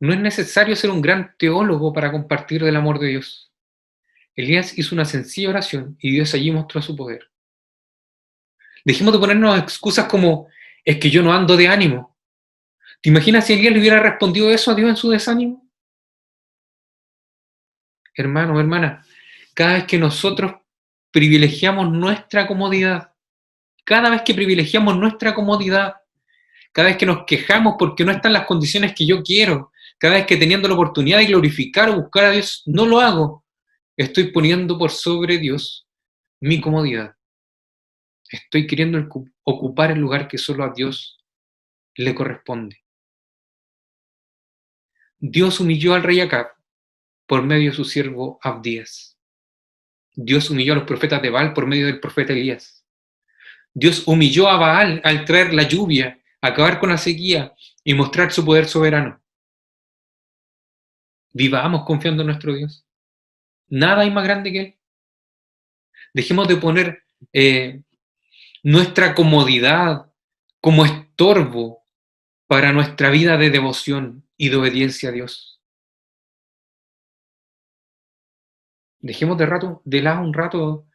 No 0.00 0.14
es 0.14 0.18
necesario 0.18 0.74
ser 0.74 0.90
un 0.90 1.02
gran 1.02 1.36
teólogo 1.38 1.92
para 1.92 2.10
compartir 2.10 2.64
del 2.64 2.76
amor 2.76 2.98
de 2.98 3.08
Dios. 3.08 3.52
Elías 4.34 4.76
hizo 4.78 4.94
una 4.94 5.04
sencilla 5.04 5.50
oración 5.50 5.96
y 6.00 6.10
Dios 6.12 6.32
allí 6.32 6.50
mostró 6.50 6.80
su 6.80 6.96
poder. 6.96 7.30
Dejemos 8.84 9.12
de 9.12 9.18
ponernos 9.18 9.58
excusas 9.58 10.06
como, 10.06 10.48
es 10.84 10.96
que 10.98 11.10
yo 11.10 11.22
no 11.22 11.32
ando 11.34 11.54
de 11.56 11.68
ánimo. 11.68 12.16
¿Te 13.02 13.10
imaginas 13.10 13.46
si 13.46 13.52
Elías 13.52 13.74
le 13.74 13.80
hubiera 13.80 14.00
respondido 14.00 14.50
eso 14.50 14.70
a 14.70 14.74
Dios 14.74 14.88
en 14.88 14.96
su 14.96 15.10
desánimo? 15.10 15.70
Hermano, 18.14 18.58
hermana, 18.58 19.04
cada 19.54 19.74
vez 19.74 19.84
que 19.84 19.98
nosotros 19.98 20.54
privilegiamos 21.10 21.90
nuestra 21.90 22.46
comodidad, 22.46 23.12
cada 23.84 24.08
vez 24.08 24.22
que 24.22 24.34
privilegiamos 24.34 24.96
nuestra 24.96 25.34
comodidad, 25.34 25.96
cada 26.72 26.88
vez 26.88 26.96
que 26.96 27.06
nos 27.06 27.24
quejamos 27.26 27.74
porque 27.78 28.04
no 28.04 28.12
están 28.12 28.32
las 28.32 28.46
condiciones 28.46 28.94
que 28.94 29.06
yo 29.06 29.22
quiero, 29.22 29.69
cada 30.00 30.14
vez 30.14 30.26
que 30.26 30.38
teniendo 30.38 30.66
la 30.66 30.74
oportunidad 30.74 31.18
de 31.18 31.26
glorificar 31.26 31.90
o 31.90 32.00
buscar 32.00 32.24
a 32.24 32.30
Dios, 32.30 32.62
no 32.64 32.86
lo 32.86 33.00
hago, 33.00 33.44
estoy 33.98 34.32
poniendo 34.32 34.78
por 34.78 34.90
sobre 34.90 35.36
Dios 35.36 35.86
mi 36.40 36.58
comodidad. 36.58 37.16
Estoy 38.30 38.66
queriendo 38.66 39.06
ocupar 39.44 39.90
el 39.90 39.98
lugar 39.98 40.26
que 40.26 40.38
solo 40.38 40.64
a 40.64 40.72
Dios 40.72 41.18
le 41.96 42.14
corresponde. 42.14 42.82
Dios 45.18 45.60
humilló 45.60 45.92
al 45.92 46.02
rey 46.02 46.20
Acab 46.20 46.46
por 47.26 47.42
medio 47.42 47.70
de 47.70 47.76
su 47.76 47.84
siervo 47.84 48.38
Abdías. 48.42 49.18
Dios 50.14 50.48
humilló 50.48 50.72
a 50.72 50.76
los 50.76 50.86
profetas 50.86 51.20
de 51.20 51.28
Baal 51.28 51.52
por 51.52 51.66
medio 51.66 51.84
del 51.84 52.00
profeta 52.00 52.32
Elías. 52.32 52.86
Dios 53.74 54.04
humilló 54.06 54.48
a 54.48 54.56
Baal 54.56 55.02
al 55.04 55.26
traer 55.26 55.52
la 55.52 55.64
lluvia, 55.64 56.22
acabar 56.40 56.80
con 56.80 56.88
la 56.88 56.96
sequía 56.96 57.52
y 57.84 57.92
mostrar 57.92 58.32
su 58.32 58.46
poder 58.46 58.64
soberano. 58.64 59.19
Vivamos 61.32 61.84
confiando 61.84 62.22
en 62.22 62.28
nuestro 62.28 62.54
Dios. 62.54 62.86
Nada 63.68 64.02
hay 64.02 64.10
más 64.10 64.24
grande 64.24 64.52
que 64.52 64.60
Él. 64.60 64.78
Dejemos 66.12 66.48
de 66.48 66.56
poner 66.56 67.04
eh, 67.32 67.82
nuestra 68.62 69.14
comodidad 69.14 70.10
como 70.60 70.84
estorbo 70.84 71.84
para 72.46 72.72
nuestra 72.72 73.10
vida 73.10 73.36
de 73.36 73.50
devoción 73.50 74.28
y 74.36 74.48
de 74.48 74.56
obediencia 74.56 75.10
a 75.10 75.12
Dios. 75.12 75.60
Dejemos 78.98 79.38
de, 79.38 79.46
rato, 79.46 79.80
de 79.84 80.02
lado 80.02 80.20
un 80.22 80.34
rato 80.34 80.86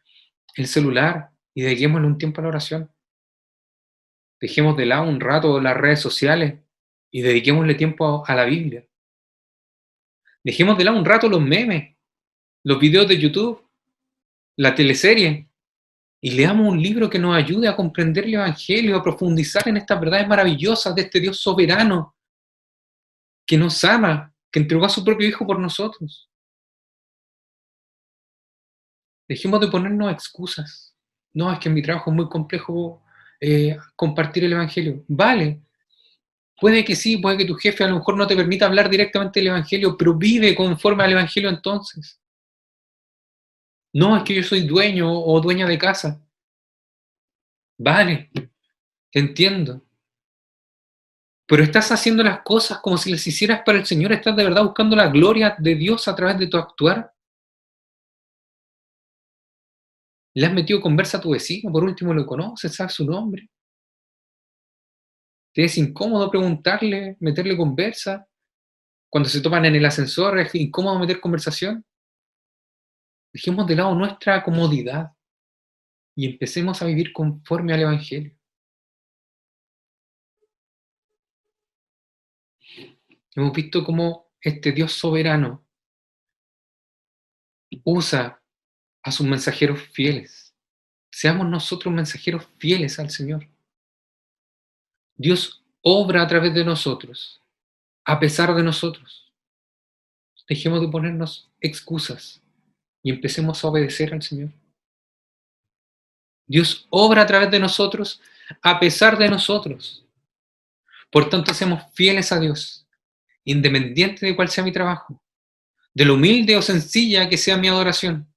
el 0.54 0.66
celular 0.66 1.30
y 1.54 1.62
dediquémosle 1.62 2.06
un 2.06 2.18
tiempo 2.18 2.40
a 2.40 2.42
la 2.42 2.48
oración. 2.48 2.92
Dejemos 4.40 4.76
de 4.76 4.86
lado 4.86 5.08
un 5.08 5.20
rato 5.20 5.60
las 5.60 5.76
redes 5.76 6.00
sociales 6.00 6.60
y 7.10 7.22
dediquémosle 7.22 7.74
tiempo 7.74 8.24
a, 8.26 8.32
a 8.32 8.36
la 8.36 8.44
Biblia. 8.44 8.86
Dejemos 10.46 10.78
de 10.78 10.84
lado 10.84 10.96
un 10.96 11.04
rato 11.04 11.28
los 11.28 11.42
memes, 11.42 11.96
los 12.62 12.78
videos 12.78 13.08
de 13.08 13.18
YouTube, 13.18 13.68
la 14.56 14.76
teleserie 14.76 15.50
y 16.20 16.30
leamos 16.30 16.68
un 16.68 16.80
libro 16.80 17.10
que 17.10 17.18
nos 17.18 17.34
ayude 17.34 17.66
a 17.66 17.74
comprender 17.74 18.26
el 18.26 18.34
Evangelio, 18.34 18.94
a 18.94 19.02
profundizar 19.02 19.66
en 19.66 19.78
estas 19.78 19.98
verdades 19.98 20.28
maravillosas 20.28 20.94
de 20.94 21.02
este 21.02 21.18
Dios 21.18 21.40
soberano 21.40 22.14
que 23.44 23.58
nos 23.58 23.82
ama, 23.82 24.32
que 24.52 24.60
entregó 24.60 24.84
a 24.84 24.88
su 24.88 25.04
propio 25.04 25.26
Hijo 25.26 25.44
por 25.44 25.58
nosotros. 25.58 26.30
Dejemos 29.28 29.60
de 29.60 29.66
ponernos 29.66 30.12
excusas. 30.12 30.94
No, 31.32 31.52
es 31.52 31.58
que 31.58 31.68
mi 31.68 31.82
trabajo 31.82 32.12
es 32.12 32.16
muy 32.16 32.28
complejo 32.28 33.02
eh, 33.40 33.76
compartir 33.96 34.44
el 34.44 34.52
Evangelio. 34.52 35.04
Vale, 35.08 35.60
puede 36.58 36.84
que 36.84 36.96
sí, 36.96 37.18
puede 37.18 37.38
que 37.38 37.44
tu 37.44 37.54
jefe 37.54 37.84
a 37.84 37.88
lo 37.88 37.96
mejor 37.96 38.16
no 38.16 38.26
te 38.26 38.36
permita 38.36 38.66
hablar 38.66 38.88
directamente 38.90 39.40
del 39.40 39.48
Evangelio, 39.48 39.96
pero 39.96 40.14
vive 40.14 40.54
conforme 40.54 41.04
al 41.04 41.12
Evangelio 41.12 41.48
entonces. 41.48 42.20
No, 43.92 44.16
es 44.16 44.24
que 44.24 44.34
yo 44.34 44.42
soy 44.42 44.66
dueño 44.66 45.10
o 45.10 45.40
dueña 45.40 45.66
de 45.66 45.78
casa. 45.78 46.22
Vale, 47.78 48.30
entiendo. 49.12 49.82
Pero 51.46 51.62
estás 51.62 51.92
haciendo 51.92 52.22
las 52.22 52.40
cosas 52.40 52.78
como 52.80 52.98
si 52.98 53.10
las 53.10 53.26
hicieras 53.26 53.62
para 53.64 53.78
el 53.78 53.86
Señor. 53.86 54.12
¿Estás 54.12 54.34
de 54.36 54.44
verdad 54.44 54.64
buscando 54.64 54.96
la 54.96 55.08
gloria 55.08 55.54
de 55.58 55.74
Dios 55.76 56.08
a 56.08 56.16
través 56.16 56.38
de 56.38 56.48
tu 56.48 56.56
actuar? 56.56 57.12
¿Le 60.34 60.46
has 60.46 60.52
metido 60.52 60.80
conversa 60.80 61.18
a 61.18 61.20
tu 61.20 61.30
vecino? 61.30 61.72
Por 61.72 61.84
último, 61.84 62.12
lo 62.12 62.26
conoces, 62.26 62.74
sabes 62.74 62.94
su 62.94 63.06
nombre. 63.06 63.48
¿Te 65.56 65.64
es 65.64 65.78
incómodo 65.78 66.30
preguntarle, 66.30 67.16
meterle 67.18 67.56
conversa? 67.56 68.28
Cuando 69.08 69.26
se 69.26 69.40
toman 69.40 69.64
en 69.64 69.76
el 69.76 69.86
ascensor, 69.86 70.38
¿es 70.38 70.54
incómodo 70.54 70.98
meter 70.98 71.18
conversación? 71.18 71.82
Dejemos 73.32 73.66
de 73.66 73.76
lado 73.76 73.94
nuestra 73.94 74.44
comodidad 74.44 75.12
y 76.14 76.26
empecemos 76.26 76.82
a 76.82 76.84
vivir 76.84 77.10
conforme 77.10 77.72
al 77.72 77.80
Evangelio. 77.80 78.38
Hemos 83.34 83.52
visto 83.54 83.82
cómo 83.82 84.34
este 84.38 84.72
Dios 84.72 84.92
soberano 84.92 85.66
usa 87.82 88.42
a 89.02 89.10
sus 89.10 89.26
mensajeros 89.26 89.80
fieles. 89.80 90.54
Seamos 91.10 91.48
nosotros 91.48 91.94
mensajeros 91.94 92.46
fieles 92.58 92.98
al 92.98 93.08
Señor. 93.08 93.55
Dios 95.16 95.62
obra 95.80 96.22
a 96.22 96.26
través 96.26 96.54
de 96.54 96.64
nosotros, 96.64 97.40
a 98.04 98.20
pesar 98.20 98.54
de 98.54 98.62
nosotros. 98.62 99.32
Dejemos 100.48 100.80
de 100.80 100.88
ponernos 100.88 101.50
excusas 101.60 102.40
y 103.02 103.10
empecemos 103.10 103.64
a 103.64 103.68
obedecer 103.68 104.14
al 104.14 104.22
Señor. 104.22 104.50
Dios 106.46 106.86
obra 106.90 107.22
a 107.22 107.26
través 107.26 107.50
de 107.50 107.58
nosotros 107.58 108.20
a 108.62 108.78
pesar 108.78 109.18
de 109.18 109.28
nosotros. 109.28 110.04
Por 111.10 111.28
tanto, 111.28 111.52
seamos 111.54 111.82
fieles 111.94 112.32
a 112.32 112.40
Dios, 112.40 112.86
independiente 113.44 114.26
de 114.26 114.36
cuál 114.36 114.48
sea 114.48 114.64
mi 114.64 114.72
trabajo, 114.72 115.20
de 115.94 116.04
lo 116.04 116.14
humilde 116.14 116.56
o 116.56 116.62
sencilla 116.62 117.28
que 117.28 117.36
sea 117.36 117.56
mi 117.56 117.68
adoración 117.68 118.32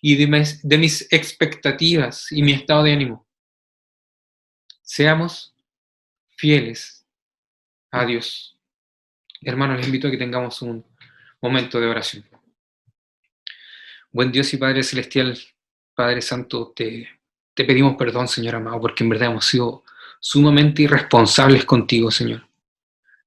y 0.00 0.16
de 0.16 0.26
mis, 0.26 0.66
de 0.66 0.78
mis 0.78 1.12
expectativas 1.12 2.30
y 2.30 2.42
mi 2.42 2.52
estado 2.52 2.82
de 2.84 2.92
ánimo. 2.92 3.26
Seamos 4.82 5.53
fieles 6.36 7.06
a 7.90 8.04
Dios. 8.04 8.58
Hermanos, 9.40 9.78
les 9.78 9.86
invito 9.86 10.08
a 10.08 10.10
que 10.10 10.16
tengamos 10.16 10.62
un 10.62 10.84
momento 11.40 11.80
de 11.80 11.86
oración. 11.86 12.24
Buen 14.10 14.30
Dios 14.30 14.52
y 14.54 14.56
Padre 14.56 14.82
Celestial, 14.82 15.36
Padre 15.94 16.22
Santo, 16.22 16.72
te, 16.74 17.08
te 17.52 17.64
pedimos 17.64 17.96
perdón, 17.96 18.28
Señor 18.28 18.56
amado, 18.56 18.80
porque 18.80 19.04
en 19.04 19.10
verdad 19.10 19.30
hemos 19.30 19.46
sido 19.46 19.84
sumamente 20.20 20.82
irresponsables 20.82 21.64
contigo, 21.64 22.10
Señor. 22.10 22.46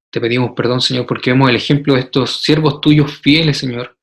Te 0.10 0.22
pedimos 0.22 0.52
perdón, 0.56 0.82
Señor, 0.82 1.06
porque 1.06 1.32
vemos 1.32 1.50
el 1.50 1.58
ejemplo 1.58 1.94
de 1.94 2.02
estos 2.02 2.42
siervos 2.42 2.82
tuyos 2.82 3.18
fieles, 3.20 3.58
Señor, 3.58 3.98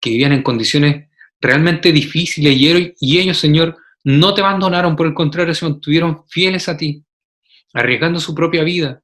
que 0.00 0.10
vivían 0.10 0.32
en 0.32 0.42
condiciones 0.42 1.08
realmente 1.40 1.92
difíciles 1.92 2.56
y 3.00 3.18
ellos, 3.18 3.38
Señor, 3.38 3.76
no 4.02 4.34
te 4.34 4.42
abandonaron, 4.42 4.96
por 4.96 5.06
el 5.06 5.14
contrario, 5.14 5.54
se 5.54 5.64
mantuvieron 5.64 6.24
fieles 6.28 6.68
a 6.68 6.76
ti, 6.76 7.03
arriesgando 7.74 8.20
su 8.20 8.34
propia 8.34 8.62
vida, 8.62 9.02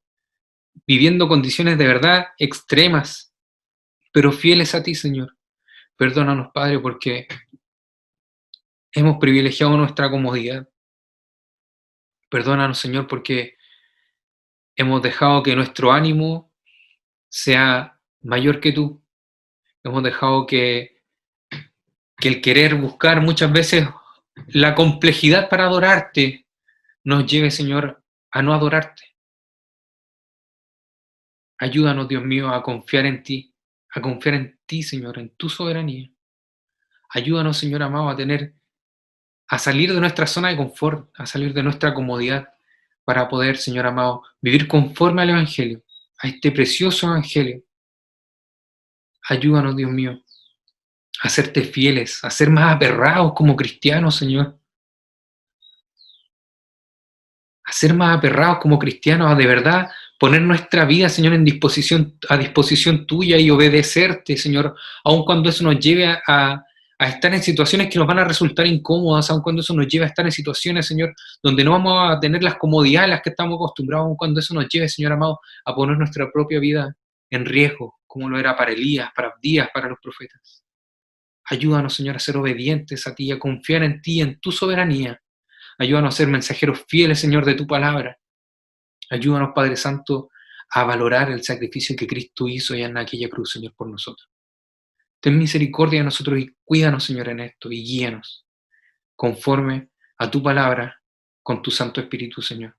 viviendo 0.86 1.28
condiciones 1.28 1.76
de 1.76 1.86
verdad 1.86 2.28
extremas, 2.38 3.34
pero 4.12 4.32
fieles 4.32 4.74
a 4.74 4.82
ti, 4.82 4.94
Señor. 4.94 5.36
Perdónanos, 5.96 6.50
Padre, 6.54 6.78
porque 6.78 7.28
hemos 8.92 9.18
privilegiado 9.18 9.76
nuestra 9.76 10.10
comodidad. 10.10 10.68
Perdónanos, 12.30 12.78
Señor, 12.78 13.06
porque 13.06 13.56
hemos 14.76 15.02
dejado 15.02 15.42
que 15.42 15.54
nuestro 15.56 15.92
ánimo 15.92 16.52
sea 17.28 18.00
mayor 18.22 18.60
que 18.60 18.72
tú. 18.72 19.04
Hemos 19.82 20.02
dejado 20.02 20.46
que, 20.46 21.02
que 22.16 22.28
el 22.28 22.40
querer 22.40 22.76
buscar 22.76 23.20
muchas 23.20 23.52
veces 23.52 23.88
la 24.48 24.74
complejidad 24.74 25.48
para 25.48 25.64
adorarte 25.64 26.46
nos 27.02 27.26
lleve, 27.26 27.50
Señor, 27.50 27.99
a 28.30 28.42
no 28.42 28.54
adorarte. 28.54 29.02
Ayúdanos, 31.58 32.08
Dios 32.08 32.24
mío, 32.24 32.48
a 32.48 32.62
confiar 32.62 33.06
en 33.06 33.22
ti, 33.22 33.54
a 33.90 34.00
confiar 34.00 34.34
en 34.36 34.60
ti, 34.64 34.82
Señor, 34.82 35.18
en 35.18 35.30
tu 35.36 35.48
soberanía. 35.48 36.10
Ayúdanos, 37.10 37.58
Señor 37.58 37.82
amado, 37.82 38.08
a 38.08 38.16
tener, 38.16 38.54
a 39.48 39.58
salir 39.58 39.92
de 39.92 40.00
nuestra 40.00 40.26
zona 40.26 40.48
de 40.48 40.56
confort, 40.56 41.10
a 41.14 41.26
salir 41.26 41.52
de 41.52 41.62
nuestra 41.62 41.92
comodidad, 41.92 42.48
para 43.04 43.28
poder, 43.28 43.56
Señor 43.56 43.86
amado, 43.86 44.22
vivir 44.40 44.68
conforme 44.68 45.22
al 45.22 45.30
Evangelio, 45.30 45.82
a 46.18 46.28
este 46.28 46.52
precioso 46.52 47.08
Evangelio. 47.08 47.64
Ayúdanos, 49.28 49.74
Dios 49.74 49.90
mío, 49.90 50.22
a 51.20 51.28
serte 51.28 51.62
fieles, 51.62 52.24
a 52.24 52.30
ser 52.30 52.50
más 52.50 52.76
aperrados 52.76 53.32
como 53.34 53.56
cristianos, 53.56 54.14
Señor. 54.14 54.59
A 57.70 57.72
ser 57.72 57.94
más 57.94 58.18
aperrados 58.18 58.58
como 58.58 58.80
cristianos, 58.80 59.30
a 59.30 59.36
de 59.36 59.46
verdad 59.46 59.88
poner 60.18 60.42
nuestra 60.42 60.84
vida, 60.84 61.08
Señor, 61.08 61.34
en 61.34 61.44
disposición, 61.44 62.18
a 62.28 62.36
disposición 62.36 63.06
tuya 63.06 63.38
y 63.38 63.48
obedecerte, 63.48 64.36
Señor, 64.36 64.74
aun 65.04 65.24
cuando 65.24 65.50
eso 65.50 65.62
nos 65.62 65.78
lleve 65.78 66.04
a, 66.26 66.64
estar 66.98 67.32
en 67.32 67.40
situaciones 67.40 67.88
que 67.88 67.96
nos 67.96 68.08
van 68.08 68.18
a 68.18 68.24
resultar 68.24 68.66
incómodas, 68.66 69.30
aun 69.30 69.40
cuando 69.40 69.60
eso 69.60 69.72
nos 69.72 69.86
lleve 69.86 70.06
a 70.06 70.08
estar 70.08 70.26
en 70.26 70.32
situaciones, 70.32 70.84
Señor, 70.84 71.14
donde 71.40 71.62
no 71.62 71.70
vamos 71.70 72.10
a 72.10 72.18
tener 72.18 72.42
las 72.42 72.56
comodidades 72.56 73.06
a 73.06 73.10
las 73.12 73.22
que 73.22 73.30
estamos 73.30 73.54
acostumbrados, 73.54 74.06
aun 74.06 74.16
cuando 74.16 74.40
eso 74.40 74.52
nos 74.52 74.68
lleve, 74.68 74.88
Señor 74.88 75.12
amado, 75.12 75.38
a 75.64 75.72
poner 75.72 75.96
nuestra 75.96 76.28
propia 76.32 76.58
vida 76.58 76.92
en 77.30 77.46
riesgo, 77.46 78.00
como 78.04 78.28
lo 78.28 78.36
era 78.36 78.56
para 78.56 78.72
Elías, 78.72 79.10
para 79.14 79.28
Abdías, 79.28 79.68
para 79.72 79.88
los 79.88 79.98
profetas. 80.02 80.64
Ayúdanos, 81.44 81.94
Señor, 81.94 82.16
a 82.16 82.18
ser 82.18 82.36
obedientes 82.36 83.06
a 83.06 83.14
ti, 83.14 83.30
a 83.30 83.38
confiar 83.38 83.84
en 83.84 84.02
ti, 84.02 84.20
en 84.20 84.40
tu 84.40 84.50
soberanía. 84.50 85.20
Ayúdanos 85.80 86.14
a 86.14 86.16
ser 86.18 86.28
mensajeros 86.28 86.84
fieles, 86.86 87.18
Señor, 87.18 87.46
de 87.46 87.54
tu 87.54 87.66
palabra. 87.66 88.18
Ayúdanos, 89.08 89.52
Padre 89.54 89.76
Santo, 89.76 90.28
a 90.68 90.84
valorar 90.84 91.30
el 91.30 91.42
sacrificio 91.42 91.96
que 91.96 92.06
Cristo 92.06 92.46
hizo 92.46 92.74
ya 92.74 92.84
en 92.84 92.98
aquella 92.98 93.30
cruz, 93.30 93.52
Señor, 93.52 93.74
por 93.74 93.88
nosotros. 93.88 94.28
Ten 95.20 95.38
misericordia 95.38 96.00
de 96.00 96.04
nosotros 96.04 96.38
y 96.38 96.54
cuídanos, 96.62 97.04
Señor, 97.04 97.30
en 97.30 97.40
esto 97.40 97.72
y 97.72 97.82
guíanos 97.82 98.46
conforme 99.16 99.88
a 100.18 100.30
tu 100.30 100.42
palabra, 100.42 101.02
con 101.42 101.62
tu 101.62 101.70
Santo 101.70 102.02
Espíritu, 102.02 102.42
Señor. 102.42 102.76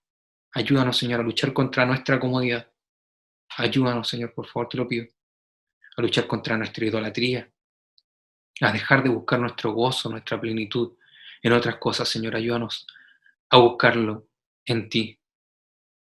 Ayúdanos, 0.54 0.96
Señor, 0.96 1.22
a 1.22 1.24
luchar 1.24 1.54
contra 1.54 1.88
nuestra 1.88 2.20
comodidad. 2.20 2.72
Ayúdanos, 3.58 4.08
Señor, 4.08 4.32
por 4.36 4.46
favor, 4.46 4.70
te 4.70 4.78
lo 4.78 4.88
pido. 4.88 5.08
A 5.98 6.02
luchar 6.04 6.28
contra 6.28 6.56
nuestra 6.56 6.86
idolatría. 6.86 7.52
A 8.62 8.72
dejar 8.72 9.02
de 9.02 9.10
buscar 9.10 9.40
nuestro 9.40 9.74
gozo, 9.74 10.08
nuestra 10.08 10.40
plenitud 10.40 10.94
en 11.42 11.54
otras 11.54 11.78
cosas, 11.78 12.10
Señor. 12.10 12.36
Ayúdanos 12.36 12.88
a 13.50 13.58
buscarlo 13.58 14.28
en 14.66 14.90
ti. 14.90 15.20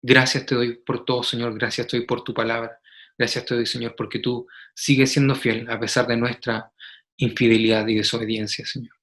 Gracias 0.02 0.46
te 0.46 0.56
doy 0.56 0.78
por 0.78 1.06
todo, 1.06 1.24
Señor. 1.24 1.54
Gracias 1.58 1.88
te 1.88 1.98
doy 1.98 2.06
por 2.06 2.24
tu 2.24 2.34
palabra. 2.34 2.80
Gracias 3.18 3.46
te 3.46 3.56
doy, 3.56 3.66
Señor, 3.66 3.96
porque 3.96 4.20
tú 4.20 4.48
sigues 4.74 5.12
siendo 5.12 5.36
fiel 5.36 5.70
a 5.70 5.80
pesar 5.80 6.08
de 6.08 6.18
nuestra 6.18 6.72
infidelidad 7.18 7.88
y 7.88 7.96
desobediencia, 7.96 8.66
Señor. 8.66 8.96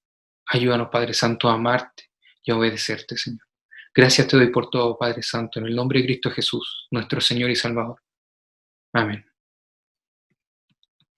Ayúdanos, 0.46 0.88
Padre 0.90 1.14
Santo, 1.14 1.48
a 1.48 1.54
amarte 1.54 2.10
y 2.42 2.50
a 2.50 2.56
obedecerte, 2.56 3.16
Señor. 3.16 3.46
Gracias 3.94 4.28
te 4.28 4.36
doy 4.36 4.50
por 4.50 4.70
todo, 4.70 4.96
Padre 4.98 5.22
Santo, 5.22 5.60
en 5.60 5.66
el 5.66 5.76
nombre 5.76 6.00
de 6.00 6.06
Cristo 6.06 6.30
Jesús, 6.30 6.86
nuestro 6.90 7.20
Señor 7.20 7.50
y 7.50 7.56
Salvador. 7.56 8.00
Amén. 8.92 9.27